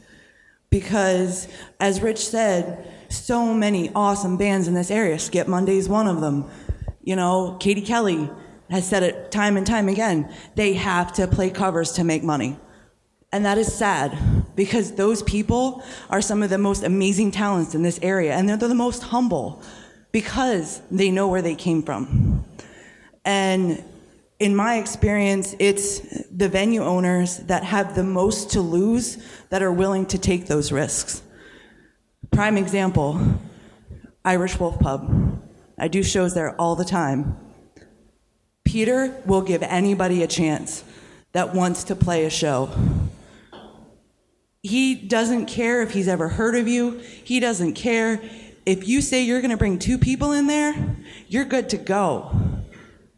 Because, 0.68 1.48
as 1.80 2.00
Rich 2.00 2.24
said, 2.28 2.86
so 3.10 3.52
many 3.52 3.90
awesome 3.94 4.36
bands 4.36 4.68
in 4.68 4.74
this 4.74 4.90
area. 4.90 5.18
Skip 5.18 5.46
Monday's 5.46 5.88
one 5.88 6.06
of 6.06 6.20
them. 6.20 6.48
You 7.02 7.16
know, 7.16 7.56
Katie 7.60 7.82
Kelly 7.82 8.30
has 8.70 8.88
said 8.88 9.02
it 9.02 9.30
time 9.30 9.56
and 9.56 9.66
time 9.66 9.88
again. 9.88 10.32
They 10.54 10.74
have 10.74 11.12
to 11.14 11.26
play 11.26 11.50
covers 11.50 11.92
to 11.92 12.04
make 12.04 12.22
money. 12.22 12.58
And 13.32 13.44
that 13.44 13.58
is 13.58 13.72
sad 13.72 14.18
because 14.56 14.92
those 14.92 15.22
people 15.22 15.84
are 16.08 16.20
some 16.20 16.42
of 16.42 16.50
the 16.50 16.58
most 16.58 16.82
amazing 16.82 17.30
talents 17.30 17.74
in 17.74 17.82
this 17.82 17.98
area, 18.02 18.34
and 18.34 18.48
they're 18.48 18.56
the 18.56 18.74
most 18.74 19.04
humble 19.04 19.62
because 20.12 20.82
they 20.90 21.10
know 21.10 21.28
where 21.28 21.42
they 21.42 21.54
came 21.54 21.82
from. 21.82 22.44
And 23.24 23.84
in 24.40 24.56
my 24.56 24.78
experience, 24.78 25.54
it's 25.58 26.24
the 26.28 26.48
venue 26.48 26.82
owners 26.82 27.38
that 27.38 27.62
have 27.62 27.94
the 27.94 28.02
most 28.02 28.50
to 28.52 28.60
lose 28.60 29.18
that 29.50 29.62
are 29.62 29.72
willing 29.72 30.06
to 30.06 30.18
take 30.18 30.46
those 30.46 30.72
risks. 30.72 31.22
Prime 32.32 32.56
example 32.56 33.20
Irish 34.24 34.58
Wolf 34.58 34.78
Pub. 34.78 35.42
I 35.78 35.88
do 35.88 36.02
shows 36.02 36.34
there 36.34 36.54
all 36.60 36.76
the 36.76 36.84
time. 36.84 37.36
Peter 38.64 39.20
will 39.26 39.42
give 39.42 39.62
anybody 39.62 40.22
a 40.22 40.26
chance 40.26 40.84
that 41.32 41.54
wants 41.54 41.84
to 41.84 41.96
play 41.96 42.24
a 42.24 42.30
show. 42.30 42.70
He 44.62 44.94
doesn't 44.94 45.46
care 45.46 45.82
if 45.82 45.92
he's 45.92 46.06
ever 46.06 46.28
heard 46.28 46.54
of 46.54 46.68
you. 46.68 46.98
He 46.98 47.40
doesn't 47.40 47.74
care. 47.74 48.20
If 48.66 48.86
you 48.86 49.00
say 49.00 49.22
you're 49.22 49.40
going 49.40 49.50
to 49.50 49.56
bring 49.56 49.78
two 49.78 49.98
people 49.98 50.32
in 50.32 50.46
there, 50.46 50.74
you're 51.28 51.46
good 51.46 51.70
to 51.70 51.78
go. 51.78 52.30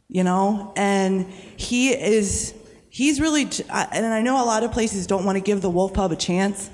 You 0.09 0.25
know? 0.25 0.73
And 0.77 1.29
he 1.57 1.91
is, 1.91 2.55
he's 2.91 3.21
really, 3.21 3.43
and 3.43 4.07
I 4.07 4.23
know 4.23 4.43
a 4.43 4.47
lot 4.47 4.63
of 4.63 4.73
places 4.73 5.07
don't 5.07 5.25
want 5.25 5.37
to 5.37 5.43
give 5.43 5.61
the 5.63 5.71
Wolf 5.71 5.93
Pub 5.93 6.13
a 6.13 6.17
chance, 6.17 6.71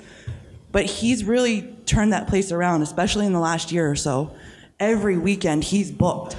but 0.71 0.85
he's 0.85 1.25
really 1.25 1.75
turned 1.89 2.13
that 2.13 2.27
place 2.27 2.51
around, 2.51 2.83
especially 2.83 3.25
in 3.25 3.33
the 3.33 3.39
last 3.39 3.71
year 3.71 3.89
or 3.89 3.95
so. 3.95 4.33
Every 4.79 5.17
weekend 5.17 5.63
he's 5.63 5.91
booked, 5.91 6.37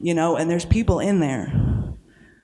you 0.00 0.12
know, 0.12 0.36
and 0.36 0.50
there's 0.50 0.64
people 0.64 0.98
in 0.98 1.20
there. 1.20 1.52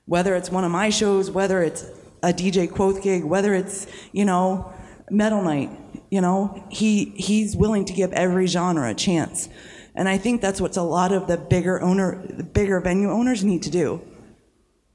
Whether 0.07 0.36
it's 0.36 0.51
one 0.51 0.64
of 0.64 0.70
my 0.70 0.88
shows, 0.88 1.30
whether 1.30 1.62
it's 1.62 1.84
a 2.22 2.32
DJ 2.32 2.72
Quoth 2.72 3.03
gig, 3.03 3.24
whether 3.24 3.53
it's, 3.55 3.86
you 4.12 4.24
know, 4.24 4.72
Metal 5.11 5.42
Night, 5.42 5.70
you 6.11 6.20
know, 6.20 6.64
he 6.70 7.07
he's 7.16 7.57
willing 7.57 7.84
to 7.84 7.92
give 7.92 8.12
every 8.12 8.47
genre 8.47 8.88
a 8.90 8.94
chance. 8.94 9.49
And 9.94 10.09
I 10.09 10.18
think 10.18 10.40
that's 10.40 10.61
what 10.61 10.76
a 10.76 10.82
lot 10.82 11.12
of 11.12 11.26
the 11.26 11.36
bigger 11.36 11.82
owner 11.82 12.24
the 12.28 12.44
bigger 12.44 12.80
venue 12.80 13.11
owners 13.11 13.42
need 13.44 13.62
to 13.64 13.70
do. 13.70 14.01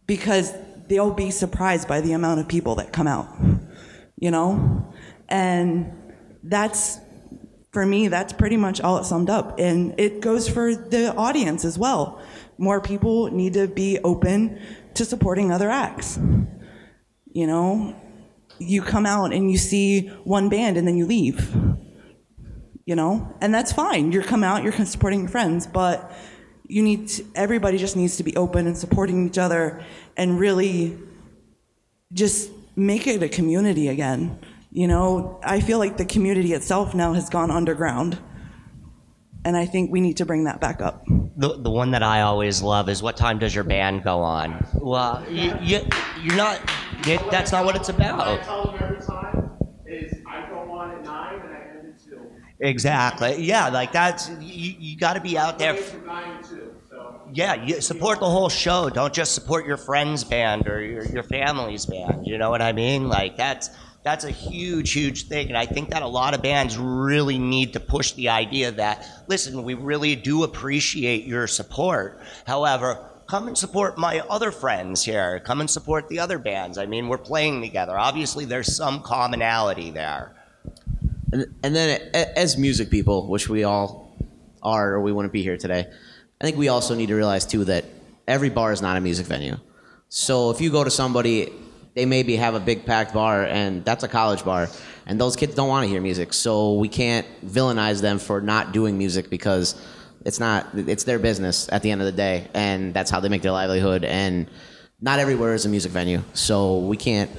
Because 0.07 0.53
they'll 0.87 1.13
be 1.13 1.31
surprised 1.31 1.87
by 1.87 2.01
the 2.01 2.13
amount 2.13 2.39
of 2.39 2.47
people 2.47 2.75
that 2.75 2.93
come 2.93 3.07
out. 3.07 3.27
You 4.17 4.31
know? 4.31 4.93
And 5.27 5.93
that's 6.43 6.99
for 7.71 7.85
me, 7.85 8.09
that's 8.09 8.33
pretty 8.33 8.57
much 8.57 8.81
all 8.81 8.97
it 8.97 9.05
summed 9.05 9.29
up. 9.29 9.57
And 9.59 9.97
it 9.97 10.19
goes 10.19 10.47
for 10.49 10.75
the 10.75 11.15
audience 11.15 11.63
as 11.63 11.77
well. 11.77 12.21
More 12.57 12.81
people 12.81 13.31
need 13.31 13.53
to 13.53 13.67
be 13.67 13.99
open 13.99 14.59
to 14.95 15.05
supporting 15.05 15.51
other 15.51 15.69
acts. 15.69 16.19
You 17.33 17.47
know, 17.47 17.95
you 18.59 18.81
come 18.81 19.05
out 19.05 19.33
and 19.33 19.49
you 19.49 19.57
see 19.57 20.07
one 20.25 20.49
band 20.49 20.77
and 20.77 20.87
then 20.87 20.97
you 20.97 21.05
leave. 21.05 21.55
You 22.85 22.95
know, 22.95 23.33
and 23.39 23.53
that's 23.53 23.71
fine. 23.71 24.11
You're 24.11 24.23
come 24.23 24.43
out, 24.43 24.63
you're 24.63 24.73
supporting 24.85 25.21
your 25.21 25.29
friends, 25.29 25.65
but 25.65 26.11
you 26.67 26.81
need 26.81 27.07
to, 27.09 27.25
everybody 27.35 27.77
just 27.77 27.95
needs 27.95 28.17
to 28.17 28.23
be 28.23 28.35
open 28.35 28.67
and 28.67 28.77
supporting 28.77 29.27
each 29.27 29.37
other 29.37 29.83
and 30.17 30.39
really 30.39 30.97
just 32.11 32.49
make 32.75 33.07
it 33.07 33.23
a 33.23 33.29
community 33.29 33.87
again. 33.87 34.39
You 34.71 34.87
know, 34.87 35.39
I 35.43 35.59
feel 35.59 35.79
like 35.79 35.97
the 35.97 36.05
community 36.05 36.53
itself 36.53 36.95
now 36.95 37.13
has 37.13 37.29
gone 37.29 37.51
underground. 37.51 38.17
And 39.43 39.57
I 39.57 39.65
think 39.65 39.91
we 39.91 40.01
need 40.01 40.17
to 40.17 40.25
bring 40.25 40.45
that 40.45 40.61
back 40.61 40.81
up. 40.81 41.03
The, 41.35 41.57
the 41.57 41.71
one 41.71 41.91
that 41.91 42.03
I 42.03 42.21
always 42.21 42.61
love 42.61 42.87
is 42.89 43.01
what 43.01 43.17
time 43.17 43.39
does 43.39 43.53
your 43.55 43.63
band 43.63 44.03
go 44.03 44.19
on? 44.19 44.65
Well, 44.75 45.25
you, 45.29 45.53
you, 45.61 45.79
you're 46.21 46.35
not, 46.35 46.61
it, 47.07 47.19
that's 47.31 47.51
not 47.51 47.65
what 47.65 47.75
it's 47.75 47.89
about. 47.89 48.43
tell 48.43 48.65
them 48.65 48.75
every 48.81 49.01
time 49.01 49.51
is 49.85 50.13
I 50.27 50.47
go 50.47 50.71
on 50.71 50.91
at 50.91 51.03
nine 51.03 51.41
and 51.41 51.49
I 51.49 51.59
end 51.79 51.93
at 51.95 52.03
two. 52.03 52.21
Exactly. 52.59 53.41
Yeah, 53.43 53.69
like 53.69 53.91
that's, 53.91 54.29
you, 54.39 54.75
you 54.79 54.97
got 54.97 55.13
to 55.13 55.21
be 55.21 55.37
out 55.37 55.57
there. 55.57 55.73
It's 55.73 55.89
from 55.89 56.05
nine 56.05 56.43
to 56.43 56.49
two. 56.49 56.75
So 56.87 57.21
Yeah, 57.33 57.65
you 57.65 57.81
support 57.81 58.19
the 58.19 58.29
whole 58.29 58.49
show. 58.49 58.89
Don't 58.91 59.13
just 59.13 59.33
support 59.33 59.65
your 59.65 59.77
friend's 59.77 60.23
band 60.23 60.67
or 60.67 60.81
your, 60.81 61.03
your 61.05 61.23
family's 61.23 61.87
band. 61.87 62.27
You 62.27 62.37
know 62.37 62.51
what 62.51 62.61
I 62.61 62.73
mean? 62.73 63.09
Like 63.09 63.37
that's 63.37 63.71
that's 64.03 64.23
a 64.25 64.31
huge, 64.31 64.93
huge 64.93 65.27
thing. 65.27 65.49
And 65.49 65.57
I 65.57 65.65
think 65.65 65.89
that 65.89 66.01
a 66.01 66.07
lot 66.07 66.33
of 66.33 66.41
bands 66.41 66.77
really 66.77 67.37
need 67.37 67.73
to 67.73 67.79
push 67.79 68.13
the 68.13 68.29
idea 68.29 68.71
that, 68.71 69.07
listen, 69.27 69.63
we 69.63 69.75
really 69.75 70.15
do 70.15 70.43
appreciate 70.43 71.25
your 71.25 71.47
support. 71.47 72.19
However, 72.47 73.05
come 73.27 73.47
and 73.47 73.57
support 73.57 73.97
my 73.97 74.19
other 74.21 74.51
friends 74.51 75.05
here. 75.05 75.39
Come 75.39 75.61
and 75.61 75.69
support 75.69 76.09
the 76.09 76.19
other 76.19 76.39
bands. 76.39 76.77
I 76.77 76.85
mean, 76.85 77.07
we're 77.07 77.19
playing 77.19 77.61
together. 77.61 77.97
Obviously, 77.97 78.45
there's 78.45 78.75
some 78.75 79.03
commonality 79.03 79.91
there. 79.91 80.35
And, 81.31 81.45
and 81.63 81.75
then 81.75 82.09
as 82.13 82.57
music 82.57 82.89
people, 82.89 83.27
which 83.27 83.47
we 83.47 83.63
all 83.63 84.17
are, 84.63 84.93
or 84.93 85.01
we 85.01 85.11
wouldn't 85.11 85.31
be 85.31 85.43
here 85.43 85.57
today, 85.57 85.87
I 86.39 86.43
think 86.43 86.57
we 86.57 86.69
also 86.69 86.95
need 86.95 87.07
to 87.07 87.15
realize 87.15 87.45
too 87.45 87.65
that 87.65 87.85
every 88.27 88.49
bar 88.49 88.71
is 88.71 88.81
not 88.81 88.97
a 88.97 88.99
music 88.99 89.27
venue. 89.27 89.57
So 90.09 90.49
if 90.49 90.59
you 90.59 90.71
go 90.71 90.83
to 90.83 90.91
somebody, 90.91 91.53
they 91.93 92.05
maybe 92.05 92.35
have 92.37 92.55
a 92.55 92.59
big 92.59 92.85
packed 92.85 93.13
bar, 93.13 93.43
and 93.43 93.83
that's 93.83 94.03
a 94.03 94.07
college 94.07 94.45
bar, 94.45 94.69
and 95.05 95.19
those 95.19 95.35
kids 95.35 95.55
don't 95.55 95.67
want 95.67 95.83
to 95.83 95.89
hear 95.89 96.01
music. 96.01 96.33
So 96.33 96.73
we 96.75 96.87
can't 96.87 97.27
villainize 97.45 98.01
them 98.01 98.19
for 98.19 98.41
not 98.41 98.71
doing 98.71 98.97
music 98.97 99.29
because 99.29 99.81
it's 100.25 100.39
not 100.39 100.67
it's 100.75 101.03
their 101.03 101.19
business 101.19 101.67
at 101.71 101.81
the 101.81 101.91
end 101.91 102.01
of 102.01 102.05
the 102.05 102.13
day, 102.13 102.47
and 102.53 102.93
that's 102.93 103.11
how 103.11 103.19
they 103.19 103.29
make 103.29 103.41
their 103.41 103.51
livelihood. 103.51 104.03
And 104.05 104.49
not 105.01 105.19
everywhere 105.19 105.53
is 105.53 105.65
a 105.65 105.69
music 105.69 105.91
venue, 105.91 106.21
so 106.33 106.79
we 106.79 106.95
can't 106.95 107.29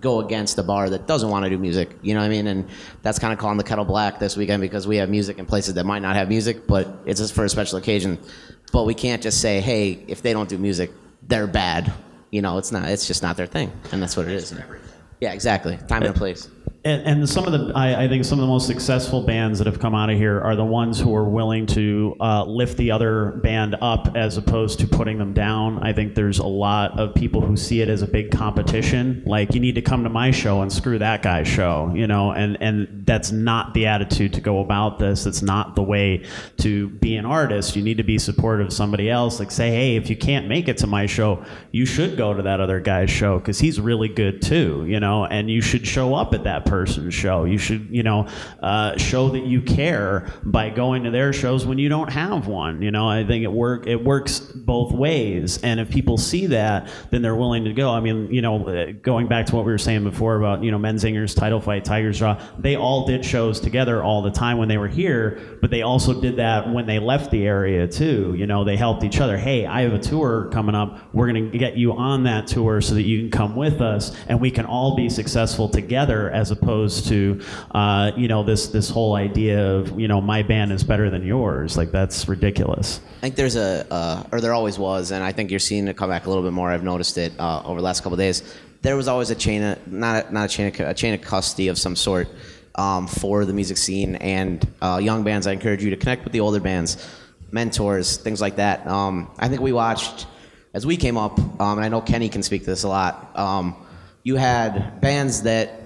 go 0.00 0.20
against 0.20 0.58
a 0.58 0.62
bar 0.62 0.90
that 0.90 1.06
doesn't 1.06 1.30
want 1.30 1.44
to 1.44 1.50
do 1.50 1.58
music. 1.58 1.90
You 2.02 2.14
know 2.14 2.20
what 2.20 2.26
I 2.26 2.28
mean? 2.28 2.46
And 2.46 2.68
that's 3.02 3.18
kind 3.18 3.32
of 3.32 3.38
calling 3.38 3.58
the 3.58 3.64
kettle 3.64 3.84
black 3.84 4.18
this 4.18 4.36
weekend 4.36 4.60
because 4.60 4.86
we 4.86 4.96
have 4.96 5.08
music 5.08 5.38
in 5.38 5.46
places 5.46 5.74
that 5.74 5.84
might 5.84 6.02
not 6.02 6.16
have 6.16 6.28
music, 6.28 6.66
but 6.66 6.86
it's 7.06 7.20
just 7.20 7.34
for 7.34 7.44
a 7.44 7.48
special 7.48 7.78
occasion. 7.78 8.18
But 8.72 8.84
we 8.84 8.94
can't 8.94 9.22
just 9.22 9.40
say, 9.40 9.60
hey, 9.60 10.04
if 10.06 10.22
they 10.22 10.32
don't 10.32 10.48
do 10.48 10.58
music, 10.58 10.90
they're 11.22 11.46
bad. 11.46 11.92
You 12.30 12.42
know, 12.42 12.58
it's 12.58 12.72
not. 12.72 12.88
It's 12.88 13.06
just 13.06 13.22
not 13.22 13.36
their 13.36 13.46
thing, 13.46 13.72
and 13.92 14.02
that's 14.02 14.16
what 14.16 14.26
it 14.26 14.32
is. 14.32 14.54
Yeah, 15.20 15.32
exactly. 15.32 15.78
Time 15.88 16.02
and 16.02 16.14
a 16.14 16.18
place. 16.18 16.48
And, 16.86 17.02
and 17.04 17.28
some 17.28 17.46
of 17.46 17.52
the, 17.52 17.72
I, 17.74 18.04
I 18.04 18.08
think 18.08 18.24
some 18.24 18.38
of 18.38 18.42
the 18.42 18.46
most 18.46 18.68
successful 18.68 19.20
bands 19.20 19.58
that 19.58 19.66
have 19.66 19.80
come 19.80 19.92
out 19.92 20.08
of 20.08 20.16
here 20.16 20.40
are 20.40 20.54
the 20.54 20.64
ones 20.64 21.00
who 21.00 21.12
are 21.16 21.28
willing 21.28 21.66
to 21.66 22.14
uh, 22.20 22.44
lift 22.44 22.76
the 22.76 22.92
other 22.92 23.32
band 23.42 23.74
up 23.80 24.16
as 24.16 24.36
opposed 24.36 24.78
to 24.78 24.86
putting 24.86 25.18
them 25.18 25.32
down. 25.32 25.82
I 25.82 25.92
think 25.92 26.14
there's 26.14 26.38
a 26.38 26.46
lot 26.46 26.96
of 26.96 27.12
people 27.12 27.40
who 27.40 27.56
see 27.56 27.80
it 27.80 27.88
as 27.88 28.02
a 28.02 28.06
big 28.06 28.30
competition. 28.30 29.24
Like 29.26 29.52
you 29.52 29.58
need 29.58 29.74
to 29.74 29.82
come 29.82 30.04
to 30.04 30.08
my 30.08 30.30
show 30.30 30.62
and 30.62 30.72
screw 30.72 30.96
that 31.00 31.24
guy's 31.24 31.48
show, 31.48 31.92
you 31.92 32.06
know. 32.06 32.30
And 32.30 32.56
and 32.62 33.04
that's 33.04 33.32
not 33.32 33.74
the 33.74 33.86
attitude 33.86 34.32
to 34.34 34.40
go 34.40 34.60
about 34.60 35.00
this. 35.00 35.26
It's 35.26 35.42
not 35.42 35.74
the 35.74 35.82
way 35.82 36.24
to 36.58 36.88
be 36.88 37.16
an 37.16 37.26
artist. 37.26 37.74
You 37.74 37.82
need 37.82 37.96
to 37.96 38.04
be 38.04 38.16
supportive 38.16 38.68
of 38.68 38.72
somebody 38.72 39.10
else. 39.10 39.40
Like 39.40 39.50
say, 39.50 39.70
hey, 39.70 39.96
if 39.96 40.08
you 40.08 40.16
can't 40.16 40.46
make 40.46 40.68
it 40.68 40.78
to 40.78 40.86
my 40.86 41.06
show, 41.06 41.44
you 41.72 41.84
should 41.84 42.16
go 42.16 42.32
to 42.32 42.42
that 42.42 42.60
other 42.60 42.78
guy's 42.78 43.10
show 43.10 43.40
because 43.40 43.58
he's 43.58 43.80
really 43.80 44.08
good 44.08 44.40
too, 44.40 44.84
you 44.86 45.00
know. 45.00 45.26
And 45.26 45.50
you 45.50 45.60
should 45.60 45.84
show 45.84 46.14
up 46.14 46.32
at 46.32 46.44
that 46.44 46.64
person's 46.76 47.14
show. 47.14 47.44
You 47.44 47.56
should, 47.56 47.88
you 47.90 48.02
know, 48.02 48.28
uh, 48.60 48.98
show 48.98 49.30
that 49.30 49.46
you 49.46 49.62
care 49.62 50.30
by 50.44 50.68
going 50.68 51.04
to 51.04 51.10
their 51.10 51.32
shows 51.32 51.64
when 51.64 51.78
you 51.78 51.88
don't 51.88 52.12
have 52.12 52.48
one. 52.48 52.82
You 52.82 52.90
know, 52.90 53.08
I 53.08 53.24
think 53.24 53.44
it 53.44 53.52
work 53.52 53.86
it 53.86 54.04
works 54.04 54.40
both 54.40 54.92
ways. 54.92 55.58
And 55.62 55.80
if 55.80 55.88
people 55.90 56.18
see 56.18 56.46
that, 56.46 56.90
then 57.10 57.22
they're 57.22 57.34
willing 57.34 57.64
to 57.64 57.72
go. 57.72 57.90
I 57.90 58.00
mean, 58.00 58.30
you 58.30 58.42
know, 58.42 58.66
uh, 58.66 58.92
going 59.00 59.26
back 59.26 59.46
to 59.46 59.56
what 59.56 59.64
we 59.64 59.72
were 59.72 59.78
saying 59.78 60.04
before 60.04 60.36
about 60.36 60.62
you 60.62 60.70
know 60.70 60.78
Menzingers, 60.78 61.34
Title 61.34 61.60
Fight, 61.60 61.84
Tigers 61.84 62.18
Jaw, 62.18 62.38
they 62.58 62.76
all 62.76 63.06
did 63.06 63.24
shows 63.24 63.58
together 63.58 64.02
all 64.02 64.20
the 64.20 64.30
time 64.30 64.58
when 64.58 64.68
they 64.68 64.78
were 64.78 64.88
here, 64.88 65.58
but 65.62 65.70
they 65.70 65.80
also 65.80 66.20
did 66.20 66.36
that 66.36 66.70
when 66.70 66.84
they 66.84 66.98
left 66.98 67.30
the 67.30 67.46
area 67.46 67.88
too. 67.88 68.34
You 68.36 68.46
know, 68.46 68.64
they 68.64 68.76
helped 68.76 69.02
each 69.02 69.18
other. 69.18 69.38
Hey, 69.38 69.64
I 69.64 69.80
have 69.80 69.94
a 69.94 69.98
tour 69.98 70.50
coming 70.52 70.74
up. 70.74 71.14
We're 71.14 71.32
going 71.32 71.50
to 71.50 71.58
get 71.58 71.78
you 71.78 71.94
on 71.94 72.24
that 72.24 72.46
tour 72.46 72.82
so 72.82 72.94
that 72.94 73.02
you 73.02 73.20
can 73.20 73.30
come 73.30 73.56
with 73.56 73.80
us, 73.80 74.14
and 74.28 74.40
we 74.40 74.50
can 74.50 74.66
all 74.66 74.94
be 74.94 75.08
successful 75.08 75.70
together, 75.70 76.30
as 76.30 76.50
opposed 76.66 77.06
to, 77.06 77.40
uh, 77.70 78.10
you 78.16 78.26
know, 78.26 78.42
this 78.42 78.66
this 78.68 78.90
whole 78.90 79.14
idea 79.14 79.64
of 79.64 79.98
you 79.98 80.08
know 80.08 80.20
my 80.20 80.42
band 80.42 80.72
is 80.72 80.82
better 80.82 81.08
than 81.10 81.24
yours. 81.24 81.76
Like 81.76 81.92
that's 81.92 82.28
ridiculous. 82.28 83.00
I 83.18 83.20
think 83.20 83.36
there's 83.36 83.56
a, 83.56 83.86
uh, 83.90 84.24
or 84.32 84.40
there 84.40 84.52
always 84.52 84.78
was, 84.78 85.12
and 85.12 85.22
I 85.22 85.32
think 85.32 85.50
you're 85.50 85.60
seeing 85.60 85.86
it 85.86 85.96
come 85.96 86.10
back 86.10 86.26
a 86.26 86.28
little 86.28 86.42
bit 86.42 86.52
more. 86.52 86.70
I've 86.70 86.82
noticed 86.82 87.18
it 87.18 87.32
uh, 87.38 87.62
over 87.64 87.80
the 87.80 87.84
last 87.84 88.02
couple 88.02 88.18
days. 88.18 88.42
There 88.82 88.96
was 88.96 89.08
always 89.08 89.30
a 89.30 89.34
chain 89.34 89.62
of, 89.62 89.86
not 89.90 90.26
a, 90.26 90.32
not 90.32 90.44
a 90.46 90.48
chain 90.48 90.66
of, 90.68 90.80
a 90.80 90.94
chain 90.94 91.14
of 91.14 91.20
custody 91.20 91.68
of 91.68 91.78
some 91.78 91.96
sort 91.96 92.28
um, 92.74 93.06
for 93.06 93.44
the 93.44 93.52
music 93.52 93.76
scene 93.76 94.16
and 94.16 94.66
uh, 94.82 95.00
young 95.02 95.24
bands. 95.24 95.46
I 95.46 95.52
encourage 95.52 95.82
you 95.82 95.90
to 95.90 95.96
connect 95.96 96.24
with 96.24 96.32
the 96.32 96.40
older 96.40 96.60
bands, 96.60 96.96
mentors, 97.50 98.16
things 98.16 98.40
like 98.40 98.56
that. 98.56 98.86
Um, 98.86 99.30
I 99.38 99.48
think 99.48 99.60
we 99.60 99.72
watched 99.72 100.26
as 100.74 100.84
we 100.84 100.96
came 100.96 101.16
up, 101.16 101.38
um, 101.38 101.78
and 101.78 101.84
I 101.84 101.88
know 101.88 102.00
Kenny 102.00 102.28
can 102.28 102.42
speak 102.42 102.62
to 102.64 102.70
this 102.70 102.82
a 102.82 102.88
lot. 102.88 103.36
Um, 103.38 103.74
you 104.24 104.36
had 104.36 105.00
bands 105.00 105.42
that 105.42 105.85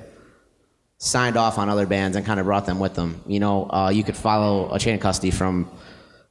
signed 1.01 1.39
off 1.39 1.57
on 1.57 1.71
other 1.71 1.87
bands 1.87 2.15
and 2.17 2.25
kind 2.25 2.39
of 2.39 2.47
brought 2.47 2.67
them 2.67 2.79
with 2.79 2.95
them. 2.95 3.23
You 3.27 3.41
know, 3.41 3.69
uh, 3.71 3.91
you 3.93 4.05
could 4.05 4.17
follow 4.17 4.73
a 4.73 4.79
chain 4.79 4.95
of 4.95 5.01
custody 5.01 5.31
from 5.31 5.69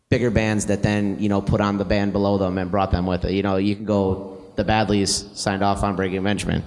bigger 0.10 0.32
bands 0.32 0.68
that 0.68 0.82
then 0.84 1.20
you 1.20 1.28
know 1.28 1.42
put 1.42 1.60
on 1.60 1.78
the 1.78 1.86
band 1.86 2.14
below 2.14 2.38
them 2.38 2.58
and 2.58 2.72
brought 2.72 2.92
them 2.92 3.06
with 3.06 3.26
it. 3.26 3.34
You 3.34 3.44
know, 3.44 3.58
you 3.58 3.76
can 3.76 3.86
go. 3.86 4.38
The 4.56 4.66
Badlees 4.66 5.38
signed 5.38 5.64
off 5.64 5.84
on 5.84 5.96
Breaking 5.96 6.24
Benjamin. 6.24 6.64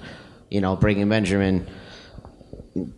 You 0.49 0.61
know, 0.61 0.75
Breaking 0.75 1.09
Benjamin 1.09 1.67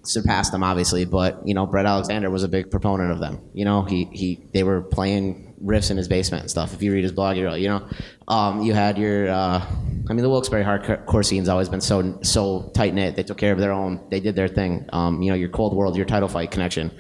surpassed 0.04 0.52
them 0.52 0.64
obviously, 0.64 1.06
but 1.06 1.48
you 1.48 1.54
know 1.54 1.66
Brett 1.66 1.86
Alexander 1.86 2.30
was 2.30 2.44
a 2.44 2.48
big 2.48 2.72
proponent 2.72 3.12
of 3.12 3.20
them. 3.20 3.42
You 3.54 3.66
know, 3.66 3.84
he 3.84 4.06
he 4.06 4.48
they 4.54 4.64
were 4.64 4.82
playing 4.82 5.45
riffs 5.64 5.92
in 5.92 5.98
his 5.98 6.08
basement 6.08 6.42
and 6.42 6.50
stuff. 6.50 6.74
If 6.74 6.82
you 6.82 6.92
read 6.94 7.04
his 7.04 7.12
blog, 7.12 7.38
you're 7.38 7.50
like, 7.50 7.62
you 7.62 7.70
know, 7.70 7.88
um, 8.28 8.62
you 8.62 8.74
had 8.74 8.98
your. 8.98 9.30
Uh, 9.30 9.66
I 10.08 10.14
mean, 10.14 10.22
the 10.22 10.30
Wilkes-Barre 10.30 10.64
hardcore 10.64 11.26
scene's 11.26 11.50
always 11.50 11.70
been 11.70 11.82
so 11.82 12.20
so 12.22 12.72
tight 12.74 12.94
knit. 12.94 13.16
They 13.16 13.24
took 13.24 13.38
care 13.38 13.54
of 13.54 13.60
their 13.60 13.72
own. 13.72 14.06
They 14.10 14.20
did 14.20 14.36
their 14.36 14.48
thing. 14.48 14.88
Um, 14.94 15.22
you 15.22 15.30
know, 15.30 15.36
your 15.36 15.50
Cold 15.50 15.76
World, 15.76 15.96
your 15.96 16.06
Title 16.06 16.30
Fight 16.30 16.52
connection, 16.52 16.92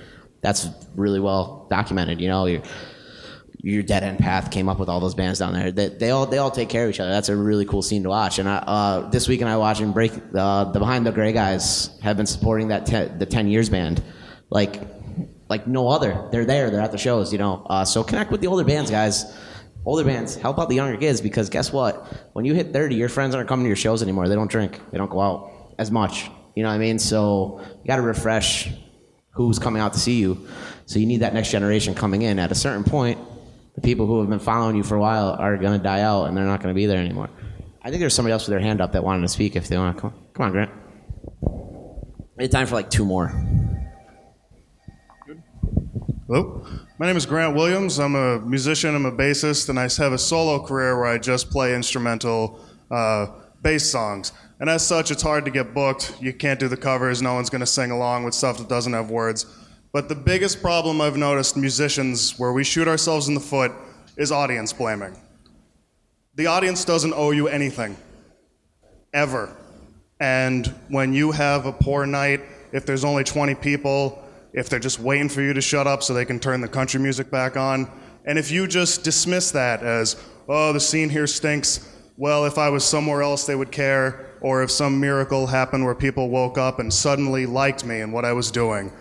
that's 0.41 0.67
really 0.95 1.19
well 1.19 1.67
documented. 1.69 2.19
You 2.21 2.29
know, 2.29 2.45
your 2.45 2.61
your 3.65 3.81
Dead 3.81 4.03
End 4.03 4.19
Path 4.19 4.51
came 4.51 4.69
up 4.69 4.77
with 4.79 4.89
all 4.89 4.99
those 4.99 5.15
bands 5.15 5.39
down 5.39 5.53
there. 5.53 5.71
They, 5.71 5.87
they 5.89 6.11
all 6.11 6.25
they 6.27 6.37
all 6.37 6.51
take 6.51 6.69
care 6.69 6.85
of 6.85 6.91
each 6.91 6.99
other. 6.99 7.11
That's 7.11 7.29
a 7.29 7.35
really 7.35 7.65
cool 7.65 7.81
scene 7.81 8.03
to 8.03 8.09
watch. 8.09 8.37
And 8.37 8.47
I, 8.47 8.57
uh, 8.57 9.09
this 9.09 9.27
weekend 9.27 9.49
I 9.49 9.57
watched 9.57 9.81
and 9.81 9.93
break 9.93 10.11
uh, 10.35 10.65
the 10.65 10.79
Behind 10.79 11.05
the 11.05 11.11
Gray 11.11 11.33
guys 11.33 11.89
have 12.01 12.15
been 12.15 12.27
supporting 12.27 12.67
that 12.67 12.85
te- 12.85 13.17
the 13.17 13.25
Ten 13.25 13.47
Years 13.47 13.69
band, 13.69 14.03
like 14.49 14.94
like 15.49 15.67
no 15.67 15.87
other. 15.87 16.27
They're 16.31 16.45
there. 16.45 16.69
They're 16.69 16.81
at 16.81 16.91
the 16.91 16.97
shows. 16.97 17.31
You 17.31 17.39
know. 17.39 17.65
Uh, 17.69 17.85
so 17.85 18.03
connect 18.03 18.31
with 18.31 18.41
the 18.41 18.47
older 18.47 18.63
bands, 18.63 18.89
guys. 18.91 19.35
Older 19.85 20.03
bands 20.03 20.35
help 20.35 20.57
out 20.57 20.67
the 20.67 20.75
younger 20.75 20.97
kids 20.97 21.21
because 21.21 21.49
guess 21.49 21.71
what? 21.71 21.95
When 22.33 22.43
you 22.43 22.55
hit 22.55 22.73
30, 22.73 22.95
your 22.95 23.09
friends 23.09 23.35
aren't 23.35 23.47
coming 23.47 23.65
to 23.65 23.69
your 23.69 23.75
shows 23.75 24.01
anymore. 24.01 24.27
They 24.27 24.33
don't 24.33 24.49
drink. 24.49 24.79
They 24.91 24.97
don't 24.97 25.11
go 25.11 25.21
out 25.21 25.75
as 25.77 25.91
much. 25.91 26.29
You 26.55 26.63
know 26.63 26.69
what 26.69 26.75
I 26.75 26.79
mean? 26.79 26.97
So 26.97 27.61
you 27.83 27.87
got 27.87 27.97
to 27.97 28.01
refresh 28.01 28.71
who's 29.29 29.59
coming 29.59 29.81
out 29.81 29.93
to 29.93 29.99
see 29.99 30.19
you. 30.19 30.47
So 30.87 30.97
you 30.97 31.05
need 31.05 31.19
that 31.19 31.33
next 31.33 31.51
generation 31.51 31.93
coming 31.93 32.23
in. 32.23 32.39
At 32.39 32.51
a 32.51 32.55
certain 32.55 32.83
point, 32.83 33.19
the 33.75 33.81
people 33.81 34.07
who 34.07 34.21
have 34.21 34.29
been 34.29 34.39
following 34.39 34.75
you 34.75 34.83
for 34.83 34.95
a 34.95 34.99
while 34.99 35.31
are 35.31 35.57
going 35.57 35.77
to 35.77 35.83
die 35.83 36.01
out 36.01 36.25
and 36.25 36.37
they're 36.37 36.45
not 36.45 36.61
going 36.61 36.73
to 36.73 36.75
be 36.75 36.85
there 36.85 36.99
anymore. 36.99 37.29
I 37.83 37.89
think 37.89 37.99
there's 37.99 38.15
somebody 38.15 38.31
else 38.31 38.47
with 38.47 38.53
their 38.53 38.59
hand 38.59 38.81
up 38.81 38.93
that 38.93 39.03
wanted 39.03 39.21
to 39.21 39.27
speak 39.27 39.55
if 39.55 39.67
they 39.67 39.77
want 39.77 39.97
to 39.97 40.01
come. 40.01 40.13
Come 40.33 40.45
on, 40.45 40.51
Grant. 40.51 40.71
We 42.37 42.45
have 42.45 42.51
time 42.51 42.65
for 42.65 42.75
like 42.75 42.89
two 42.89 43.05
more. 43.05 43.31
Hello, 46.28 46.65
my 46.97 47.05
name 47.05 47.17
is 47.17 47.28
Grant 47.28 47.55
Williams. 47.55 47.99
I'm 47.99 48.15
a 48.15 48.39
musician, 48.39 48.95
I'm 48.95 49.05
a 49.05 49.11
bassist, 49.11 49.69
and 49.69 49.80
I 49.80 49.84
have 49.84 50.11
a 50.11 50.17
solo 50.17 50.65
career 50.65 50.97
where 50.97 51.05
I 51.05 51.19
just 51.19 51.51
play 51.51 51.76
instrumental 51.76 52.59
uh, 52.89 53.28
bass 53.61 53.91
songs. 53.91 54.32
And 54.59 54.67
as 54.67 54.84
such, 54.84 55.11
it's 55.11 55.21
hard 55.21 55.45
to 55.45 55.51
get 55.51 55.76
booked. 55.76 56.17
You 56.19 56.34
can't 56.34 56.59
do 56.59 56.67
the 56.67 56.78
covers, 56.78 57.21
no 57.21 57.36
one's 57.36 57.51
gonna 57.51 57.67
sing 57.67 57.91
along 57.91 58.23
with 58.23 58.34
stuff 58.34 58.57
that 58.57 58.67
doesn't 58.67 58.93
have 58.93 59.11
words. 59.11 59.45
But 59.93 60.09
the 60.09 60.15
biggest 60.15 60.63
problem 60.63 60.99
I've 60.99 61.15
noticed 61.15 61.57
musicians 61.57 62.39
where 62.39 62.53
we 62.53 62.63
shoot 62.63 62.88
ourselves 62.88 63.28
in 63.28 63.36
the 63.36 63.39
foot 63.39 63.71
is 64.17 64.32
audience 64.32 64.73
blaming. 64.73 65.15
The 66.34 66.47
audience 66.47 66.86
doesn't 66.86 67.13
owe 67.13 67.30
you 67.30 67.49
anything. 67.49 67.95
Ever. 69.13 69.55
And 70.19 70.73
when 70.89 71.13
you 71.13 71.34
have 71.34 71.67
a 71.67 71.71
poor 71.71 72.07
night, 72.07 72.41
if 72.71 72.84
there's 72.84 73.03
only 73.03 73.23
20 73.23 73.53
people, 73.53 74.24
if 74.55 74.69
they're 74.69 74.79
just 74.79 74.99
waiting 74.99 75.27
for 75.27 75.41
you 75.41 75.53
to 75.53 75.61
shut 75.61 75.85
up 75.85 76.01
so 76.01 76.13
they 76.13 76.25
can 76.25 76.39
turn 76.39 76.61
the 76.61 76.67
country 76.67 76.99
music 76.99 77.29
back 77.29 77.57
on, 77.57 77.91
and 78.25 78.39
if 78.39 78.49
you 78.49 78.67
just 78.67 79.03
dismiss 79.03 79.51
that 79.51 79.83
as, 79.83 80.15
oh, 80.47 80.71
the 80.71 80.79
scene 80.79 81.09
here 81.09 81.27
stinks, 81.27 81.91
well, 82.17 82.45
if 82.45 82.57
I 82.57 82.69
was 82.69 82.85
somewhere 82.85 83.21
else, 83.21 83.45
they 83.45 83.55
would 83.55 83.71
care, 83.71 84.37
or 84.39 84.63
if 84.63 84.71
some 84.71 84.99
miracle 84.99 85.47
happened 85.47 85.83
where 85.83 85.93
people 85.93 86.29
woke 86.29 86.57
up 86.57 86.79
and 86.79 86.91
suddenly 86.91 87.45
liked 87.45 87.85
me 87.85 87.99
and 87.99 88.13
what 88.13 88.23
I 88.23 88.31
was 88.31 88.49
doing, 88.49 88.93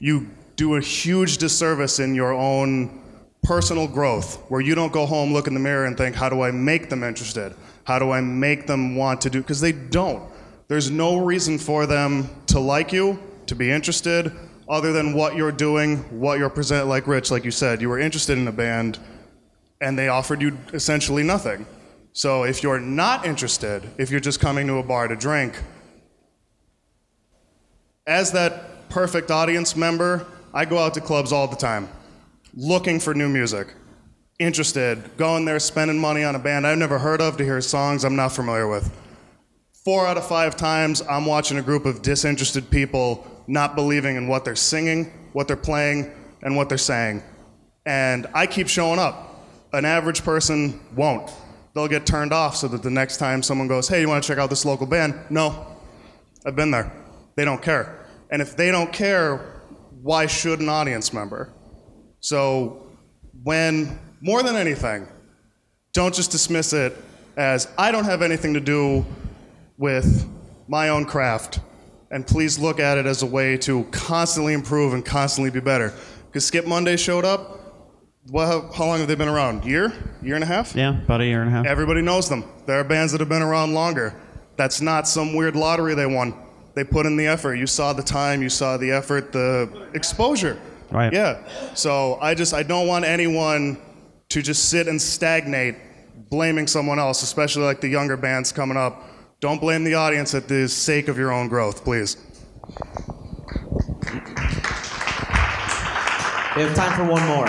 you 0.00 0.28
do 0.56 0.74
a 0.74 0.80
huge 0.80 1.38
disservice 1.38 2.00
in 2.00 2.16
your 2.16 2.32
own 2.32 3.00
personal 3.44 3.86
growth 3.86 4.42
where 4.48 4.60
you 4.60 4.74
don't 4.74 4.92
go 4.92 5.06
home, 5.06 5.32
look 5.32 5.46
in 5.46 5.54
the 5.54 5.60
mirror, 5.60 5.84
and 5.84 5.96
think, 5.96 6.16
how 6.16 6.28
do 6.28 6.42
I 6.42 6.50
make 6.50 6.90
them 6.90 7.04
interested? 7.04 7.54
How 7.84 8.00
do 8.00 8.10
I 8.10 8.20
make 8.20 8.66
them 8.66 8.96
want 8.96 9.20
to 9.20 9.30
do? 9.30 9.40
Because 9.40 9.60
they 9.60 9.72
don't. 9.72 10.28
There's 10.66 10.90
no 10.90 11.18
reason 11.18 11.58
for 11.58 11.86
them 11.86 12.28
to 12.48 12.58
like 12.58 12.92
you, 12.92 13.20
to 13.46 13.54
be 13.54 13.70
interested, 13.70 14.32
other 14.68 14.92
than 14.92 15.14
what 15.14 15.36
you're 15.36 15.52
doing, 15.52 15.98
what 16.20 16.38
you're 16.38 16.50
presenting. 16.50 16.88
Like 16.88 17.06
Rich, 17.06 17.30
like 17.30 17.44
you 17.44 17.50
said, 17.50 17.80
you 17.80 17.88
were 17.88 17.98
interested 17.98 18.36
in 18.38 18.46
a 18.48 18.52
band, 18.52 18.98
and 19.80 19.98
they 19.98 20.08
offered 20.08 20.42
you 20.42 20.58
essentially 20.72 21.22
nothing. 21.22 21.66
So 22.12 22.44
if 22.44 22.62
you're 22.62 22.80
not 22.80 23.26
interested, 23.26 23.82
if 23.96 24.10
you're 24.10 24.20
just 24.20 24.40
coming 24.40 24.66
to 24.66 24.78
a 24.78 24.82
bar 24.82 25.08
to 25.08 25.16
drink, 25.16 25.62
as 28.06 28.32
that 28.32 28.88
perfect 28.88 29.30
audience 29.30 29.76
member, 29.76 30.26
I 30.52 30.64
go 30.64 30.78
out 30.78 30.94
to 30.94 31.00
clubs 31.00 31.32
all 31.32 31.46
the 31.46 31.56
time 31.56 31.88
looking 32.54 32.98
for 32.98 33.14
new 33.14 33.28
music, 33.28 33.68
interested, 34.38 35.16
going 35.16 35.44
there, 35.44 35.60
spending 35.60 35.98
money 35.98 36.24
on 36.24 36.34
a 36.34 36.38
band 36.38 36.66
I've 36.66 36.78
never 36.78 36.98
heard 36.98 37.20
of 37.20 37.36
to 37.36 37.44
hear 37.44 37.60
songs 37.60 38.04
I'm 38.04 38.16
not 38.16 38.32
familiar 38.32 38.66
with. 38.66 38.90
Four 39.84 40.06
out 40.06 40.16
of 40.16 40.26
five 40.26 40.56
times, 40.56 41.02
I'm 41.02 41.24
watching 41.24 41.58
a 41.58 41.62
group 41.62 41.86
of 41.86 42.02
disinterested 42.02 42.70
people 42.70 43.37
not 43.48 43.74
believing 43.74 44.16
in 44.16 44.28
what 44.28 44.44
they're 44.44 44.54
singing, 44.54 45.12
what 45.32 45.48
they're 45.48 45.56
playing, 45.56 46.12
and 46.42 46.56
what 46.56 46.68
they're 46.68 46.78
saying. 46.78 47.22
And 47.86 48.26
I 48.34 48.46
keep 48.46 48.68
showing 48.68 48.98
up. 48.98 49.24
An 49.72 49.84
average 49.84 50.22
person 50.22 50.80
won't. 50.94 51.32
They'll 51.74 51.88
get 51.88 52.06
turned 52.06 52.32
off 52.32 52.56
so 52.56 52.68
that 52.68 52.82
the 52.82 52.90
next 52.90 53.16
time 53.16 53.42
someone 53.42 53.68
goes, 53.68 53.88
hey, 53.88 54.00
you 54.00 54.08
want 54.08 54.22
to 54.22 54.28
check 54.28 54.38
out 54.38 54.50
this 54.50 54.64
local 54.64 54.86
band? 54.86 55.14
No, 55.30 55.66
I've 56.46 56.56
been 56.56 56.70
there. 56.70 56.92
They 57.36 57.44
don't 57.44 57.62
care. 57.62 58.06
And 58.30 58.42
if 58.42 58.56
they 58.56 58.70
don't 58.70 58.92
care, 58.92 59.62
why 60.02 60.26
should 60.26 60.60
an 60.60 60.68
audience 60.68 61.12
member? 61.12 61.52
So, 62.20 62.86
when, 63.42 63.98
more 64.20 64.42
than 64.42 64.56
anything, 64.56 65.06
don't 65.92 66.14
just 66.14 66.30
dismiss 66.30 66.72
it 66.72 66.96
as 67.36 67.68
I 67.78 67.92
don't 67.92 68.04
have 68.04 68.22
anything 68.22 68.54
to 68.54 68.60
do 68.60 69.06
with 69.76 70.28
my 70.66 70.88
own 70.88 71.04
craft. 71.04 71.60
And 72.10 72.26
please 72.26 72.58
look 72.58 72.80
at 72.80 72.96
it 72.98 73.06
as 73.06 73.22
a 73.22 73.26
way 73.26 73.56
to 73.58 73.84
constantly 73.90 74.54
improve 74.54 74.94
and 74.94 75.04
constantly 75.04 75.50
be 75.50 75.60
better. 75.60 75.92
Because 76.26 76.46
Skip 76.46 76.66
Monday 76.66 76.96
showed 76.96 77.24
up. 77.24 77.56
Well, 78.30 78.70
how 78.72 78.86
long 78.86 78.98
have 78.98 79.08
they 79.08 79.14
been 79.14 79.28
around? 79.28 79.64
Year? 79.64 79.92
Year 80.22 80.34
and 80.34 80.44
a 80.44 80.46
half? 80.46 80.74
Yeah, 80.74 81.02
about 81.02 81.20
a 81.22 81.24
year 81.24 81.40
and 81.40 81.48
a 81.48 81.52
half. 81.52 81.66
Everybody 81.66 82.02
knows 82.02 82.28
them. 82.28 82.44
There 82.66 82.78
are 82.78 82.84
bands 82.84 83.12
that 83.12 83.20
have 83.20 83.28
been 83.28 83.42
around 83.42 83.72
longer. 83.72 84.14
That's 84.56 84.80
not 84.80 85.08
some 85.08 85.34
weird 85.34 85.56
lottery 85.56 85.94
they 85.94 86.06
won. 86.06 86.34
They 86.74 86.84
put 86.84 87.06
in 87.06 87.16
the 87.16 87.26
effort. 87.26 87.54
You 87.54 87.66
saw 87.66 87.92
the 87.92 88.02
time, 88.02 88.42
you 88.42 88.50
saw 88.50 88.76
the 88.76 88.90
effort, 88.90 89.32
the 89.32 89.88
exposure. 89.94 90.60
Right. 90.90 91.12
Yeah. 91.12 91.42
So 91.74 92.18
I 92.20 92.34
just 92.34 92.54
I 92.54 92.62
don't 92.62 92.86
want 92.86 93.04
anyone 93.04 93.78
to 94.28 94.42
just 94.42 94.68
sit 94.68 94.88
and 94.88 95.00
stagnate 95.00 95.76
blaming 96.28 96.66
someone 96.66 96.98
else, 96.98 97.22
especially 97.22 97.64
like 97.64 97.80
the 97.80 97.88
younger 97.88 98.16
bands 98.16 98.52
coming 98.52 98.76
up. 98.76 99.02
Don't 99.40 99.60
blame 99.60 99.84
the 99.84 99.94
audience 99.94 100.34
at 100.34 100.48
the 100.48 100.68
sake 100.68 101.06
of 101.06 101.16
your 101.16 101.30
own 101.30 101.46
growth, 101.46 101.84
please. 101.84 102.16
We 106.56 106.64
have 106.64 106.74
time 106.74 106.98
for 106.98 107.04
one 107.04 107.24
more. 107.28 107.46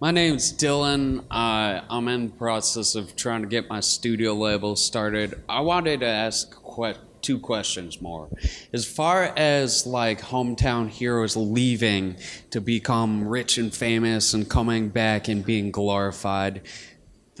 My 0.00 0.12
name's 0.12 0.52
Dylan. 0.52 1.24
Uh, 1.28 1.80
I'm 1.90 2.06
in 2.06 2.28
the 2.28 2.32
process 2.32 2.94
of 2.94 3.16
trying 3.16 3.42
to 3.42 3.48
get 3.48 3.68
my 3.68 3.80
studio 3.80 4.34
label 4.34 4.76
started. 4.76 5.42
I 5.48 5.62
wanted 5.62 5.98
to 6.00 6.06
ask 6.06 6.54
que- 6.62 6.94
two 7.22 7.38
questions 7.38 8.00
more. 8.00 8.28
As 8.72 8.86
far 8.86 9.24
as 9.36 9.86
like 9.86 10.20
hometown 10.20 10.88
heroes 10.88 11.36
leaving 11.36 12.16
to 12.50 12.60
become 12.60 13.26
rich 13.26 13.58
and 13.58 13.74
famous 13.74 14.32
and 14.34 14.48
coming 14.48 14.88
back 14.88 15.28
and 15.28 15.44
being 15.44 15.70
glorified, 15.70 16.62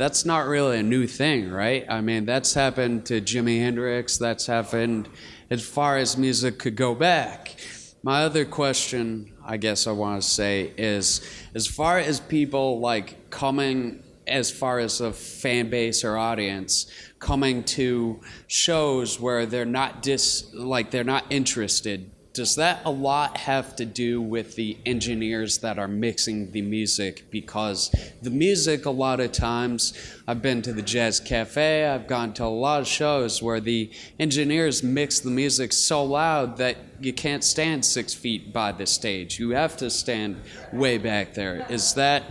that's 0.00 0.24
not 0.24 0.46
really 0.46 0.78
a 0.78 0.82
new 0.82 1.06
thing, 1.06 1.50
right? 1.50 1.84
I 1.86 2.00
mean, 2.00 2.24
that's 2.24 2.54
happened 2.54 3.04
to 3.06 3.20
Jimi 3.20 3.58
Hendrix, 3.60 4.16
that's 4.16 4.46
happened 4.46 5.10
as 5.50 5.62
far 5.62 5.98
as 5.98 6.16
music 6.16 6.58
could 6.58 6.74
go 6.74 6.94
back. 6.94 7.56
My 8.02 8.22
other 8.22 8.46
question, 8.46 9.30
I 9.44 9.58
guess 9.58 9.86
I 9.86 9.92
want 9.92 10.22
to 10.22 10.26
say, 10.26 10.72
is 10.78 11.20
as 11.54 11.66
far 11.66 11.98
as 11.98 12.18
people 12.18 12.80
like 12.80 13.28
coming, 13.28 14.02
as 14.26 14.50
far 14.50 14.78
as 14.78 15.02
a 15.02 15.12
fan 15.12 15.68
base 15.68 16.02
or 16.02 16.16
audience, 16.16 16.90
coming 17.18 17.62
to 17.64 18.22
shows 18.46 19.20
where 19.20 19.44
they're 19.44 19.66
not 19.66 20.00
dis, 20.00 20.48
like 20.54 20.90
they're 20.90 21.04
not 21.04 21.26
interested. 21.28 22.10
Does 22.40 22.56
that 22.56 22.80
a 22.86 22.90
lot 22.90 23.36
have 23.36 23.76
to 23.76 23.84
do 23.84 24.22
with 24.22 24.56
the 24.56 24.78
engineers 24.86 25.58
that 25.58 25.78
are 25.78 25.86
mixing 25.86 26.52
the 26.52 26.62
music? 26.62 27.30
Because 27.30 27.94
the 28.22 28.30
music, 28.30 28.86
a 28.86 28.90
lot 28.90 29.20
of 29.20 29.30
times, 29.30 29.92
I've 30.26 30.40
been 30.40 30.62
to 30.62 30.72
the 30.72 30.80
Jazz 30.80 31.20
Cafe, 31.20 31.84
I've 31.84 32.06
gone 32.06 32.32
to 32.32 32.44
a 32.44 32.46
lot 32.46 32.80
of 32.80 32.86
shows 32.86 33.42
where 33.42 33.60
the 33.60 33.90
engineers 34.18 34.82
mix 34.82 35.20
the 35.20 35.30
music 35.30 35.74
so 35.74 36.02
loud 36.02 36.56
that 36.56 36.78
you 36.98 37.12
can't 37.12 37.44
stand 37.44 37.84
six 37.84 38.14
feet 38.14 38.54
by 38.54 38.72
the 38.72 38.86
stage. 38.86 39.38
You 39.38 39.50
have 39.50 39.76
to 39.76 39.90
stand 39.90 40.40
way 40.72 40.96
back 40.96 41.34
there. 41.34 41.66
Is 41.68 41.92
that 41.96 42.24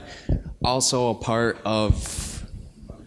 also 0.63 1.11
a 1.11 1.15
part 1.15 1.59
of 1.65 2.43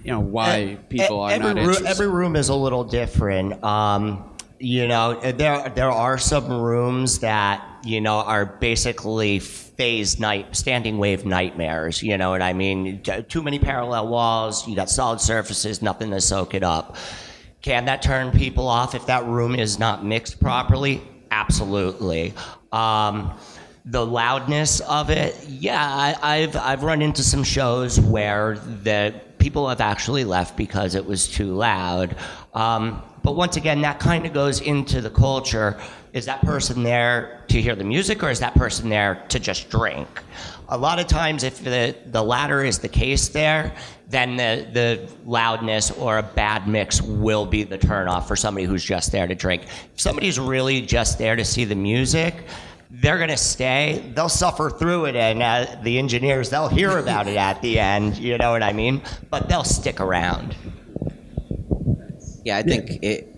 you 0.05 0.13
know 0.13 0.21
why 0.21 0.79
people 0.89 1.19
are 1.19 1.37
not 1.37 1.59
interested? 1.59 1.87
every 1.87 2.09
room 2.09 2.37
is 2.37 2.49
a 2.49 2.55
little 2.55 2.85
different. 2.85 3.63
Um, 3.65 4.32
you 4.63 4.87
know, 4.87 5.19
there 5.21 5.69
there 5.71 5.91
are 5.91 6.17
some 6.17 6.49
rooms 6.49 7.19
that 7.19 7.67
you 7.83 8.01
know 8.01 8.19
are 8.19 8.47
basically 8.47 9.41
phase 9.41 10.21
night 10.21 10.55
standing 10.55 10.99
wave 10.99 11.27
nightmares. 11.27 12.01
You 12.01 12.17
know 12.17 12.31
what 12.31 12.43
I 12.43 12.53
mean? 12.53 13.03
Too 13.29 13.43
many 13.43 13.59
parallel 13.59 14.07
walls. 14.07 14.67
You 14.69 14.77
got 14.77 14.89
solid 14.89 15.21
surfaces, 15.21 15.83
nothing 15.83 16.11
to 16.13 16.21
soak 16.21 16.55
it 16.55 16.63
up. 16.63 16.97
Can 17.61 17.87
that 17.87 18.03
turn 18.03 18.31
people 18.31 18.69
off 18.69 18.95
if 18.95 19.07
that 19.07 19.25
room 19.27 19.57
is 19.57 19.81
not 19.81 20.05
mixed 20.05 20.39
properly? 20.39 21.03
Absolutely. 21.33 22.33
Um, 22.71 23.37
the 23.85 24.07
loudness 24.07 24.79
of 24.81 25.11
it, 25.11 25.45
yeah, 25.49 25.85
I, 25.85 26.37
I've 26.37 26.57
I've 26.57 26.85
run 26.85 27.03
into 27.03 27.25
some 27.25 27.43
shows 27.43 27.99
where 27.99 28.59
the 28.59 29.13
people 29.39 29.69
have 29.69 29.81
actually 29.81 30.25
left 30.25 30.57
because 30.57 30.95
it 30.95 31.05
was 31.05 31.27
too 31.27 31.53
loud. 31.53 32.15
Um, 32.55 33.03
but 33.23 33.37
once 33.37 33.57
again, 33.57 33.81
that 33.83 34.01
kind 34.01 34.27
of 34.27 34.33
goes 34.33 34.61
into 34.61 35.01
the 35.01 35.11
culture. 35.11 35.79
Is 36.13 36.27
that 36.27 36.41
person 36.43 36.83
there 36.83 37.45
to 37.49 37.63
hear 37.63 37.75
the 37.75 37.85
music, 37.85 38.23
or 38.23 38.31
is 38.31 38.41
that 38.41 38.55
person 38.55 38.89
there 38.89 39.25
to 39.29 39.39
just 39.39 39.71
drink? 39.71 40.09
A 40.69 40.77
lot 40.77 40.99
of 40.99 41.07
times, 41.07 41.45
if 41.45 41.63
the, 41.63 41.95
the 42.07 42.23
latter 42.23 42.65
is 42.65 42.79
the 42.79 42.89
case 42.89 43.29
there, 43.29 43.75
then 44.09 44.37
the, 44.37 44.67
the 44.73 45.09
loudness 45.25 45.91
or 45.93 46.19
a 46.19 46.23
bad 46.23 46.69
mix 46.69 47.01
will 47.01 47.47
be 47.47 47.63
the 47.63 47.79
turnoff 47.79 48.27
for 48.27 48.37
somebody 48.37 48.67
who's 48.67 48.85
just 48.85 49.13
there 49.13 49.27
to 49.27 49.35
drink. 49.35 49.63
If 49.95 50.01
somebody's 50.01 50.39
really 50.39 50.81
just 50.83 51.19
there 51.19 51.37
to 51.37 51.45
see 51.45 51.65
the 51.65 51.75
music, 51.75 52.35
they're 52.91 53.17
going 53.17 53.31
to 53.31 53.37
stay. 53.39 54.13
They'll 54.15 54.29
suffer 54.29 54.69
through 54.69 55.07
it, 55.07 55.17
and 55.17 55.43
uh, 55.43 55.77
the 55.83 55.99
engineers, 55.99 56.51
they'll 56.51 56.69
hear 56.69 56.99
about 56.99 57.27
it 57.27 57.37
at 57.37 57.63
the 57.63 57.79
end. 57.79 58.19
You 58.19 58.37
know 58.37 58.51
what 58.51 58.63
I 58.63 58.73
mean? 58.73 59.01
But 59.31 59.49
they'll 59.49 59.65
stick 59.65 60.01
around. 60.01 60.55
Yeah, 62.45 62.57
I 62.57 62.63
think 62.63 63.03
it, 63.03 63.29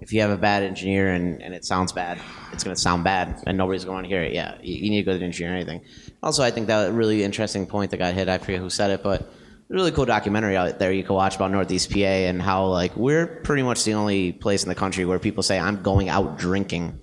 if 0.00 0.12
you 0.12 0.20
have 0.20 0.30
a 0.30 0.36
bad 0.36 0.62
engineer 0.62 1.12
and, 1.12 1.42
and 1.42 1.54
it 1.54 1.64
sounds 1.64 1.92
bad, 1.92 2.18
it's 2.52 2.62
going 2.64 2.74
to 2.74 2.80
sound 2.80 3.04
bad 3.04 3.42
and 3.46 3.56
nobody's 3.58 3.84
going 3.84 4.04
to 4.04 4.08
hear 4.08 4.22
it. 4.22 4.32
Yeah, 4.32 4.56
you, 4.62 4.74
you 4.76 4.90
need 4.90 4.98
to 4.98 5.04
go 5.04 5.12
to 5.12 5.18
the 5.18 5.24
engineer 5.24 5.52
or 5.52 5.56
anything. 5.56 5.80
Also, 6.22 6.42
I 6.42 6.50
think 6.50 6.66
that 6.68 6.88
a 6.88 6.92
really 6.92 7.24
interesting 7.24 7.66
point 7.66 7.90
that 7.90 7.96
got 7.98 8.14
hit, 8.14 8.28
I 8.28 8.38
forget 8.38 8.60
who 8.60 8.70
said 8.70 8.90
it, 8.90 9.02
but 9.02 9.22
a 9.22 9.26
really 9.68 9.90
cool 9.90 10.04
documentary 10.04 10.56
out 10.56 10.78
there 10.78 10.92
you 10.92 11.02
can 11.02 11.14
watch 11.16 11.36
about 11.36 11.50
Northeast 11.50 11.90
PA 11.92 11.98
and 11.98 12.40
how, 12.40 12.66
like, 12.66 12.96
we're 12.96 13.26
pretty 13.26 13.62
much 13.62 13.82
the 13.84 13.94
only 13.94 14.32
place 14.32 14.62
in 14.62 14.68
the 14.68 14.74
country 14.76 15.04
where 15.04 15.18
people 15.18 15.42
say, 15.42 15.58
I'm 15.58 15.82
going 15.82 16.08
out 16.08 16.38
drinking. 16.38 17.00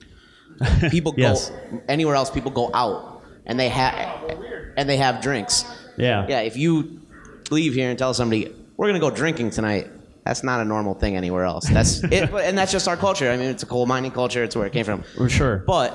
People 0.91 1.14
Yes. 1.18 1.50
go 1.50 1.82
anywhere 1.89 2.16
else, 2.16 2.30
people 2.30 2.52
go 2.52 2.70
out 2.74 3.24
and 3.46 3.60
they 3.60 3.70
have 3.70 4.38
and 4.78 4.88
they 4.88 4.98
have 4.98 5.20
drinks. 5.22 5.66
Yeah. 5.98 6.26
Yeah, 6.30 6.39
if 6.41 6.56
you 6.56 7.02
leave 7.50 7.74
here 7.74 7.89
and 7.89 7.98
tell 7.98 8.14
somebody 8.14 8.54
we're 8.78 8.88
gonna 8.88 9.00
go 9.00 9.10
drinking 9.10 9.50
tonight, 9.50 9.89
that's 10.26 10.44
not 10.44 10.62
a 10.62 10.66
normal 10.66 10.94
thing 10.94 11.16
anywhere 11.18 11.44
else. 11.44 11.68
That's 11.70 12.04
it, 12.12 12.32
but- 12.32 12.46
and 12.46 12.58
that's 12.58 12.72
just 12.72 12.88
our 12.88 12.98
culture. 12.98 13.30
I 13.32 13.38
mean, 13.38 13.50
it's 13.50 13.64
a 13.64 13.66
coal 13.66 13.86
mining 13.86 14.12
culture. 14.12 14.44
It's 14.44 14.56
where 14.56 14.66
it 14.66 14.74
came 14.74 14.86
from. 14.86 15.04
For 15.18 15.30
sure. 15.30 15.58
But 15.66 15.92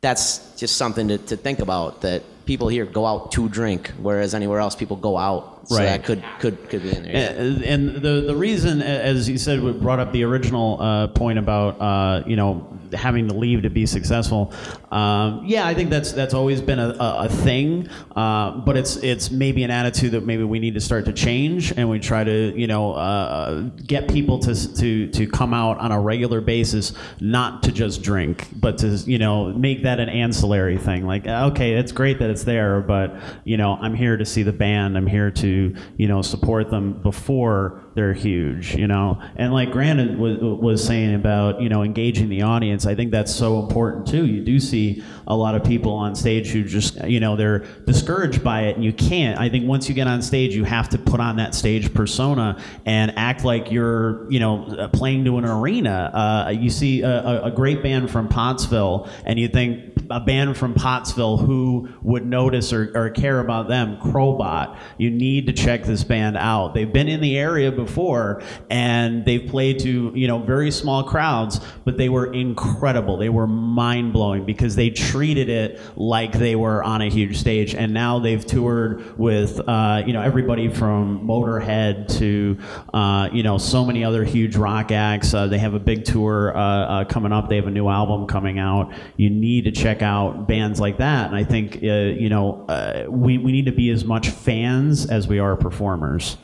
that's 0.00 0.54
just 0.56 0.76
something 0.76 1.08
to, 1.08 1.18
to 1.18 1.36
think 1.36 1.58
about. 1.58 2.02
That 2.02 2.22
people 2.44 2.68
here 2.68 2.84
go 2.86 3.06
out 3.06 3.32
to 3.32 3.48
drink, 3.48 3.92
whereas 4.00 4.34
anywhere 4.34 4.60
else 4.60 4.76
people 4.76 4.96
go 4.96 5.16
out 5.16 5.55
So 5.66 5.76
Right. 5.76 5.86
that 5.86 6.04
could 6.04 6.22
could 6.38 6.68
could 6.68 6.82
be 6.82 6.96
in 6.96 7.02
there. 7.02 7.12
yeah. 7.12 7.72
And, 7.72 7.96
the 7.96 8.22
the 8.26 8.36
reason, 8.36 8.82
as 8.82 9.28
you 9.28 9.36
said, 9.38 9.62
we 9.62 9.72
brought 9.72 9.98
up 9.98 10.12
the 10.12 10.22
original 10.22 10.80
uh, 10.80 11.08
point 11.08 11.38
about 11.38 11.80
uh, 11.80 12.22
you 12.26 12.36
know 12.36 12.68
having 12.92 13.26
to 13.28 13.34
leave 13.34 13.62
to 13.62 13.70
be 13.70 13.84
successful. 13.84 14.52
Um, 14.92 15.42
yeah, 15.44 15.66
I 15.66 15.74
think 15.74 15.90
that's 15.90 16.12
that's 16.12 16.34
always 16.34 16.60
been 16.60 16.78
a, 16.78 16.90
a, 16.90 17.24
a 17.24 17.28
thing, 17.28 17.88
uh, 18.14 18.52
but 18.58 18.76
it's 18.76 18.96
it's 18.98 19.30
maybe 19.32 19.64
an 19.64 19.70
attitude 19.72 20.12
that 20.12 20.24
maybe 20.24 20.44
we 20.44 20.60
need 20.60 20.74
to 20.74 20.80
start 20.80 21.04
to 21.06 21.12
change, 21.12 21.72
and 21.76 21.90
we 21.90 21.98
try 21.98 22.22
to 22.22 22.56
you 22.56 22.68
know 22.68 22.92
uh, 22.92 23.62
get 23.86 24.08
people 24.08 24.38
to 24.40 24.76
to 24.76 25.08
to 25.08 25.26
come 25.26 25.52
out 25.52 25.78
on 25.78 25.90
a 25.90 26.00
regular 26.00 26.40
basis, 26.40 26.92
not 27.20 27.64
to 27.64 27.72
just 27.72 28.02
drink, 28.02 28.46
but 28.54 28.78
to 28.78 28.88
you 28.88 29.18
know 29.18 29.52
make 29.52 29.82
that 29.82 29.98
an 29.98 30.08
ancillary 30.08 30.78
thing. 30.78 31.06
Like, 31.06 31.26
okay, 31.26 31.72
it's 31.72 31.90
great 31.90 32.20
that 32.20 32.30
it's 32.30 32.44
there, 32.44 32.80
but 32.80 33.16
you 33.44 33.56
know 33.56 33.76
I'm 33.80 33.94
here 33.94 34.16
to 34.16 34.24
see 34.24 34.44
the 34.44 34.52
band. 34.52 34.96
I'm 34.96 35.08
here 35.08 35.30
to 35.32 35.55
you 35.96 36.08
know 36.08 36.22
support 36.22 36.70
them 36.70 36.94
before 37.02 37.82
they're 37.94 38.12
huge. 38.14 38.74
You 38.76 38.86
know, 38.86 39.20
and 39.36 39.52
like 39.52 39.70
Grant 39.72 40.18
was 40.18 40.38
was 40.40 40.84
saying 40.84 41.14
about 41.14 41.60
you 41.62 41.68
know 41.68 41.82
engaging 41.82 42.28
the 42.28 42.42
audience. 42.42 42.86
I 42.86 42.94
think 42.94 43.10
that's 43.10 43.34
so 43.34 43.60
important 43.60 44.06
too. 44.06 44.26
You 44.26 44.42
do 44.44 44.60
see 44.60 45.02
a 45.26 45.36
lot 45.36 45.54
of 45.54 45.64
people 45.64 45.92
on 45.92 46.14
stage 46.14 46.48
who 46.50 46.62
just 46.64 47.02
you 47.04 47.20
know 47.20 47.36
they're 47.36 47.60
discouraged 47.86 48.42
by 48.44 48.62
it, 48.68 48.76
and 48.76 48.84
you 48.84 48.92
can't. 48.92 49.38
I 49.40 49.48
think 49.48 49.66
once 49.66 49.88
you 49.88 49.94
get 49.94 50.06
on 50.06 50.22
stage, 50.22 50.54
you 50.54 50.64
have 50.64 50.88
to 50.90 50.98
put 50.98 51.20
on 51.20 51.36
that 51.36 51.54
stage 51.54 51.92
persona 51.94 52.60
and 52.84 53.12
act 53.16 53.44
like 53.44 53.70
you're 53.72 54.30
you 54.30 54.40
know 54.40 54.88
playing 54.92 55.24
to 55.24 55.38
an 55.38 55.44
arena. 55.44 56.10
Uh, 56.46 56.50
you 56.50 56.70
see 56.70 57.02
a- 57.02 57.44
a 57.44 57.50
great 57.50 57.82
band 57.82 58.10
from 58.10 58.28
Pottsville, 58.28 59.08
and 59.24 59.38
you 59.38 59.48
think 59.48 59.95
a 60.10 60.20
band 60.20 60.56
from 60.56 60.74
Pottsville 60.74 61.38
who 61.38 61.88
would 62.02 62.26
notice 62.26 62.72
or, 62.72 62.92
or 62.94 63.10
care 63.10 63.40
about 63.40 63.68
them, 63.68 63.98
Crobot. 63.98 64.78
You 64.98 65.10
need 65.10 65.46
to 65.46 65.52
check 65.52 65.84
this 65.84 66.04
band 66.04 66.36
out. 66.36 66.74
They've 66.74 66.92
been 66.92 67.08
in 67.08 67.20
the 67.20 67.38
area 67.38 67.72
before 67.72 68.42
and 68.70 69.24
they've 69.24 69.48
played 69.48 69.78
to, 69.80 70.12
you 70.14 70.28
know, 70.28 70.38
very 70.38 70.70
small 70.70 71.04
crowds, 71.04 71.60
but 71.84 71.96
they 71.96 72.08
were 72.08 72.32
incredible. 72.32 73.16
They 73.16 73.28
were 73.28 73.46
mind 73.46 74.12
blowing 74.12 74.44
because 74.44 74.76
they 74.76 74.90
treated 74.90 75.48
it 75.48 75.80
like 75.96 76.32
they 76.32 76.56
were 76.56 76.82
on 76.82 77.02
a 77.02 77.08
huge 77.08 77.38
stage. 77.38 77.74
And 77.74 77.92
now 77.92 78.18
they've 78.18 78.44
toured 78.44 79.18
with, 79.18 79.60
uh, 79.66 80.02
you 80.06 80.12
know, 80.12 80.22
everybody 80.22 80.68
from 80.68 81.26
Motorhead 81.26 82.08
to, 82.18 82.58
uh, 82.94 83.28
you 83.32 83.42
know, 83.42 83.58
so 83.58 83.84
many 83.84 84.04
other 84.04 84.24
huge 84.24 84.56
rock 84.56 84.92
acts. 84.92 85.34
Uh, 85.34 85.46
they 85.46 85.58
have 85.58 85.74
a 85.74 85.78
big 85.78 86.04
tour 86.04 86.56
uh, 86.56 86.60
uh, 86.60 87.04
coming 87.04 87.32
up. 87.32 87.48
They 87.48 87.56
have 87.56 87.66
a 87.66 87.70
new 87.70 87.88
album 87.88 88.26
coming 88.26 88.58
out. 88.58 88.92
You 89.16 89.30
need 89.30 89.64
to 89.64 89.72
check 89.72 89.95
out 90.02 90.46
bands 90.46 90.80
like 90.80 90.98
that. 90.98 91.28
And 91.28 91.36
I 91.36 91.44
think, 91.44 91.76
uh, 91.76 91.86
you 91.86 92.28
know, 92.28 92.66
uh, 92.68 93.04
we, 93.08 93.38
we 93.38 93.52
need 93.52 93.66
to 93.66 93.72
be 93.72 93.90
as 93.90 94.04
much 94.04 94.28
fans 94.30 95.06
as 95.06 95.28
we 95.28 95.38
are 95.38 95.56
performers. 95.56 96.36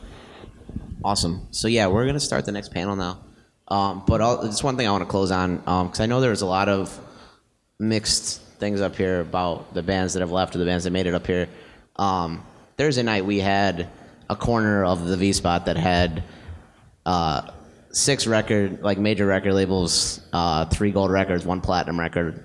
Awesome. 1.05 1.49
So 1.51 1.69
yeah, 1.69 1.89
we're 1.89 2.07
gonna 2.07 2.21
start 2.21 2.45
the 2.45 2.53
next 2.53 2.73
panel 2.73 2.97
now. 2.97 3.21
Um, 3.69 4.03
but 4.07 4.21
I'll, 4.21 4.43
just 4.45 4.63
one 4.63 4.77
thing 4.77 4.87
I 4.87 4.91
want 4.91 5.03
to 5.03 5.11
close 5.11 5.31
on 5.31 5.57
because 5.57 6.01
I 6.01 6.07
know 6.07 6.21
there's 6.21 6.43
a 6.43 6.47
lot 6.47 6.69
of 6.69 6.99
mixed 7.79 8.41
things 8.59 8.81
up 8.81 8.97
here 8.97 9.21
about 9.21 9.75
the 9.75 9.83
bands 9.83 10.15
that 10.15 10.21
have 10.21 10.31
left 10.31 10.55
or 10.55 10.59
the 10.59 10.65
bands 10.65 10.85
that 10.85 10.91
made 10.91 11.07
it 11.07 11.15
up 11.15 11.27
here. 11.27 11.49
Um, 11.97 12.45
Thursday 12.77 13.03
night 13.03 13.25
we 13.25 13.39
had 13.39 13.89
a 14.29 14.37
corner 14.37 14.85
of 14.85 15.07
the 15.07 15.17
V 15.17 15.33
spot 15.33 15.67
that 15.67 15.77
had 15.77 16.23
uh, 17.07 17.51
six 17.91 18.27
record 18.27 18.83
like 18.83 18.99
major 18.99 19.27
record 19.27 19.55
labels, 19.55 20.21
uh, 20.33 20.67
three 20.67 20.91
gold 20.91 21.11
records, 21.11 21.45
one 21.45 21.61
platinum 21.61 21.99
record 21.99 22.45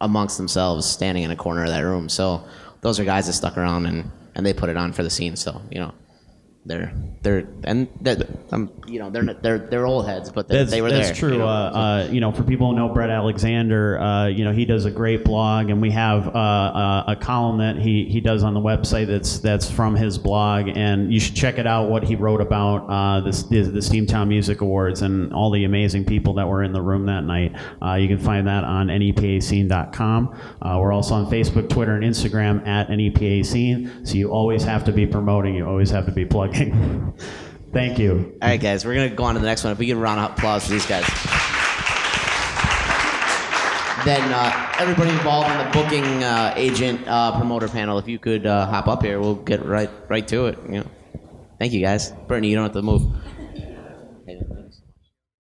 amongst 0.00 0.36
themselves, 0.36 0.86
standing 0.86 1.24
in 1.24 1.30
a 1.30 1.36
corner 1.36 1.62
of 1.62 1.68
that 1.68 1.80
room. 1.80 2.08
So 2.08 2.44
those 2.80 3.00
are 3.00 3.04
guys 3.04 3.26
that 3.26 3.32
stuck 3.34 3.56
around 3.56 3.86
and 3.86 4.10
and 4.34 4.44
they 4.44 4.52
put 4.52 4.68
it 4.68 4.76
on 4.76 4.92
for 4.92 5.02
the 5.02 5.10
scene. 5.10 5.36
So 5.36 5.60
you 5.70 5.80
know. 5.80 5.94
They're 6.66 6.92
they're 7.22 7.46
and 7.62 7.88
they're, 8.00 8.16
um, 8.50 8.72
you 8.88 8.98
know 8.98 9.08
they're 9.08 9.22
they're 9.34 9.58
they're 9.58 9.86
old 9.86 10.06
heads, 10.06 10.30
but 10.30 10.48
they, 10.48 10.58
That's, 10.58 10.70
they 10.72 10.82
were 10.82 10.90
that's 10.90 10.98
there. 10.98 11.08
That's 11.08 11.18
true. 11.18 11.32
you 11.34 11.38
know? 11.38 11.46
uh, 11.46 11.70
uh, 11.70 12.08
you 12.10 12.20
know, 12.20 12.32
for 12.32 12.42
people 12.42 12.70
who 12.70 12.76
know 12.76 12.88
Brett 12.88 13.08
Alexander, 13.08 14.00
uh, 14.00 14.26
you 14.26 14.44
know, 14.44 14.52
he 14.52 14.64
does 14.64 14.84
a 14.84 14.90
great 14.90 15.24
blog, 15.24 15.70
and 15.70 15.80
we 15.80 15.92
have 15.92 16.26
uh, 16.26 16.30
uh, 16.30 17.04
a 17.06 17.16
column 17.16 17.58
that 17.58 17.76
he, 17.76 18.06
he 18.06 18.20
does 18.20 18.42
on 18.42 18.52
the 18.52 18.60
website 18.60 19.06
that's 19.06 19.38
that's 19.38 19.70
from 19.70 19.94
his 19.94 20.18
blog, 20.18 20.68
and 20.68 21.12
you 21.12 21.20
should 21.20 21.36
check 21.36 21.58
it 21.58 21.68
out. 21.68 21.88
What 21.88 22.02
he 22.02 22.16
wrote 22.16 22.40
about 22.40 22.86
uh, 22.88 23.20
this 23.20 23.44
the, 23.44 23.62
the 23.62 23.78
Steamtown 23.78 24.26
Music 24.26 24.60
Awards 24.60 25.02
and 25.02 25.32
all 25.32 25.52
the 25.52 25.64
amazing 25.64 26.04
people 26.04 26.34
that 26.34 26.48
were 26.48 26.64
in 26.64 26.72
the 26.72 26.82
room 26.82 27.06
that 27.06 27.22
night. 27.22 27.54
Uh, 27.80 27.94
you 27.94 28.08
can 28.08 28.18
find 28.18 28.48
that 28.48 28.64
on 28.64 28.88
nepascene.com. 28.88 30.40
Uh, 30.60 30.78
we're 30.80 30.92
also 30.92 31.14
on 31.14 31.30
Facebook, 31.30 31.68
Twitter, 31.68 31.94
and 31.94 32.02
Instagram 32.02 32.66
at 32.66 32.90
NEPA 32.90 33.44
Scene. 33.44 34.04
So 34.04 34.14
you 34.14 34.30
always 34.30 34.64
have 34.64 34.84
to 34.84 34.92
be 34.92 35.06
promoting. 35.06 35.54
You 35.54 35.66
always 35.66 35.90
have 35.90 36.06
to 36.06 36.12
be 36.12 36.24
plugging. 36.24 36.55
Thank 37.72 37.98
you. 37.98 38.38
All 38.40 38.48
right, 38.48 38.60
guys, 38.60 38.84
we're 38.86 38.94
gonna 38.94 39.10
go 39.10 39.24
on 39.24 39.34
to 39.34 39.40
the 39.40 39.46
next 39.46 39.62
one. 39.62 39.72
If 39.72 39.78
we 39.78 39.90
a 39.90 39.96
round 39.96 40.20
of 40.20 40.30
applause 40.32 40.64
for 40.64 40.72
these 40.72 40.86
guys. 40.86 41.04
Then 44.04 44.22
uh, 44.32 44.74
everybody 44.78 45.10
involved 45.10 45.50
in 45.50 45.58
the 45.58 45.70
booking 45.72 46.22
uh, 46.22 46.54
agent 46.56 47.06
uh, 47.08 47.36
promoter 47.36 47.68
panel, 47.68 47.98
if 47.98 48.06
you 48.06 48.18
could 48.18 48.46
uh, 48.46 48.66
hop 48.66 48.86
up 48.86 49.02
here, 49.02 49.20
we'll 49.20 49.34
get 49.34 49.64
right 49.64 49.90
right 50.08 50.26
to 50.28 50.46
it. 50.46 50.58
You 50.68 50.78
know. 50.80 50.86
Thank 51.58 51.72
you, 51.72 51.80
guys. 51.80 52.12
Brittany, 52.28 52.48
you 52.48 52.56
don't 52.56 52.64
have 52.64 52.72
to 52.72 52.82
move. 52.82 53.02